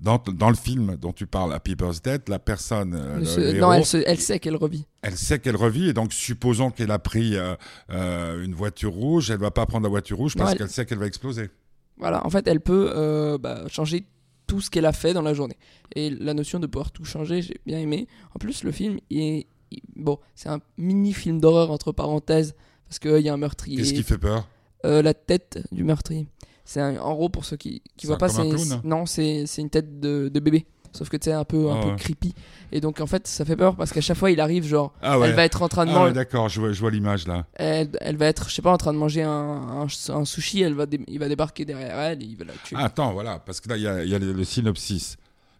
Dans, 0.00 0.16
dans 0.18 0.48
le 0.48 0.54
film 0.56 0.96
dont 0.96 1.12
tu 1.12 1.26
parles, 1.26 1.52
Happy 1.52 1.74
Birthday, 1.74 2.18
la 2.28 2.38
personne, 2.38 2.94
euh, 2.94 3.14
Ne 3.16 3.20
le 3.20 3.24
se- 3.26 3.40
héros, 3.40 3.60
non, 3.60 3.72
elle, 3.74 3.84
se- 3.84 4.02
elle 4.06 4.18
sait 4.18 4.38
qu'elle 4.38 4.56
revit. 4.56 4.86
elle 5.02 5.16
sait 5.16 5.38
qu'elle 5.38 5.56
revit 5.56 5.88
et 5.90 5.92
donc 5.92 6.12
supposons 6.14 6.70
qu'elle 6.70 6.90
a 6.90 6.98
pris 6.98 7.36
euh, 7.36 7.54
euh, 7.90 8.42
une 8.42 8.54
voiture 8.54 8.92
rouge, 8.92 9.30
elle 9.30 9.38
va 9.40 9.50
pas 9.50 9.66
prendre 9.66 9.82
la 9.84 9.90
voiture 9.90 10.16
rouge 10.16 10.36
parce 10.36 10.52
elle- 10.52 10.58
qu'elle 10.58 10.70
sait 10.70 10.86
qu'elle 10.86 10.98
va 10.98 11.06
exploser. 11.06 11.50
Voilà, 11.98 12.24
en 12.26 12.30
fait, 12.30 12.48
elle 12.48 12.60
peut 12.60 12.90
euh, 12.96 13.36
bah, 13.36 13.64
changer 13.68 14.06
tout 14.46 14.62
ce 14.62 14.70
qu'elle 14.70 14.86
a 14.86 14.92
fait 14.92 15.12
dans 15.12 15.20
la 15.22 15.34
journée. 15.34 15.58
Et 15.94 16.08
la 16.08 16.32
notion 16.32 16.58
de 16.58 16.66
pouvoir 16.66 16.90
tout 16.92 17.04
changer, 17.04 17.42
j'ai 17.42 17.60
bien 17.66 17.78
aimé. 17.78 18.08
En 18.34 18.38
plus, 18.38 18.64
le 18.64 18.72
film, 18.72 18.98
il 19.10 19.20
est, 19.20 19.46
il- 19.70 19.82
bon, 19.96 20.18
c'est 20.34 20.48
un 20.48 20.60
mini 20.78 21.12
film 21.12 21.40
d'horreur 21.40 21.70
entre 21.70 21.92
parenthèses 21.92 22.54
parce 22.88 22.98
qu'il 22.98 23.20
y 23.20 23.28
a 23.28 23.34
un 23.34 23.36
meurtrier. 23.36 23.76
Qu'est-ce 23.76 23.92
qui 23.92 24.02
fait 24.02 24.16
peur? 24.18 24.48
La 24.82 25.12
tête 25.12 25.62
du 25.72 25.84
meurtrier. 25.84 26.26
C'est 26.72 26.80
en 26.80 27.14
gros 27.14 27.28
pour 27.28 27.44
ceux 27.44 27.56
qui 27.56 27.82
qui 27.96 28.06
voient 28.06 28.16
pas, 28.16 28.28
c'est 28.28 28.44
non, 28.84 29.04
c'est 29.04 29.44
une 29.58 29.70
tête 29.70 29.98
de, 29.98 30.30
de 30.32 30.38
bébé. 30.40 30.66
Sauf 30.92 31.08
que 31.08 31.16
c'est 31.20 31.32
un 31.32 31.44
peu 31.44 31.68
un 31.68 31.78
Ah 31.78 31.82
peu 31.82 31.88
ouais. 31.90 31.96
creepy. 31.96 32.32
Et 32.70 32.80
donc 32.80 33.00
en 33.00 33.06
fait, 33.08 33.26
ça 33.26 33.44
fait 33.44 33.56
peur 33.56 33.74
parce 33.74 33.92
qu'à 33.92 34.00
chaque 34.00 34.16
fois, 34.16 34.30
il 34.30 34.40
arrive 34.40 34.64
genre, 34.64 34.92
Ah 35.02 35.18
ouais. 35.18 35.28
elle 35.28 35.34
va 35.34 35.44
être 35.44 35.62
en 35.62 35.68
train 35.68 35.84
de 35.84 35.90
Ah 35.90 35.94
manger. 35.94 36.06
ouais, 36.10 36.12
d'accord, 36.14 36.48
je 36.48 36.60
vois, 36.60 36.90
l'image 36.92 37.26
là. 37.26 37.46
Elle, 37.54 37.90
elle 38.00 38.16
va 38.16 38.26
être, 38.26 38.48
je 38.48 38.54
sais 38.54 38.62
pas, 38.62 38.72
en 38.72 38.76
train 38.76 38.92
de 38.92 38.98
manger 38.98 39.22
un, 39.22 39.30
un, 39.30 39.86
un 40.14 40.24
sushi, 40.24 40.62
elle 40.62 40.74
va 40.74 40.86
il 41.08 41.18
va 41.18 41.28
débarquer 41.28 41.64
derrière 41.64 41.98
elle 41.98 42.22
et 42.22 42.26
il 42.26 42.36
va 42.36 42.44
la 42.44 42.52
tuer. 42.64 42.76
Ah, 42.78 42.84
attends, 42.84 43.12
voilà, 43.12 43.40
parce 43.40 43.60
que 43.60 43.68
là, 43.68 43.76
il 43.76 43.82
y 43.82 43.88
a, 43.88 44.04
il 44.04 44.10
y 44.10 44.14
a 44.14 44.18
le, 44.20 44.32
le 44.32 44.44
synopsis. 44.44 45.16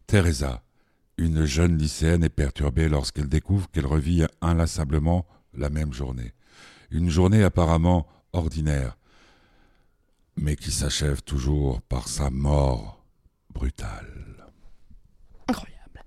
Teresa, 0.06 0.62
une 1.18 1.44
jeune 1.44 1.76
lycéenne, 1.76 2.22
est 2.24 2.28
perturbée 2.28 2.88
lorsqu'elle 2.88 3.28
découvre 3.28 3.68
qu'elle 3.70 3.86
revit 3.86 4.24
inlassablement 4.40 5.26
la 5.56 5.70
même 5.70 5.92
journée. 5.92 6.32
Une 6.90 7.10
journée 7.10 7.42
apparemment 7.44 8.06
ordinaire, 8.32 8.96
mais 10.36 10.56
qui 10.56 10.70
s'achève 10.70 11.22
toujours 11.22 11.80
par 11.82 12.08
sa 12.08 12.30
mort 12.30 13.04
brutale. 13.52 14.46
Incroyable. 15.48 16.02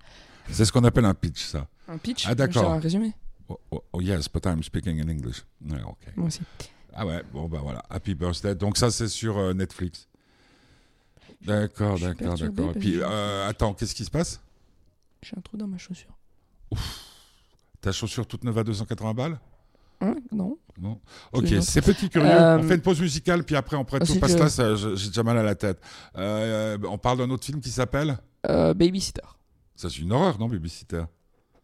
C'est 0.50 0.64
ce 0.64 0.72
qu'on 0.72 0.84
appelle 0.84 1.04
un 1.04 1.14
pitch, 1.14 1.44
ça. 1.44 1.66
Un 1.88 1.98
pitch 1.98 2.26
Ah, 2.26 2.34
d'accord. 2.34 2.72
un 2.72 2.80
résumé. 2.80 3.12
Oh, 3.48 3.60
oh, 3.70 3.84
oh, 3.92 4.00
yes, 4.00 4.28
but 4.28 4.44
I'm 4.46 4.62
speaking 4.62 5.00
in 5.00 5.08
English. 5.08 5.44
Ouais. 5.68 5.78
Moi 6.16 6.26
aussi. 6.28 6.40
Ah 6.94 7.04
ouais, 7.06 7.22
bon 7.32 7.48
bah 7.48 7.58
voilà, 7.62 7.82
Happy 7.90 8.14
Birthday. 8.14 8.54
Donc 8.54 8.76
ça 8.78 8.90
c'est 8.90 9.08
sur 9.08 9.36
euh, 9.36 9.52
Netflix. 9.52 10.08
D'accord, 11.42 11.98
d'accord, 11.98 12.38
d'accord. 12.38 12.70
Et 12.70 12.78
puis 12.78 13.00
euh, 13.02 13.48
attends, 13.48 13.74
qu'est-ce 13.74 13.94
qui 13.94 14.04
se 14.04 14.10
passe? 14.10 14.40
J'ai 15.22 15.36
un 15.36 15.40
trou 15.40 15.56
dans 15.56 15.66
ma 15.66 15.76
chaussure. 15.76 16.16
Ta 17.80 17.92
chaussure 17.92 18.26
toute 18.26 18.44
neuve 18.44 18.58
à 18.58 18.64
280 18.64 19.12
balles? 19.12 19.40
Hein? 20.00 20.14
Non. 20.32 20.56
Non. 20.80 21.00
Ok, 21.32 21.46
c'est 21.60 21.82
petit 21.82 22.08
curieux. 22.08 22.28
Euh, 22.28 22.58
On 22.58 22.62
fait 22.64 22.74
une 22.74 22.80
pause 22.80 23.00
musicale, 23.00 23.44
puis 23.44 23.54
après 23.56 23.76
on 23.76 23.84
prête 23.84 24.02
tout 24.04 24.08
ensuite, 24.10 24.20
parce 24.20 24.56
que 24.56 24.62
là 24.62 24.94
j'ai 24.96 25.08
déjà 25.08 25.22
mal 25.22 25.38
à 25.38 25.42
la 25.42 25.54
tête. 25.54 25.78
Euh, 26.16 26.76
on 26.88 26.98
parle 26.98 27.18
d'un 27.18 27.30
autre 27.30 27.44
film 27.44 27.60
qui 27.60 27.70
s'appelle. 27.70 28.18
Euh, 28.48 28.74
Babysitter. 28.74 29.22
Ça 29.76 29.88
c'est 29.88 29.98
une 30.00 30.12
horreur, 30.12 30.38
non, 30.38 30.48
Babysitter? 30.48 31.04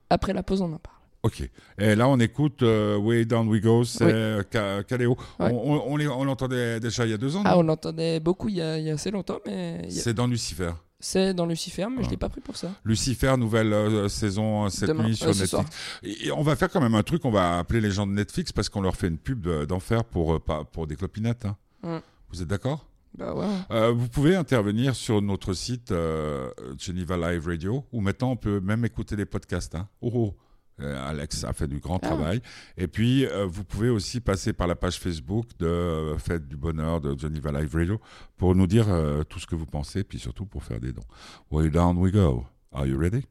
Après 0.08 0.32
la 0.32 0.42
pause, 0.42 0.60
on 0.62 0.72
en 0.72 0.78
parle. 0.78 0.96
Ok. 1.22 1.42
Et 1.78 1.94
là 1.96 2.08
on 2.08 2.18
écoute 2.18 2.62
euh, 2.62 2.96
Way 2.96 3.24
Down 3.26 3.48
We 3.48 3.60
Go, 3.60 3.84
c'est 3.84 4.36
Oui. 4.38 4.42
Ca- 4.50 4.82
Caléo. 4.84 5.16
Ouais. 5.38 5.50
On, 5.52 6.24
l'entendait 6.24 6.80
déjà 6.80 7.04
il 7.04 7.10
y 7.10 7.14
a 7.14 7.18
deux 7.18 7.36
ans. 7.36 7.42
Ah, 7.44 7.58
on 7.58 7.62
l'entendait 7.62 8.20
beaucoup 8.20 8.48
il 8.48 8.56
y, 8.56 8.62
a, 8.62 8.78
il 8.78 8.84
y 8.86 8.90
a 8.90 8.94
assez 8.94 9.10
longtemps, 9.10 9.38
mais 9.44 9.90
C'est 9.90 10.14
dans 10.14 10.26
Lucifer. 10.26 10.70
C'est 11.00 11.34
dans 11.34 11.46
Lucifer, 11.46 11.86
mais 11.90 12.02
je 12.02 12.08
Ah. 12.08 12.10
l'ai 12.10 12.16
pas 12.16 12.28
pris 12.28 12.40
pour 12.40 12.56
ça. 12.56 12.70
Lucifer, 12.84 13.34
nouvelle 13.38 13.72
euh, 13.72 14.08
saison 14.08 14.66
euh, 14.66 14.68
cette 14.68 14.88
Demain, 14.90 15.04
nuit 15.08 15.16
sur 15.16 15.28
euh, 15.28 15.32
ce 15.32 15.40
Netflix. 15.56 15.76
Et, 16.02 16.26
et 16.28 16.32
on 16.32 16.42
va 16.42 16.54
faire 16.56 16.68
quand 16.70 16.80
même 16.80 16.94
un 16.94 17.02
truc, 17.02 17.24
on 17.24 17.30
va 17.30 17.58
appeler 17.58 17.80
les 17.80 17.90
gens 17.90 18.06
de 18.06 18.12
Netflix 18.12 18.52
parce 18.52 18.68
qu'on 18.68 18.80
leur 18.82 18.96
fait 18.96 19.08
une 19.08 19.18
pub 19.18 19.48
d'enfer 19.66 20.04
pour, 20.04 20.34
euh, 20.34 20.38
pas- 20.38 20.64
pour 20.64 20.86
des 20.86 20.96
clopinettes. 20.96 21.46
hein. 21.46 21.56
Mm. 21.82 21.98
Vous 22.30 22.42
êtes 22.42 22.48
d'accord? 22.48 22.86
Bah 23.18 23.34
ouais. 23.34 23.46
Euh, 23.72 23.90
Vous 23.90 24.06
pouvez 24.08 24.36
intervenir 24.36 24.94
sur 24.94 25.20
notre 25.20 25.52
site 25.52 25.90
euh, 25.90 26.48
Geneva 26.78 27.16
Live 27.16 27.44
Radio 27.46 27.84
où 27.92 28.00
maintenant 28.00 28.30
on 28.30 28.36
peut 28.36 28.60
même 28.60 28.84
écouter 28.84 29.16
les 29.16 29.24
podcasts. 29.26 29.74
hein. 29.74 29.88
Oh, 30.00 30.10
oh. 30.14 30.34
Euh, 30.80 31.08
Alex 31.08 31.44
a 31.44 31.52
fait 31.52 31.66
du 31.68 31.78
grand 31.78 31.98
Ah. 32.02 32.06
travail. 32.06 32.40
Et 32.76 32.86
puis, 32.88 33.26
euh, 33.26 33.46
vous 33.46 33.64
pouvez 33.64 33.88
aussi 33.90 34.20
passer 34.20 34.52
par 34.52 34.66
la 34.66 34.74
page 34.76 34.98
Facebook 34.98 35.46
de 35.58 35.66
euh, 35.66 36.18
Fête 36.18 36.48
du 36.48 36.56
Bonheur 36.56 37.00
de 37.00 37.18
Geneva 37.18 37.52
Live 37.52 37.74
Radio 37.74 38.00
pour 38.36 38.54
nous 38.54 38.66
dire 38.66 38.86
euh, 38.88 39.22
tout 39.24 39.38
ce 39.38 39.46
que 39.46 39.54
vous 39.54 39.66
pensez, 39.66 40.04
puis 40.04 40.18
surtout 40.18 40.46
pour 40.46 40.64
faire 40.64 40.80
des 40.80 40.92
dons. 40.92 41.04
Way 41.50 41.70
down 41.70 41.96
we 41.98 42.10
go. 42.12 42.46
Are 42.72 42.86
you 42.86 42.96
ready? 42.98 43.26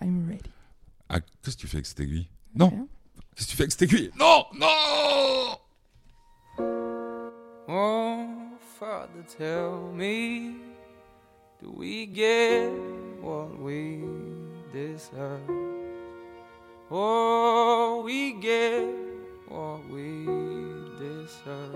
I'm 0.00 0.26
ready. 0.28 0.50
Ah, 1.08 1.20
qu'est-ce 1.20 1.56
que 1.56 1.60
tu 1.62 1.66
fais 1.68 1.76
avec 1.78 1.86
cette 1.86 2.00
aiguille? 2.00 2.28
Non. 2.54 2.70
Qu'est-ce 3.34 3.46
que 3.46 3.50
tu 3.52 3.56
fais 3.56 3.62
avec 3.62 3.72
cette 3.72 3.82
aiguille? 3.82 4.10
Non 4.18 4.44
Non 4.58 5.56
Oh, 7.68 8.28
Father, 8.78 9.24
tell 9.26 9.92
me, 9.94 10.54
do 11.60 11.70
we 11.76 12.06
get 12.06 12.70
what 13.22 13.48
we 13.58 14.02
deserve? 14.72 15.40
Oh, 16.88 18.02
we 18.04 18.34
get 18.34 18.86
what 19.48 19.80
we 19.90 20.24
deserve. 21.00 21.74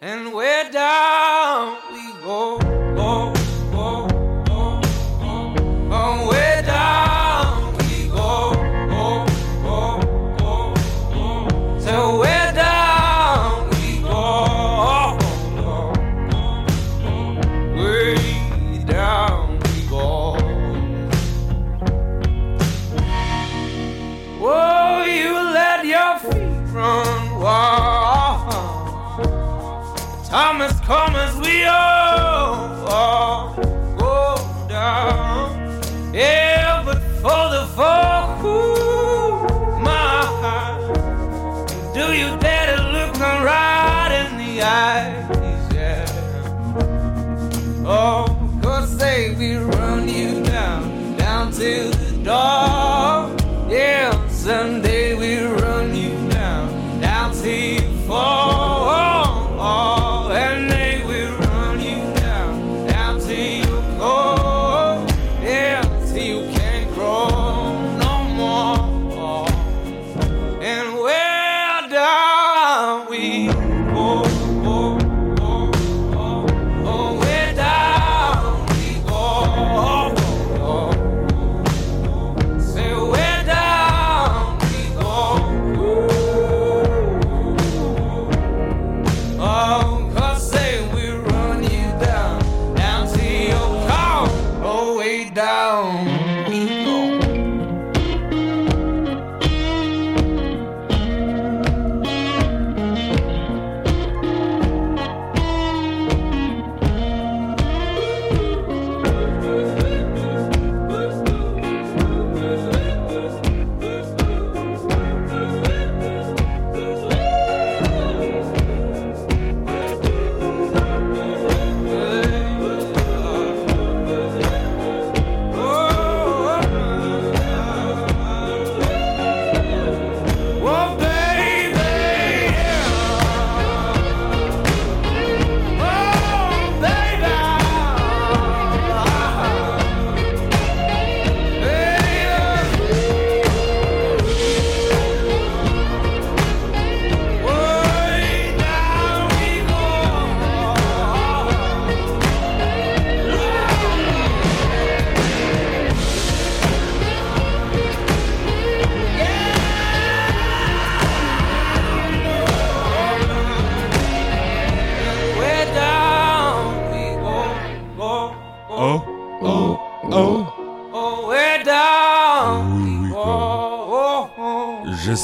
And 0.00 0.32
where 0.32 0.70
down 0.70 1.76
we 1.92 2.12
go, 2.24 2.58
go, 2.96 3.37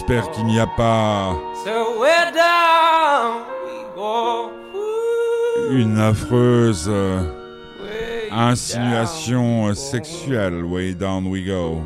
J'espère 0.07 0.31
qu'il 0.33 0.45
n'y 0.45 0.59
a 0.61 0.67
pas 0.67 1.35
So 1.65 1.99
way 1.99 2.31
down 2.35 3.43
we 3.65 3.87
go? 3.97 4.51
Ooh, 4.75 5.73
une 5.79 5.99
affreuse 5.99 6.85
euh, 6.89 7.23
insinuation 8.31 9.69
euh, 9.69 9.75
sexuelle. 9.75 10.63
Way 10.63 10.95
down 10.95 11.27
we 11.27 11.47
go. 11.47 11.81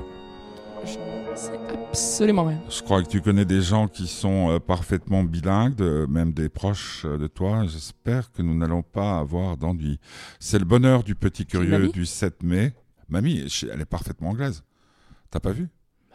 Je 0.84 0.98
ne 0.98 1.36
sais 1.36 1.52
absolument 1.90 2.44
rien. 2.46 2.58
Je 2.68 2.82
crois 2.82 3.04
que 3.04 3.08
tu 3.08 3.20
connais 3.20 3.44
des 3.44 3.62
gens 3.62 3.86
qui 3.86 4.08
sont 4.08 4.50
euh, 4.50 4.58
parfaitement 4.58 5.22
bilingues, 5.22 5.76
de- 5.76 6.04
même 6.10 6.32
des 6.32 6.48
proches 6.48 7.04
euh, 7.04 7.18
de 7.18 7.28
toi. 7.28 7.66
J'espère 7.68 8.32
que 8.32 8.42
nous 8.42 8.56
n'allons 8.56 8.82
pas 8.82 9.18
avoir 9.20 9.56
d'ennui. 9.56 10.00
C'est 10.40 10.58
le 10.58 10.64
bonheur 10.64 11.04
du 11.04 11.14
petit 11.14 11.46
curieux 11.46 11.86
du 11.88 12.04
7 12.04 12.42
mai. 12.42 12.74
Mamie, 13.08 13.46
elle 13.72 13.80
est 13.80 13.84
parfaitement 13.84 14.30
anglaise. 14.30 14.64
T'as 15.30 15.38
pas 15.40 15.52
vu? 15.52 15.68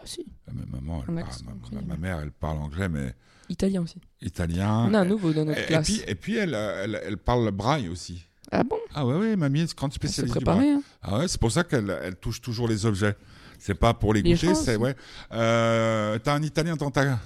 Si, 0.06 0.26
Ah, 0.48 0.52
mais 0.56 0.63
maman, 0.72 1.04
elle 1.08 1.13
Un 1.13 1.22
parle- 1.22 1.30
accent 1.32 1.46
ma- 1.88 1.98
mère, 1.98 2.20
elle 2.22 2.32
parle 2.32 2.58
anglais, 2.58 2.89
mais 2.89 3.13
italien 3.50 3.82
aussi. 3.82 3.98
italien. 4.22 4.88
On 4.89 4.94
a 4.94 5.00
un 5.00 5.06
nouveau 5.06 5.32
dans 5.34 5.44
Et, 5.44 5.46
notre 5.46 5.60
et 5.62 5.66
classe. 5.66 5.86
puis, 5.86 6.02
et 6.08 6.16
puis 6.16 6.38
elle, 6.38 6.54
euh, 6.54 6.84
elle, 6.84 7.02
elle 7.06 7.18
parle 7.18 7.50
braille 7.52 7.88
aussi. 7.89 8.26
Ah 8.52 8.63
bon? 8.63 8.78
Ah 8.94 9.06
ouais, 9.06 9.16
ouais, 9.16 9.36
mamie 9.36 9.62
est 9.62 9.76
grande 9.76 9.94
spécialiste 9.94 10.38
du 10.38 10.44
braille. 10.44 10.70
hein 10.70 10.82
Ah 11.02 11.18
ouais, 11.20 11.28
c'est 11.28 11.39
pour 11.39 11.52
ça 11.52 11.63
qu'elle 11.63 11.89
elle 12.04 12.16
touche 12.18 12.42
toujours 12.42 12.68
les 12.68 12.86
objets. 12.86 13.16
C'est 13.58 13.74
pas 13.76 13.94
pour 13.94 14.13
les 14.13 14.22
Les 14.22 14.34
goûter, 14.34 14.54
c'est 14.56 14.76
ouais. 14.76 14.96
Euh, 15.32 16.20
T'as 16.20 16.34
un 16.36 16.44
italien 16.44 16.76
dans 16.76 16.92
ta. 16.92 17.18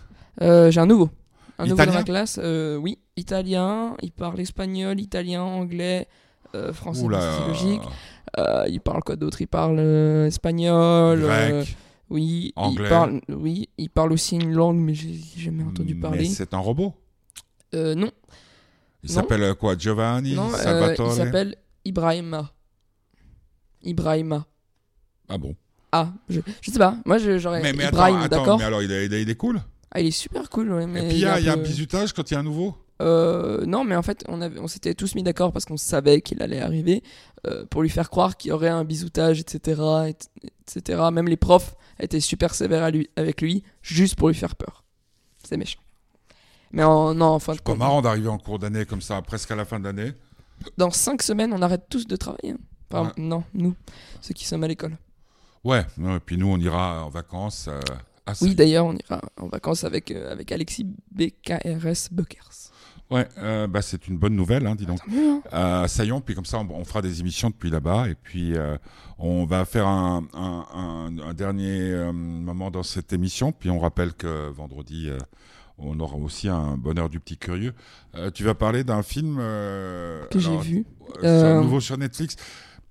Euh, 0.41 0.69
J'ai 0.71 0.79
un 0.79 0.85
nouveau. 0.85 1.09
Un 1.59 1.65
nouveau 1.65 1.83
dans 1.83 1.93
ma 1.93 2.03
classe. 2.03 2.39
euh, 2.41 2.75
oui, 2.77 2.99
italien. 3.17 3.95
Il 4.03 4.11
parle 4.11 4.39
espagnol, 4.39 4.99
italien, 4.99 5.41
anglais, 5.41 6.07
français. 6.73 7.01
C'est 7.01 7.47
logique. 7.47 7.81
Il 8.69 8.79
parle 8.81 9.01
quoi 9.03 9.15
d'autre? 9.15 9.41
Il 9.41 9.47
parle 9.47 9.79
espagnol. 10.27 11.21
Grec. 11.21 11.75
Oui. 12.09 12.53
Anglais. 12.55 12.85
Il 12.85 12.89
parle. 12.89 13.21
Oui. 13.29 13.69
Il 13.77 13.89
parle 13.89 14.11
aussi 14.13 14.35
une 14.35 14.51
langue, 14.51 14.77
mais 14.77 14.93
j'ai 14.93 15.13
jamais 15.37 15.63
entendu 15.63 15.95
Mais 15.95 16.01
parler. 16.01 16.25
c'est 16.25 16.53
un 16.53 16.59
robot. 16.59 16.93
Euh, 17.75 17.95
non. 17.95 18.11
Il 19.03 19.09
s'appelle 19.09 19.43
euh, 19.43 19.53
quoi 19.53 19.77
Giovanni 19.77 20.33
non. 20.33 20.49
euh, 20.53 20.57
Salvatore? 20.57 21.11
il 21.11 21.15
s'appelle 21.15 21.55
Ibrahima. 21.85 22.51
Ibrahima. 23.83 24.45
Ah 25.29 25.37
bon? 25.37 25.55
Ah, 25.91 26.11
je, 26.29 26.41
je 26.61 26.71
sais 26.71 26.79
pas. 26.79 26.97
Moi, 27.05 27.17
j'aurais 27.37 27.61
Mais, 27.61 27.73
mais 27.73 27.85
Ibrahim, 27.87 28.17
attends, 28.17 28.57
mais 28.57 28.63
alors 28.63 28.83
il 28.83 28.91
est, 28.91 29.05
il 29.05 29.13
est, 29.13 29.21
il 29.21 29.29
est 29.29 29.35
cool? 29.35 29.61
Ah, 29.91 30.01
il 30.01 30.07
est 30.07 30.11
super 30.11 30.49
cool, 30.49 30.71
ouais, 30.73 30.85
mais 30.87 31.05
Et 31.05 31.07
puis 31.07 31.17
il 31.17 31.21
y 31.21 31.25
a, 31.25 31.35
un 31.35 31.57
peu- 31.57 31.63
bisutage 31.63 32.11
quand 32.13 32.29
il 32.29 32.33
y 32.33 32.37
a 32.37 32.39
un 32.41 32.43
nouveau? 32.43 32.75
Euh, 33.01 33.65
non, 33.65 33.83
mais 33.83 33.95
en 33.95 34.01
fait, 34.01 34.23
on, 34.27 34.41
avait, 34.41 34.59
on 34.59 34.67
s'était 34.67 34.95
tous 34.95 35.13
mis 35.15 35.23
d'accord 35.23 35.51
parce 35.53 35.65
qu'on 35.65 35.77
savait 35.77 36.21
qu'il 36.21 36.41
allait 36.41 36.61
arriver 36.61 37.03
euh, 37.45 37.65
pour 37.69 37.81
lui 37.83 37.89
faire 37.89 38.09
croire 38.09 38.37
qu'il 38.37 38.49
y 38.49 38.51
aurait 38.51 38.69
un 38.69 38.83
bisoutage, 38.83 39.39
etc., 39.39 39.81
et- 40.09 40.47
etc. 40.77 41.01
Même 41.11 41.27
les 41.27 41.37
profs 41.37 41.75
étaient 41.99 42.19
super 42.19 42.55
sévères 42.55 42.83
à 42.83 42.91
lui, 42.91 43.09
avec 43.15 43.41
lui, 43.41 43.63
juste 43.81 44.15
pour 44.15 44.29
lui 44.29 44.35
faire 44.35 44.55
peur. 44.55 44.83
C'est 45.43 45.57
méchant. 45.57 45.79
Mais 46.71 46.83
en, 46.83 47.13
non, 47.13 47.27
en 47.27 47.39
fin 47.39 47.53
de 47.53 47.59
Pas 47.59 47.63
compte, 47.71 47.77
marrant 47.79 48.01
d'arriver 48.01 48.27
en 48.29 48.37
cours 48.39 48.59
d'année 48.59 48.85
comme 48.85 49.01
ça, 49.01 49.21
presque 49.21 49.51
à 49.51 49.55
la 49.55 49.63
fin 49.65 49.79
de 49.79 49.85
l'année. 49.85 50.13
dans 50.77 50.89
5 50.91 51.21
semaines, 51.21 51.53
on 51.53 51.61
arrête 51.61 51.83
tous 51.89 52.07
de 52.07 52.15
travailler. 52.15 52.51
hein. 52.51 52.57
Enfin, 52.91 53.07
Ouais. 53.07 53.11
non, 53.17 53.43
nous, 53.53 53.75
ceux 54.21 54.33
qui 54.33 54.45
sommes 54.45 54.63
à 54.63 54.67
l'école. 54.67 54.97
Ouais, 55.63 55.81
et 55.99 56.19
puis 56.25 56.37
nous 56.37 56.47
on 56.47 56.57
ira 56.57 57.03
en 57.05 57.09
vacances. 57.09 57.67
euh, 57.67 57.79
à 58.25 58.33
Oui, 58.41 58.55
d'ailleurs, 58.55 58.85
on 58.85 58.95
ira 58.95 59.21
en 59.39 59.47
vacances 59.47 59.83
avec, 59.83 60.11
avec 60.11 60.51
Alexis 60.51 60.85
BKRS 61.11 62.09
Buckers. 62.11 62.71
Ouais, 63.09 63.25
euh, 63.37 63.67
bah, 63.67 63.81
c'est 63.81 64.07
une 64.09 64.17
bonne 64.17 64.35
nouvelle, 64.35 64.67
hein, 64.67 64.75
dis 64.75 64.85
donc. 64.85 64.99
Hein. 65.09 65.41
Euh, 65.53 65.87
ça 65.87 66.03
y 66.03 66.09
est, 66.09 66.21
puis 66.21 66.35
comme 66.35 66.45
ça, 66.45 66.59
on, 66.59 66.67
on 66.73 66.83
fera 66.83 67.01
des 67.01 67.21
émissions 67.21 67.49
depuis 67.49 67.69
là-bas. 67.69 68.09
Et 68.09 68.15
puis, 68.15 68.55
euh, 68.57 68.77
on 69.17 69.45
va 69.45 69.63
faire 69.65 69.87
un, 69.87 70.23
un- 70.33 70.65
un- 70.73 71.17
un 71.29 71.33
dernier 71.33 72.11
moment 72.13 72.69
dans 72.69 72.83
cette 72.83 73.13
émission. 73.13 73.51
Puis, 73.53 73.69
on 73.69 73.79
rappelle 73.79 74.13
que 74.13 74.49
vendredi, 74.49 75.09
on 75.77 75.97
aura 76.01 76.17
aussi 76.17 76.49
un 76.49 76.75
bonheur 76.75 77.07
du 77.09 77.19
petit 77.21 77.37
curieux. 77.37 77.73
Tu 78.33 78.43
vas 78.43 78.55
parler 78.55 78.83
d'un 78.83 79.03
film 79.03 79.37
que 79.37 80.39
j'ai 80.39 80.57
vu. 80.57 80.85
Euh, 81.23 81.61
nouveau 81.61 81.79
sur 81.79 81.97
Netflix. 81.97 82.35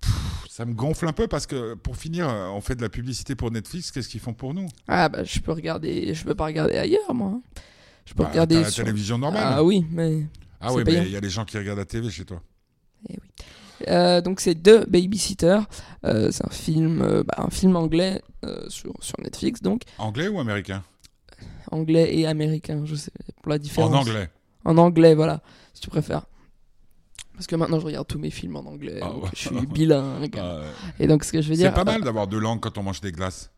Pff, 0.01 0.47
ça 0.49 0.65
me 0.65 0.73
gonfle 0.75 1.07
un 1.09 1.13
peu 1.13 1.27
parce 1.27 1.47
que 1.47 1.75
pour 1.75 1.97
finir, 1.97 2.27
on 2.55 2.61
fait 2.61 2.75
de 2.75 2.83
la 2.83 2.89
publicité 2.89 3.35
pour 3.35 3.51
Netflix. 3.51 3.91
Qu'est-ce 3.91 4.09
qu'ils 4.09 4.21
font 4.21 4.33
pour 4.35 4.55
nous? 4.55 4.67
Ah 4.89 5.09
bah 5.09 5.25
je 5.25 5.41
peux 5.41 5.53
regarder, 5.53 6.15
je 6.15 6.25
peux 6.25 6.35
pas 6.35 6.47
regarder 6.47 6.77
ailleurs 6.77 7.13
moi. 7.15 7.41
Je 8.07 8.15
peux 8.15 8.23
Bah, 8.23 8.31
regarder 8.31 8.63
la 8.63 8.71
sur... 8.71 8.85
télévision 8.85 9.19
normale. 9.19 9.43
Ah 9.45 9.63
oui, 9.63 9.85
mais 9.91 10.27
Ah 10.61 10.69
c'est 10.71 10.77
oui, 10.77 10.85
payant. 10.85 11.01
mais 11.03 11.07
il 11.09 11.13
y 11.13 11.17
a 11.17 11.21
des 11.21 11.29
gens 11.31 11.45
qui 11.45 11.59
regardent 11.59 11.79
la 11.81 11.85
télé 11.85 12.09
chez 12.11 12.25
toi. 12.25 12.41
Euh, 13.89 14.23
donc 14.23 14.41
c'est 14.41 14.55
The 14.55 14.89
Babysitter. 14.89 15.59
Euh, 16.05 16.31
c'est 16.33 16.47
un 16.47 16.51
film, 16.51 17.03
euh, 17.03 17.23
bah, 17.25 17.35
un 17.45 17.51
film 17.51 17.77
anglais 17.77 18.23
euh, 18.45 18.65
sur, 18.69 18.95
sur 19.01 19.21
Netflix 19.21 19.61
donc 19.61 19.83
Anglais 19.99 20.29
ou 20.29 20.41
américain? 20.41 20.83
Anglais 21.71 22.17
et 22.17 22.27
américain, 22.27 22.83
je 22.87 22.95
sais 22.95 23.11
pour 23.43 23.51
la 23.51 23.59
différence. 23.59 23.91
En 23.93 23.99
anglais. 23.99 24.31
En 24.65 24.79
anglais, 24.79 25.15
voilà, 25.15 25.43
si 25.75 25.83
tu 25.83 25.91
préfères. 25.91 26.27
Parce 27.35 27.47
que 27.47 27.55
maintenant 27.55 27.79
je 27.79 27.85
regarde 27.85 28.07
tous 28.07 28.19
mes 28.19 28.31
films 28.31 28.57
en 28.57 28.61
anglais, 28.67 28.99
Ah 29.03 29.15
ouais. 29.15 29.29
je 29.35 29.49
suis 29.49 29.67
bilingue. 29.67 30.35
Ah, 30.41 30.61
ouais. 30.61 30.65
Et 31.01 31.07
donc 31.07 31.23
ce 31.25 31.33
que 31.33 31.43
je 31.43 31.49
veux 31.51 31.55
C'est 31.55 31.63
dire, 31.63 31.75
pas 31.75 31.83
euh, 31.83 31.85
mal 31.85 32.03
d'avoir 32.03 32.27
deux 32.29 32.39
langues 32.39 32.61
quand 32.61 32.79
on 32.79 32.83
mange 32.83 33.03
des 33.03 33.13
glaces. 33.13 33.51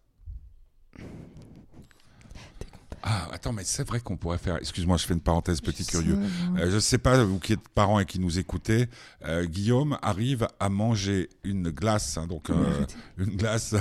Ah, 3.02 3.28
attends, 3.32 3.52
mais 3.52 3.62
c'est 3.64 3.86
vrai 3.86 4.00
qu'on 4.00 4.16
pourrait 4.16 4.38
faire. 4.38 4.56
Excuse-moi, 4.56 4.96
je 4.96 5.06
fais 5.06 5.14
une 5.14 5.20
parenthèse, 5.20 5.60
petit 5.60 5.84
je 5.84 5.88
curieux. 5.88 6.16
sais. 6.16 6.62
Euh, 6.62 6.70
je 6.70 6.78
sais 6.78 6.98
pas, 6.98 7.22
vous 7.24 7.38
qui 7.38 7.54
êtes 7.54 7.68
parents 7.74 8.00
et 8.00 8.04
qui 8.04 8.18
nous 8.18 8.38
écoutez, 8.38 8.86
euh, 9.24 9.44
Guillaume 9.46 9.98
arrive 10.02 10.48
à 10.60 10.68
manger 10.68 11.28
une 11.44 11.70
glace, 11.70 12.18
hein, 12.18 12.26
donc 12.26 12.50
euh, 12.50 12.84
une 13.18 13.36
glace. 13.36 13.74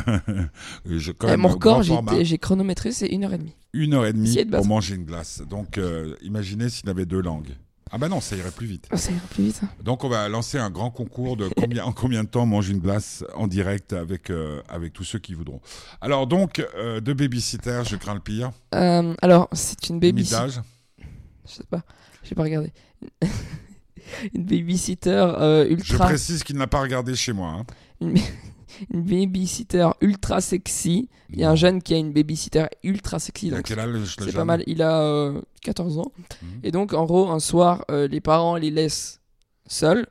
je, 0.86 1.12
quand 1.12 1.28
même, 1.28 1.42
mon 1.42 1.50
record, 1.50 1.84
j'ai 1.84 2.38
chronométré, 2.38 2.92
c'est 2.92 3.08
une 3.08 3.24
heure 3.24 3.34
et 3.34 3.38
demie. 3.38 3.56
une 3.74 3.94
heure 3.94 4.06
et 4.06 4.14
demie 4.14 4.46
pour 4.46 4.66
manger 4.66 4.96
une 4.96 5.06
glace. 5.06 5.42
Donc, 5.50 5.80
imaginez 6.22 6.70
s'il 6.70 6.90
avait 6.90 7.06
deux 7.06 7.22
langues. 7.22 7.56
Ah 7.92 7.98
bah 7.98 8.10
non, 8.10 8.20
ça 8.22 8.36
irait 8.36 8.52
plus 8.52 8.68
vite. 8.68 8.88
Ah, 8.92 8.98
ça 8.98 9.12
ira 9.12 9.26
plus 9.30 9.44
vite. 9.46 9.62
Donc 9.84 10.04
on 10.04 10.10
va 10.10 10.28
lancer 10.30 10.58
un 10.58 10.70
grand 10.70 10.90
concours 10.92 11.38
de 11.38 11.50
combien, 11.58 11.84
en 11.86 11.92
combien 11.94 12.24
de 12.24 12.30
temps 12.30 12.46
mange 12.46 12.70
une 12.70 12.80
glace 12.80 13.24
en 13.36 13.48
direct 13.48 13.94
avec, 13.94 14.30
euh, 14.30 14.62
avec 14.70 14.94
tous 14.94 15.04
ceux 15.04 15.20
qui 15.20 15.34
voudront. 15.34 15.62
Alors 16.02 16.28
donc, 16.28 16.66
euh, 16.76 17.00
deux 17.00 17.14
babysitters, 17.14 17.84
je 17.86 17.96
crains 17.96 18.14
le 18.16 18.20
pire. 18.20 18.52
Euh, 18.76 19.14
alors, 19.22 19.48
c'est 19.54 19.90
une 19.90 20.00
Limite 20.02 20.16
baby. 20.30 20.30
d'âge. 20.30 20.62
Je 21.48 21.52
sais 21.54 21.64
pas, 21.70 21.82
j'ai 22.24 22.36
pas 22.36 22.44
regardé. 22.44 22.74
une 24.34 24.44
babysitter 24.46 25.10
euh, 25.12 25.66
Je 25.66 25.74
ultra. 25.74 26.06
précise 26.06 26.44
qu'il 26.44 26.58
n'a 26.58 26.68
pas 26.68 26.82
regardé 26.82 27.16
chez 27.16 27.34
moi. 27.34 27.50
hein. 27.50 27.66
Une, 28.02 28.16
une 28.94 29.04
babysitter 29.04 29.90
ultra 30.02 30.42
sexy. 30.42 31.10
Il 31.30 31.40
y 31.40 31.44
a 31.44 31.48
un 31.48 31.52
Non. 31.52 31.56
jeune 31.56 31.82
qui 31.82 31.94
a 31.94 31.98
une 31.98 32.14
babysitter 32.14 32.66
ultra 32.84 33.20
sexy. 33.20 33.50
Donc 33.50 33.64
quel 33.64 33.80
âge 33.80 33.90
le 33.90 34.06
C'est 34.06 34.34
pas 34.34 34.46
mal. 34.46 34.64
Il 34.68 34.82
a 34.82 35.02
euh, 35.02 35.42
14 35.62 36.00
ans. 36.00 36.12
Mhm. 36.42 36.48
Et 36.64 36.72
donc, 36.72 36.94
en 36.94 37.06
gros, 37.06 37.30
un 37.30 37.40
soir, 37.40 37.84
euh, 37.92 38.08
les 38.08 38.22
parents 38.22 38.56
les 38.56 38.72
laissent 38.72 39.20
seuls. 39.68 40.08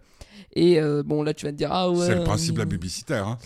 Et 0.55 0.81
euh, 0.81 1.03
bon, 1.03 1.23
là, 1.23 1.35
tu 1.35 1.45
vas 1.47 1.53
te 1.53 1.57
dire, 1.57 1.71
ah 1.73 1.90
ouais. 1.90 2.07
C'est 2.07 2.14
le 2.14 2.25
principe 2.25 2.55
de 2.55 2.59
la 2.61 2.64
mais- 2.64 2.71
babysitter. 2.73 3.14
Hein. 3.14 3.38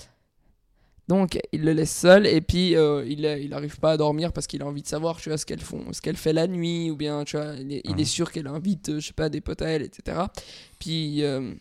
Donc, 1.09 1.40
il 1.53 1.62
le 1.64 1.73
laisse 1.73 1.94
seul. 1.96 2.25
Et 2.27 2.40
puis, 2.40 2.77
euh, 2.77 3.05
il, 3.05 3.25
il 3.25 3.53
arrive 3.53 3.79
pas 3.81 3.92
à 3.92 3.96
dormir 3.96 4.33
parce 4.33 4.46
qu'il 4.46 4.62
a 4.62 4.66
envie 4.66 4.83
de 4.83 4.87
savoir, 4.87 5.16
tu 5.20 5.29
vois, 5.29 5.38
ce 5.38 5.44
qu'elles 5.44 5.61
font, 5.61 5.92
ce 5.92 6.01
qu'elle 6.01 6.16
fait 6.16 6.33
la 6.33 6.46
nuit. 6.46 6.88
Ou 6.90 6.94
bien, 6.96 7.25
tu 7.25 7.37
vois, 7.37 7.55
il 7.59 7.73
est, 7.73 7.83
il 7.85 8.01
est 8.01 8.05
sûr 8.05 8.31
qu'elle 8.31 8.46
invite, 8.46 9.01
je 9.01 9.07
sais 9.09 9.12
pas, 9.12 9.29
des 9.29 9.40
potes 9.40 9.62
à 9.62 9.66
elle, 9.66 9.83
etc. 9.83 10.18
Puis, 10.79 11.25
euh, 11.25 11.53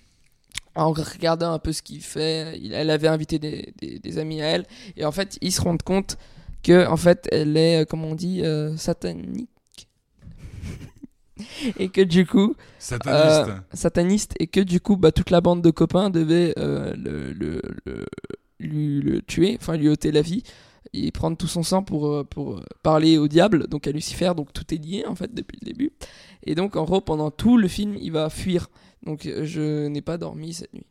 en 0.79 0.91
regardant 0.91 1.51
un 1.53 1.59
peu 1.59 1.71
ce 1.73 1.81
qu'il 1.81 2.01
fait, 2.01 2.59
elle 2.71 2.89
avait 2.89 3.07
invité 3.07 3.39
des, 3.39 3.73
des- 3.77 3.99
des 3.99 4.17
amis 4.17 4.41
à 4.41 4.45
elle. 4.47 4.65
Et 4.97 5.05
en 5.05 5.11
fait, 5.11 5.37
ils 5.41 5.51
se 5.51 5.61
rendent 5.61 5.83
compte 5.83 6.17
que, 6.63 6.87
en 6.87 6.97
fait, 6.97 7.27
elle 7.31 7.55
est, 7.57 7.81
euh, 7.81 7.85
comme 7.85 8.03
on 8.05 8.15
dit, 8.15 8.41
euh, 8.43 8.75
satanique. 8.77 9.49
et 11.79 11.89
que 11.89 12.01
du 12.01 12.25
coup, 12.25 12.55
Sataniste. 12.79 13.49
euh, 13.49 13.55
sataniste, 13.73 14.33
et 14.39 14.47
que 14.47 14.59
du 14.59 14.79
coup, 14.81 14.97
bah, 14.97 15.11
toute 15.11 15.29
la 15.29 15.41
bande 15.41 15.61
de 15.61 15.69
copains 15.71 16.09
devait 16.09 16.53
euh, 16.57 16.93
le, 16.97 17.31
le- 17.33 17.61
le- 17.85 18.05
lui 18.59 19.01
le 19.01 19.21
tuer, 19.21 19.57
enfin 19.61 19.77
lui 19.77 19.87
ôter 19.87 20.11
la 20.11 20.21
vie, 20.21 20.43
et 20.91 21.11
prendre 21.11 21.37
tout 21.37 21.47
son 21.47 21.63
sang 21.63 21.81
pour, 21.83 22.25
pour 22.27 22.61
parler 22.83 23.17
au 23.17 23.27
diable, 23.29 23.67
donc 23.67 23.87
à 23.87 23.91
Lucifer, 23.91 24.33
donc 24.35 24.51
tout 24.51 24.73
est 24.73 24.77
lié 24.77 25.05
en 25.07 25.15
fait 25.15 25.33
depuis 25.33 25.57
le 25.61 25.65
début. 25.65 25.91
Et 26.45 26.55
donc 26.55 26.75
en 26.75 26.83
gros, 26.83 26.99
pendant 26.99 27.31
tout 27.31 27.57
le 27.57 27.67
film, 27.69 27.95
il 28.01 28.11
va 28.11 28.29
fuir. 28.29 28.69
Donc 29.05 29.25
euh, 29.25 29.45
je 29.45 29.87
n'ai 29.87 30.01
pas 30.01 30.17
dormi 30.17 30.53
cette 30.53 30.73
nuit. 30.73 30.85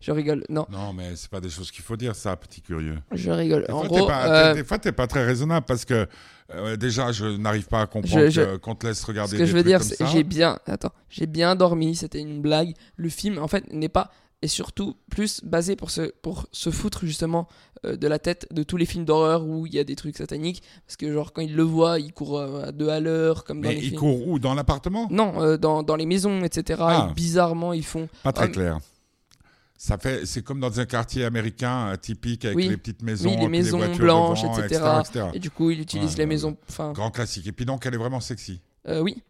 Je 0.00 0.12
rigole, 0.12 0.44
non, 0.48 0.66
Non, 0.70 0.92
mais 0.92 1.16
c'est 1.16 1.28
pas 1.30 1.40
des 1.40 1.50
choses 1.50 1.72
qu'il 1.72 1.82
faut 1.82 1.96
dire, 1.96 2.14
ça, 2.14 2.36
petit 2.36 2.60
curieux. 2.62 2.96
je 3.10 3.30
rigole. 3.32 3.64
Des 3.66 3.72
En 3.72 3.80
fois, 3.80 3.88
gros, 3.88 4.00
t'es 4.02 4.06
pas, 4.06 4.28
euh, 4.28 4.52
t'es- 4.54 4.60
des 4.60 4.64
fois, 4.66 4.78
t'es 4.78 4.92
pas 4.92 5.06
très 5.08 5.24
raisonnable 5.24 5.66
parce 5.66 5.84
que 5.84 6.06
euh, 6.54 6.76
déjà, 6.76 7.10
je 7.10 7.24
n'arrive 7.26 7.66
pas 7.66 7.80
à 7.80 7.86
comprendre 7.86 8.24
Je- 8.26 8.30
je- 8.30 8.40
que- 8.42 8.56
qu'on 8.58 8.76
te 8.76 8.86
laisse 8.86 9.02
regarder 9.02 9.32
Ce 9.32 9.36
que 9.36 9.42
des 9.42 9.46
je 9.48 9.52
veux 9.56 9.62
trucs 9.64 9.66
dire, 9.66 9.82
c'est 9.82 10.06
j'ai 10.06 10.22
bien, 10.22 10.58
attends, 10.66 10.92
j'ai 11.08 11.26
bien 11.26 11.56
dormi. 11.56 11.96
C'était 11.96 12.20
une 12.20 12.40
blague. 12.40 12.74
Le 12.96 13.08
film, 13.08 13.38
en 13.38 13.48
fait, 13.48 13.72
n'est 13.72 13.88
pas 13.88 14.12
et 14.44 14.48
surtout 14.48 14.94
plus 15.10 15.40
basé 15.42 15.74
pour 15.74 15.90
se 15.90 16.02
pour 16.20 16.46
se 16.52 16.68
foutre 16.70 17.06
justement 17.06 17.48
euh, 17.86 17.96
de 17.96 18.06
la 18.06 18.18
tête 18.18 18.46
de 18.52 18.62
tous 18.62 18.76
les 18.76 18.84
films 18.84 19.06
d'horreur 19.06 19.46
où 19.46 19.64
il 19.66 19.72
y 19.74 19.78
a 19.78 19.84
des 19.84 19.96
trucs 19.96 20.16
sataniques. 20.18 20.62
Parce 20.86 20.96
que 20.98 21.10
genre 21.12 21.32
quand 21.32 21.40
il 21.40 21.54
le 21.56 21.62
voit, 21.62 21.98
il 21.98 22.12
court 22.12 22.38
euh, 22.38 22.66
à 22.68 22.72
deux 22.72 22.90
à 22.90 23.00
l'heure 23.00 23.44
comme 23.44 23.62
dans 23.62 23.68
Mais 23.70 23.74
les 23.76 23.80
il 23.80 23.88
films. 23.88 24.00
court 24.00 24.28
où? 24.28 24.38
Dans 24.38 24.52
l'appartement? 24.54 25.08
Non, 25.10 25.40
euh, 25.42 25.56
dans, 25.56 25.82
dans 25.82 25.96
les 25.96 26.04
maisons, 26.06 26.42
etc. 26.44 26.80
Ah. 26.84 27.08
Et 27.10 27.14
bizarrement, 27.14 27.72
ils 27.72 27.84
font. 27.84 28.08
Pas 28.22 28.32
très 28.32 28.50
clair. 28.50 28.78
Ça 29.76 29.98
fait, 29.98 30.24
c'est 30.24 30.42
comme 30.42 30.60
dans 30.60 30.78
un 30.80 30.84
quartier 30.86 31.24
américain 31.24 31.92
typique 32.00 32.44
avec 32.44 32.56
Oui. 32.56 32.68
les 32.68 32.76
petites 32.76 33.02
maisons, 33.02 33.30
Oui, 33.30 33.36
les 33.40 33.48
maisons 33.48 33.78
blanches, 33.96 34.42
devant, 34.42 34.58
etc. 34.62 34.82
etc. 35.00 35.26
Et 35.34 35.38
du 35.38 35.50
coup, 35.50 35.70
il 35.70 35.80
utilise 35.80 36.12
Ouais, 36.12 36.18
les 36.18 36.26
maisons. 36.26 36.56
Enfin, 36.68 36.92
Grand 36.92 37.10
classique. 37.10 37.46
Et 37.46 37.52
puis 37.52 37.64
donc, 37.66 37.84
elle 37.86 37.94
est 37.94 37.98
vraiment 37.98 38.20
sexy. 38.20 38.60
euh, 38.88 39.00
oui. 39.00 39.22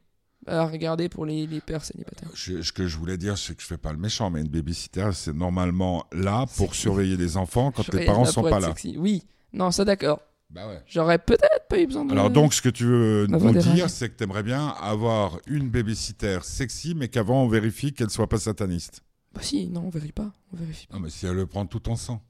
À 0.46 0.66
regarder 0.66 1.08
pour 1.08 1.24
les, 1.26 1.46
les 1.46 1.60
pères 1.60 1.84
célibataires. 1.84 2.28
Je- 2.34 2.60
ce 2.62 2.72
que 2.72 2.86
je 2.86 2.96
voulais 2.98 3.16
dire, 3.16 3.38
c'est 3.38 3.54
que 3.54 3.62
je 3.62 3.66
fais 3.66 3.78
pas 3.78 3.92
le 3.92 3.98
méchant, 3.98 4.28
mais 4.30 4.40
une 4.40 4.48
babysitter, 4.48 5.10
c'est 5.12 5.34
normalement 5.34 6.04
là 6.12 6.46
pour 6.56 6.74
surveiller 6.74 7.16
les 7.16 7.36
enfants 7.36 7.70
quand 7.70 7.82
vais 7.94 8.04
parents 8.04 8.24
là 8.24 8.30
sont 8.30 8.42
pas 8.42 8.60
là. 8.60 8.68
sexy. 8.68 8.96
Oui. 8.98 9.24
Non, 9.52 9.70
ça 9.70 9.84
d'accord. 9.84 10.20
Bah 10.50 10.68
ouais. 10.68 10.82
J'aurais 10.86 11.18
peut-être 11.18 11.66
pas 11.68 11.78
eu 11.80 11.86
besoin 11.86 12.04
de. 12.04 12.12
Alors 12.12 12.30
donc, 12.30 12.52
ce 12.54 12.60
que 12.62 12.68
tu 12.68 12.84
veux 12.84 13.26
nous 13.26 13.52
dire, 13.52 13.88
c'est 13.90 14.08
que 14.10 14.16
tu 14.16 14.24
aimerais 14.24 14.42
bien 14.42 14.68
avoir 14.80 15.38
une 15.46 15.68
babysitter 15.70 16.38
sexy, 16.42 16.94
mais 16.94 17.08
qu'avant 17.08 17.42
on 17.42 17.48
vérifie 17.48 17.92
qu'elle 17.92 18.10
soit 18.10 18.28
pas 18.28 18.38
sataniste. 18.38 19.02
Bah 19.32 19.40
si, 19.42 19.66
non, 19.68 19.84
on 19.86 19.90
vérifie 19.90 20.12
pas. 20.12 20.30
On 20.52 20.56
vérifie 20.56 20.86
pas. 20.86 20.94
Non, 20.96 21.00
mais 21.02 21.10
si 21.10 21.26
elle 21.26 21.34
le 21.34 21.46
prend 21.46 21.66
tout 21.66 21.88
en 21.88 21.96
sang. 21.96 22.22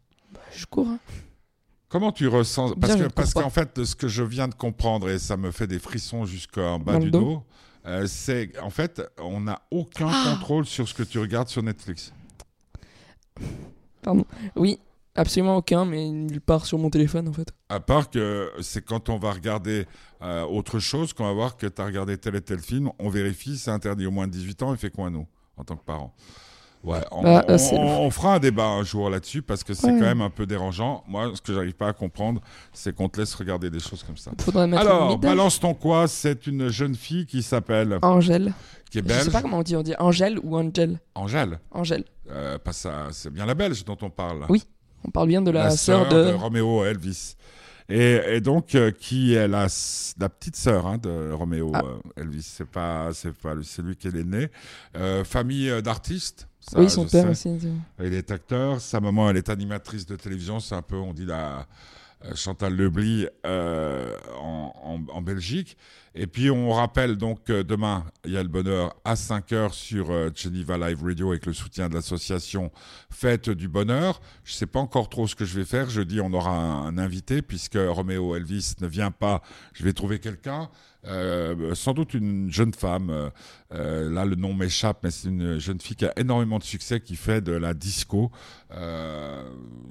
Je 0.55 0.64
cours. 0.66 0.88
hein. 0.88 0.98
Comment 1.88 2.12
tu 2.12 2.27
ressens? 2.29 2.72
Parce 2.77 2.96
que 2.96 3.03
ne 3.03 3.09
parce 3.09 3.35
qu'en 3.35 3.50
fait, 3.50 3.85
ce 3.85 3.94
que 3.94 4.09
je 4.09 4.22
viens 4.22 4.48
de 4.48 4.55
comprendre 4.55 5.11
et 5.11 5.18
ça 5.18 5.37
me 5.37 5.50
fait 5.50 5.66
des 5.66 5.79
frissons 5.79 6.24
jusqu'en 6.24 6.79
bas 6.79 6.94
Dans 6.94 6.98
du 7.00 7.11
dos 7.11 7.20
dos, 7.20 7.42
euh, 7.87 8.07
c'est 8.07 8.59
en 8.61 8.70
fait, 8.70 9.03
on 9.18 9.40
n'a 9.40 9.62
aucun 9.70 10.09
Ah 10.09 10.31
contrôle 10.31 10.66
sur 10.66 10.88
ce 10.88 10.94
que 10.94 11.03
tu 11.03 11.18
regardes 11.18 11.49
sur 11.49 11.62
Netflix. 11.62 12.12
Pardon. 14.03 14.25
Oui, 14.57 14.79
absolument 15.14 15.57
aucun, 15.57 15.85
mais 15.85 16.09
nulle 16.09 16.40
part 16.40 16.66
sur 16.66 16.79
mon 16.79 16.90
téléphone 16.90 17.29
en 17.29 17.33
fait. 17.33 17.49
À 17.68 17.81
part 17.81 18.11
que 18.11 18.51
c'est 18.61 18.85
quand 18.85 19.09
on 19.09 19.18
va 19.18 19.33
regarder 19.33 19.87
euh, 20.23 20.44
autre 20.44 20.79
chose 20.79 21.12
qu'on 21.12 21.25
va 21.25 21.33
voir 21.33 21.57
que 21.57 21.66
tu 21.66 21.81
as 21.81 21.85
regardé 21.85 22.16
tel 22.18 22.37
et 22.37 22.40
tel 22.40 22.61
film, 22.61 22.90
on 22.99 23.09
vérifie, 23.09 23.59
c'est 23.59 23.70
interdit 23.70 24.07
au 24.07 24.11
moins 24.11 24.27
de 24.27 24.33
18 24.33 24.62
ans 24.62 24.75
et 24.75 24.77
fait 24.77 24.90
quoi 24.90 25.11
nous, 25.11 25.27
en 25.57 25.64
tant 25.64 25.77
que 25.77 25.85
parents? 25.85 26.14
Ouais, 26.85 26.99
on, 27.11 27.23
Bah, 27.23 27.44
on- 27.49 27.57
c'est- 27.59 27.77
on- 27.79 28.03
on 28.03 28.11
fera 28.11 28.35
un 28.35 28.38
débat 28.38 28.66
un 28.66 28.83
jour 28.85 29.09
là-dessus 29.09 29.40
parce 29.40 29.64
que 29.64 29.73
c'est 29.73 29.87
Ouais. 29.87 29.92
quand 29.99 30.05
même 30.05 30.20
un 30.20 30.29
peu 30.31 30.44
dérangeant. 30.44 31.03
Moi, 31.09 31.31
ce 31.35 31.40
que 31.40 31.55
j'arrive 31.55 31.73
pas 31.73 31.88
à 31.88 31.92
comprendre, 31.94 32.40
c'est 32.75 32.94
qu'on 32.94 33.09
te 33.09 33.18
laisse 33.18 33.35
regarder 33.35 33.70
des 33.70 33.81
choses 33.81 34.03
comme 34.03 34.18
ça. 34.18 34.33
Alors, 34.77 35.18
balance 35.18 35.59
ton 35.59 35.73
quoi? 35.73 36.07
C'est 36.09 36.47
une 36.47 36.68
jeune 36.68 36.94
fille 36.94 37.25
qui 37.25 37.42
s'appelle, 37.42 37.99
Angèle. 38.03 38.53
qui 38.90 38.99
est 38.99 39.03
Je 39.03 39.07
belge, 39.09 39.23
sais 39.25 39.31
pas 39.31 39.40
comment 39.40 39.59
on 39.59 39.62
dit, 39.62 39.77
on 39.77 39.83
dit 39.83 39.94
Angèle 39.99 40.38
ou 40.42 40.57
Angel. 40.59 41.01
Angèle. 41.14 41.59
Angèle. 41.70 42.05
Euh, 42.31 42.59
pas 42.59 42.73
ça, 42.73 43.09
c'est 43.12 43.31
bien 43.33 43.47
la 43.47 43.55
belge 43.55 43.85
dont 43.85 43.99
on 44.03 44.11
parle. 44.11 44.44
Oui, 44.51 44.62
On 45.07 45.11
parle 45.11 45.29
bien 45.29 45.42
de 45.42 45.51
la, 45.51 45.70
sœur 45.70 46.09
de. 46.09 46.33
Roméo 46.33 46.85
Elvis. 46.85 47.37
Et, 47.88 48.18
et 48.37 48.40
donc, 48.40 48.75
euh, 48.75 48.90
qui 48.90 49.35
est 49.35 49.47
la, 49.47 49.66
petite 49.66 50.57
sœur 50.57 50.87
hein, 50.87 50.97
de 50.99 51.31
Roméo 51.33 51.70
Ah. 51.75 51.83
euh, 51.85 51.99
Elvis. 52.23 52.42
C'est 52.42 52.66
pas, 52.68 53.12
c'est 53.12 53.33
pas 53.35 53.55
lui, 53.55 53.64
c'est 53.64 53.83
lui 53.83 53.94
qui 53.97 54.09
est 54.09 54.11
l'aîné. 54.11 54.49
Euh, 54.97 55.23
famille 55.25 55.70
d'artistes. 55.83 56.49
ça, 56.61 56.81
oui, 56.81 56.88
son 56.88 57.07
père 57.07 57.25
sais. 57.37 57.51
aussi. 57.51 57.68
Il 58.03 58.14
est 58.14 58.31
acteur. 58.31 58.81
Sa 58.81 59.01
maman, 59.01 59.29
elle 59.31 59.37
est 59.37 59.51
animatrice 59.51 60.07
de 60.07 60.16
télévision. 60.16 60.61
C'est 60.61 60.75
un 60.75 60.83
peu, 60.83 60.97
on 60.97 61.12
dit, 61.12 61.27
la 61.27 61.66
Chantal 62.35 62.75
Leblis 62.75 63.27
en, 63.44 64.73
en- 64.83 65.05
en 65.12 65.23
Belgique. 65.23 65.77
Et 66.16 66.29
puis, 66.29 66.48
on 66.48 66.70
rappelle 66.70 67.16
donc 67.16 67.46
demain, 67.46 68.05
il 68.24 68.33
y 68.33 68.37
a 68.37 68.42
le 68.42 68.48
bonheur 68.48 68.94
à 69.05 69.16
5 69.16 69.50
heures 69.53 69.74
sur 69.74 70.12
euh, 70.12 70.31
Geneva 70.33 70.79
Live 70.79 71.03
Radio 71.03 71.31
avec 71.31 71.44
le 71.44 71.53
soutien 71.53 71.88
de 71.88 71.94
l'association 71.94 72.70
Fête 73.11 73.50
du 73.50 73.66
Bonheur. 73.66 74.20
Je 74.44 74.53
sais 74.53 74.66
pas 74.66 74.79
encore 74.79 75.09
trop 75.09 75.27
ce 75.27 75.35
que 75.35 75.44
je 75.44 75.59
vais 75.59 75.64
faire. 75.64 75.90
Jeudi, 75.90 76.20
on 76.20 76.33
aura 76.33 76.53
un, 76.53 76.87
un 76.87 76.98
invité 76.98 77.42
puisque 77.42 77.77
Roméo 77.77 78.37
Elvis 78.37 78.74
ne 78.81 78.87
vient 78.87 79.11
pas. 79.11 79.42
Je 79.72 79.83
vais 79.83 79.92
trouver 79.92 80.20
quelqu'un. 80.20 80.70
Euh, 81.07 81.75
sans 81.75 81.93
doute 81.93 82.14
une 82.14 82.51
jeune 82.51 82.73
femme. 82.73 83.31
euh, 83.75 84.11
là, 84.11 84.25
le 84.25 84.37
nom 84.37 84.55
m'échappe, 84.55 84.99
mais 85.03 85.11
c'est 85.11 85.29
une 85.29 85.59
jeune 85.59 85.81
fille 85.81 85.97
qui 85.97 86.07
a 86.07 86.12
énormément 86.17 86.59
de 86.59 86.64
succès, 86.64 87.01
qui 87.01 87.17
fait 87.17 87.40
de 87.40 87.53
la 87.53 87.75
disco. 87.75 88.31
Euh, 88.73 89.43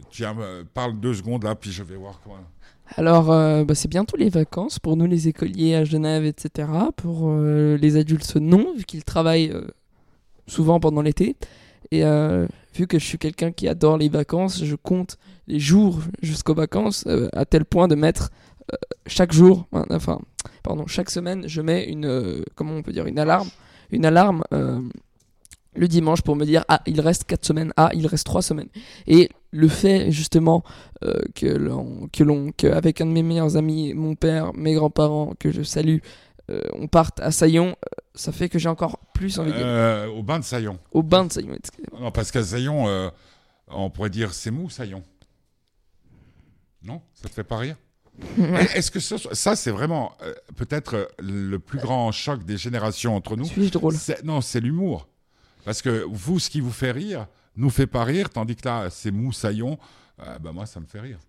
tiens, 0.09 0.35
euh, 0.39 0.63
parle 0.73 0.99
deux 0.99 1.13
secondes 1.13 1.43
là, 1.43 1.55
puis 1.55 1.71
je 1.71 1.83
vais 1.83 1.95
voir 1.95 2.19
comment. 2.23 2.37
Alors, 2.97 3.27
bah, 3.65 3.75
c'est 3.75 3.87
bientôt 3.87 4.17
les 4.17 4.29
vacances 4.29 4.77
pour 4.77 4.97
nous, 4.97 5.05
les 5.05 5.27
écoliers 5.27 5.75
à 5.75 5.83
Genève, 5.83 6.25
etc. 6.25 6.67
Pour 6.97 7.33
les 7.33 7.95
adultes, 7.95 8.35
non, 8.35 8.73
vu 8.75 8.83
qu'ils 8.83 9.05
travaillent 9.05 9.53
souvent 10.47 10.79
pendant 10.79 11.01
l'été. 11.01 11.37
Et 11.91 12.03
vu 12.75 12.85
que 12.85 12.99
je 12.99 13.05
suis 13.05 13.17
quelqu'un 13.17 13.51
qui 13.51 13.69
adore 13.69 13.97
les 13.97 14.09
vacances, 14.09 14.63
je 14.63 14.75
compte 14.75 15.17
les 15.47 15.59
jours 15.59 15.99
jusqu'aux 16.21 16.53
vacances 16.53 17.07
à 17.31 17.45
tel 17.45 17.63
point 17.63 17.87
de 17.87 17.95
mettre 17.95 18.31
chaque 19.07 19.31
jour, 19.31 19.65
hein, 19.71 19.85
enfin, 19.89 20.19
pardon, 20.63 20.87
chaque 20.87 21.09
semaine, 21.09 21.47
je 21.47 21.61
mets 21.61 21.85
une, 21.85 22.05
euh, 22.05 22.43
comment 22.55 22.73
on 22.73 22.81
peut 22.81 22.93
dire, 22.93 23.05
une 23.05 23.19
alarme, 23.19 23.49
une 23.91 24.05
alarme 24.05 24.43
euh, 24.53 24.81
le 25.75 25.87
dimanche 25.87 26.21
pour 26.21 26.35
me 26.35 26.45
dire 26.45 26.63
ah 26.67 26.81
il 26.85 27.01
reste 27.01 27.25
4 27.25 27.45
semaines, 27.45 27.73
ah 27.77 27.89
il 27.93 28.07
reste 28.07 28.25
3 28.25 28.41
semaines. 28.41 28.69
Et 29.05 29.29
le 29.51 29.67
fait 29.67 30.11
justement 30.11 30.63
euh, 31.03 31.19
que 31.35 31.45
l'on, 31.45 32.07
que 32.11 32.23
l'on, 32.23 32.51
qu'avec 32.51 33.01
un 33.01 33.05
de 33.05 33.11
mes 33.11 33.23
meilleurs 33.23 33.57
amis, 33.57 33.93
mon 33.93 34.15
père, 34.15 34.53
mes 34.53 34.73
grands-parents, 34.73 35.33
que 35.37 35.51
je 35.51 35.61
salue, 35.61 35.99
on 36.73 36.87
parte 36.87 37.19
à 37.19 37.31
Saillon, 37.31 37.75
ça 38.13 38.31
fait 38.31 38.47
que 38.47 38.59
j'ai 38.59 38.69
encore 38.69 38.99
plus 39.15 39.39
envie. 39.39 39.51
Euh, 39.55 40.05
au 40.07 40.21
bain 40.21 40.37
de 40.37 40.43
Saillon. 40.43 40.77
Au 40.91 41.01
bain 41.01 41.25
de 41.25 41.31
Saillon, 41.31 41.55
excusez-moi. 41.55 41.99
Non, 41.99 42.11
parce 42.11 42.31
qu'à 42.31 42.43
Saillon, 42.43 43.11
on 43.69 43.89
pourrait 43.89 44.11
dire 44.11 44.33
c'est 44.33 44.51
mou, 44.51 44.69
Saillon. 44.69 45.01
Non? 46.83 47.01
Ça 47.13 47.29
te 47.29 47.33
fait 47.33 47.43
pas 47.43 47.57
rire? 47.57 47.77
Est-ce 48.75 48.91
que 48.91 48.99
ce- 48.99 49.17
ça, 49.33 49.55
c'est 49.55 49.71
vraiment 49.71 50.13
euh, 50.21 50.33
peut-être 50.55 50.93
euh, 50.95 51.05
le 51.19 51.57
plus 51.57 51.79
grand 51.79 52.11
choc 52.11 52.43
des 52.45 52.57
générations 52.57 53.15
entre 53.15 53.35
nous 53.35 53.45
Suis-je 53.45 53.71
drôle? 53.71 53.95
Non, 54.23 54.41
c'est 54.41 54.59
l'humour. 54.59 55.07
Parce 55.65 55.81
que 55.81 56.05
vous, 56.09 56.39
ce 56.39 56.49
qui 56.49 56.59
vous 56.61 56.71
fait 56.71 56.91
rire, 56.91 57.27
nous 57.55 57.69
fait 57.69 57.87
pas 57.87 58.03
rire, 58.03 58.29
tandis 58.29 58.55
que 58.55 58.67
là, 58.67 58.89
c'est 58.89 59.11
mou, 59.11 59.31
saillon, 59.31 59.77
euh, 60.19 60.37
bah 60.39 60.51
moi, 60.51 60.65
ça 60.65 60.79
me 60.79 60.85
fait 60.85 60.99
rire. 60.99 61.19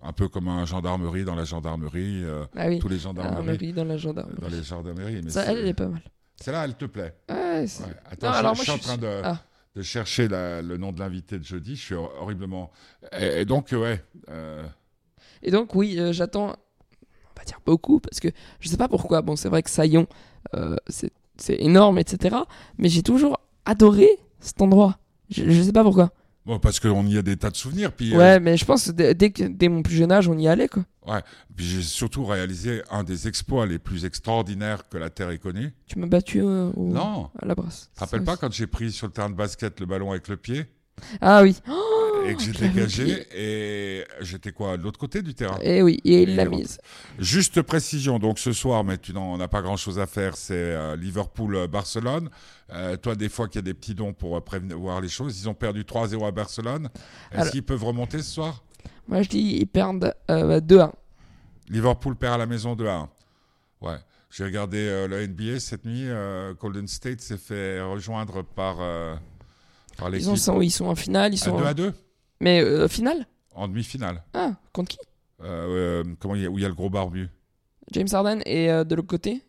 Un 0.00 0.12
peu 0.12 0.28
comme 0.28 0.48
un 0.48 0.64
gendarmerie 0.66 1.24
dans 1.24 1.34
la 1.34 1.44
gendarmerie, 1.44 2.22
euh, 2.24 2.44
Ah 2.56 2.68
oui, 2.68 2.78
tous 2.78 2.88
les 2.88 2.98
gendarmeries 2.98 3.72
dans 3.72 3.84
la 3.84 3.96
gendarmerie. 3.96 4.36
dans 4.40 4.48
les 4.48 4.62
gendarmeries. 4.62 5.20
Mais 5.24 5.30
Ça, 5.30 5.44
elle, 5.44 5.58
elle 5.58 5.68
est 5.68 5.74
pas 5.74 5.88
mal. 5.88 6.02
Celle-là, 6.40 6.64
elle 6.64 6.74
te 6.74 6.84
plaît. 6.84 7.14
Ouais. 7.30 7.64
Attends, 8.10 8.26
Non, 8.28 8.32
je, 8.32 8.38
alors 8.38 8.54
je 8.54 8.62
suis 8.62 8.70
en 8.70 8.78
train 8.78 8.96
de, 8.98 9.20
Ah. 9.24 9.38
de 9.76 9.82
chercher 9.82 10.28
la- 10.28 10.62
le 10.62 10.76
nom 10.76 10.92
de 10.92 10.98
l'invité 11.00 11.38
de 11.38 11.44
jeudi. 11.44 11.74
Je 11.76 11.82
suis 11.82 11.94
hor- 11.94 12.12
horriblement. 12.20 12.70
Et, 13.18 13.40
et 13.40 13.44
donc, 13.44 13.68
ouais. 13.72 14.04
euh, 14.28 14.62
Et 15.44 15.50
donc, 15.50 15.74
oui, 15.74 15.98
euh, 15.98 16.12
j'attends, 16.12 16.46
on 16.48 17.38
va 17.38 17.44
dire 17.44 17.60
beaucoup, 17.64 18.00
parce 18.00 18.20
que 18.20 18.28
je 18.60 18.68
sais 18.68 18.76
pas 18.76 18.88
pourquoi. 18.88 19.22
Bon, 19.22 19.36
c'est 19.36 19.48
vrai 19.48 19.62
que 19.62 19.70
Saillon, 19.70 20.06
euh, 20.54 20.76
c'est 20.88 21.12
c'est 21.36 21.56
énorme, 21.60 21.98
etc. 21.98 22.36
Mais 22.78 22.88
j'ai 22.88 23.02
toujours 23.02 23.40
adoré 23.64 24.08
cet 24.40 24.62
endroit. 24.62 24.98
Je, 25.30 25.50
je 25.50 25.62
sais 25.62 25.72
pas 25.72 25.82
pourquoi. 25.82 26.12
Bon, 26.46 26.58
parce 26.60 26.78
qu'on 26.78 27.06
y 27.06 27.16
a 27.18 27.22
des 27.22 27.36
tas 27.36 27.50
de 27.50 27.56
souvenirs. 27.56 27.90
Puis, 27.90 28.14
euh, 28.14 28.18
Ouais, 28.18 28.38
mais 28.38 28.56
je 28.56 28.64
pense 28.66 28.92
que 28.92 29.12
dès, 29.12 29.14
dès 29.14 29.68
mon 29.68 29.82
plus 29.82 29.94
jeune 29.96 30.12
âge, 30.12 30.28
on 30.28 30.36
y 30.38 30.46
allait, 30.46 30.68
quoi. 30.68 30.84
puis 31.56 31.64
j'ai 31.66 31.82
surtout 31.82 32.24
réalisé 32.24 32.82
un 32.90 33.02
des 33.02 33.26
exploits 33.26 33.64
les 33.66 33.78
plus 33.78 34.04
extraordinaires 34.04 34.88
que 34.88 34.98
la 34.98 35.08
Terre 35.10 35.30
ait 35.30 35.38
connu. 35.38 35.74
Tu 35.86 35.98
m'as 35.98 36.06
battu 36.06 36.40
euh, 36.42 36.70
au- 36.76 36.90
Non. 36.92 37.30
à 37.40 37.46
la 37.46 37.54
brasse. 37.54 37.88
Tu 37.92 37.94
te 37.96 38.00
rappelles 38.00 38.24
pas 38.24 38.36
quand 38.36 38.52
j'ai 38.52 38.66
pris 38.66 38.92
sur 38.92 39.06
le 39.06 39.12
terrain 39.12 39.30
de 39.30 39.34
basket 39.34 39.80
le 39.80 39.86
ballon 39.86 40.10
avec 40.10 40.28
le 40.28 40.36
pied? 40.36 40.66
Ah 41.20 41.42
oui. 41.42 41.56
Et 42.28 42.34
que 42.34 42.42
j'ai 42.42 42.52
dégagé 42.52 43.26
et 43.34 44.04
j'étais 44.20 44.52
quoi 44.52 44.76
de 44.76 44.82
l'autre 44.82 44.98
côté 44.98 45.22
du 45.22 45.34
terrain? 45.34 45.58
Eh 45.62 45.82
oui, 45.82 46.00
et 46.04 46.22
il 46.22 46.30
Et 46.30 46.34
l'a 46.34 46.44
mise. 46.46 46.78
Juste 47.18 47.62
précision, 47.62 48.18
donc 48.18 48.38
ce 48.38 48.52
soir, 48.52 48.84
mais 48.84 48.98
tu 48.98 49.12
n'en 49.12 49.38
as 49.40 49.48
pas 49.48 49.62
grand-chose 49.62 49.98
à 49.98 50.06
faire, 50.06 50.36
c'est 50.36 50.54
euh, 50.54 50.96
Liverpool-Barcelone. 50.96 52.30
Euh, 52.72 52.96
toi, 52.96 53.14
des 53.14 53.28
fois 53.28 53.48
qu'il 53.48 53.56
y 53.58 53.60
a 53.60 53.62
des 53.62 53.74
petits 53.74 53.94
dons 53.94 54.12
pour 54.12 54.36
euh, 54.36 54.40
prévoir 54.40 55.00
les 55.00 55.08
choses, 55.08 55.40
ils 55.40 55.48
ont 55.48 55.54
perdu 55.54 55.82
3-0 55.82 56.26
à 56.26 56.30
Barcelone. 56.30 56.88
Est-ce 57.32 57.50
qu'ils 57.50 57.62
peuvent 57.62 57.84
remonter 57.84 58.18
ce 58.22 58.30
soir? 58.32 58.64
Moi, 59.06 59.22
je 59.22 59.28
dis, 59.28 59.56
ils 59.60 59.66
perdent 59.66 60.14
euh, 60.30 60.60
2-1. 60.60 60.90
Liverpool 61.68 62.16
perd 62.16 62.34
à 62.34 62.38
la 62.38 62.46
maison 62.46 62.74
2 62.74 62.86
1. 62.88 63.08
Ouais. 63.82 63.96
J'ai 64.30 64.44
regardé 64.44 64.78
euh, 64.78 65.06
la 65.06 65.26
NBA 65.26 65.60
cette 65.60 65.84
nuit. 65.84 66.06
euh, 66.08 66.54
Golden 66.54 66.88
State 66.88 67.20
s'est 67.20 67.36
fait 67.36 67.80
rejoindre 67.80 68.42
par, 68.42 68.78
euh, 68.80 69.14
par 69.96 70.08
Ils, 70.08 70.12
l'équipe. 70.12 70.28
ont, 70.30 70.36
sont, 70.36 70.60
ils 70.60 70.70
sont 70.70 70.86
en 70.86 70.94
finale. 70.96 71.32
Ils 71.34 71.40
À 71.40 71.44
sont 71.44 71.58
2 71.58 71.64
à 71.64 71.74
2 71.74 71.92
Mais 72.40 72.60
euh, 72.62 72.88
finale? 72.88 73.26
En 73.54 73.68
demi-finale. 73.68 74.22
Ah, 74.34 74.52
contre 74.72 74.90
qui? 74.90 74.98
Euh, 75.42 76.02
euh, 76.02 76.14
comment 76.18 76.34
il 76.34 76.42
y 76.42 76.46
a, 76.46 76.50
où 76.50 76.58
il 76.58 76.62
y 76.62 76.64
a 76.64 76.68
le 76.68 76.74
gros 76.74 76.90
barbu? 76.90 77.28
James 77.92 78.08
Harden 78.12 78.40
et 78.46 78.70
euh, 78.70 78.84
de 78.84 78.94
l'autre 78.94 79.08
côté? 79.08 79.42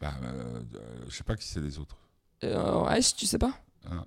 Bah, 0.00 0.14
euh, 0.22 0.60
euh, 0.74 1.04
Je 1.08 1.16
sais 1.16 1.24
pas 1.24 1.36
qui 1.36 1.46
c'est 1.46 1.60
les 1.60 1.78
autres. 1.78 1.96
euh, 2.44 2.84
Ouais, 2.84 3.02
si 3.02 3.14
tu 3.14 3.26
sais 3.26 3.38
pas? 3.38 3.52
Hein. 3.90 4.04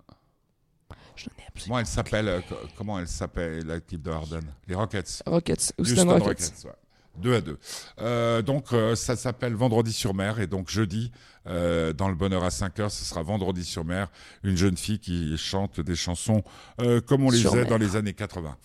Je 1.15 1.25
n'en 1.29 1.35
ai 1.43 1.47
absolument 1.47 1.65
Comment 1.65 1.79
elle 1.79 1.85
s'appelle 1.85 2.27
euh, 2.27 2.41
co- 2.41 2.55
Comment 2.77 2.99
elle 2.99 3.07
s'appelle 3.07 3.65
l'équipe 3.67 4.01
de 4.01 4.11
Harden? 4.11 4.41
Les 4.67 4.75
Rockets. 4.75 5.21
Rockets. 5.25 5.73
Houston, 5.77 6.07
Rockets. 6.07 6.25
Rockets, 6.25 6.65
ouais. 6.65 6.71
2 7.19 7.35
à 7.35 7.41
2. 7.41 7.57
Euh, 8.01 8.41
donc, 8.41 8.73
euh, 8.73 8.95
ça 8.95 9.15
s'appelle 9.15 9.53
Vendredi 9.53 9.93
sur 9.93 10.13
mer. 10.13 10.39
Et 10.39 10.47
donc, 10.47 10.69
jeudi, 10.69 11.11
euh, 11.47 11.93
dans 11.93 12.09
le 12.09 12.15
bonheur 12.15 12.43
à 12.43 12.49
5 12.51 12.79
heures, 12.79 12.91
ce 12.91 13.05
sera 13.05 13.21
Vendredi 13.23 13.63
sur 13.63 13.85
mer. 13.85 14.07
Une 14.43 14.57
jeune 14.57 14.77
fille 14.77 14.99
qui 14.99 15.37
chante 15.37 15.79
des 15.79 15.95
chansons 15.95 16.43
euh, 16.81 17.01
comme 17.01 17.23
on 17.23 17.29
les 17.29 17.37
Sur 17.39 17.51
faisait 17.51 17.61
mer. 17.63 17.69
dans 17.71 17.77
les 17.77 17.95
années 17.95 18.13
80. 18.13 18.55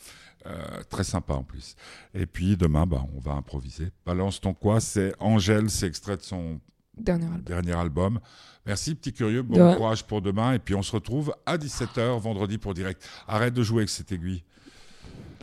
Euh, 0.47 0.83
très 0.91 1.05
sympa 1.05 1.33
en 1.35 1.43
plus. 1.43 1.75
Et 2.13 2.27
puis 2.27 2.57
demain, 2.57 2.85
bah, 2.87 3.03
on 3.17 3.19
va 3.21 3.33
improviser. 3.33 3.91
Balance 4.05 4.41
ton 4.43 4.53
quoi 4.53 4.79
C'est 4.81 5.15
Angèle, 5.19 5.71
c'est 5.71 5.87
extrait 5.87 6.19
de 6.19 6.23
son 6.23 6.61
dernier 6.99 7.25
album. 7.25 7.43
dernier 7.43 7.73
album. 7.73 8.21
Merci, 8.67 8.95
petit 8.95 9.13
curieux. 9.15 9.43
Bon 9.43 9.75
courage 9.75 10.05
pour 10.05 10.21
demain. 10.21 10.53
Et 10.53 10.59
puis, 10.59 10.75
on 10.75 10.83
se 10.83 10.93
retrouve 10.93 11.35
à 11.47 11.57
17h 11.57 12.19
vendredi 12.21 12.59
pour 12.59 12.75
direct. 12.75 13.03
Arrête 13.27 13.55
de 13.55 13.63
jouer 13.63 13.79
avec 13.79 13.91
cette 13.91 14.13
aiguille. 14.13 14.43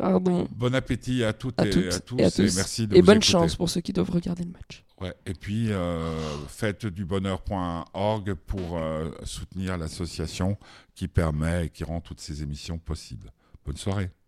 Pardon. 0.01 0.47
Bon 0.55 0.73
appétit 0.73 1.23
à 1.23 1.31
toutes 1.31 1.59
À 1.59 1.65
et 1.67 1.69
à 1.89 1.99
tous. 1.99 2.17
et 2.19 2.23
à 2.23 2.31
tous. 2.31 2.55
merci 2.55 2.87
de 2.87 2.95
Et 2.95 3.01
vous 3.01 3.05
bonne 3.05 3.17
écouter. 3.17 3.31
chance 3.33 3.55
pour 3.55 3.69
ceux 3.69 3.81
qui 3.81 3.93
doivent 3.93 4.09
regarder 4.09 4.43
le 4.43 4.49
match. 4.49 4.83
Ouais. 4.99 5.13
Et 5.27 5.33
puis, 5.33 5.71
euh, 5.71 6.17
faites 6.47 6.87
du 6.87 7.05
bonheur.org 7.05 8.33
pour 8.33 8.77
euh, 8.77 9.11
soutenir 9.23 9.77
l'association 9.77 10.57
qui 10.95 11.07
permet 11.07 11.67
et 11.67 11.69
qui 11.69 11.83
rend 11.83 12.01
toutes 12.01 12.19
ces 12.19 12.41
émissions 12.41 12.79
possibles. 12.79 13.31
Bonne 13.63 13.77
soirée. 13.77 14.09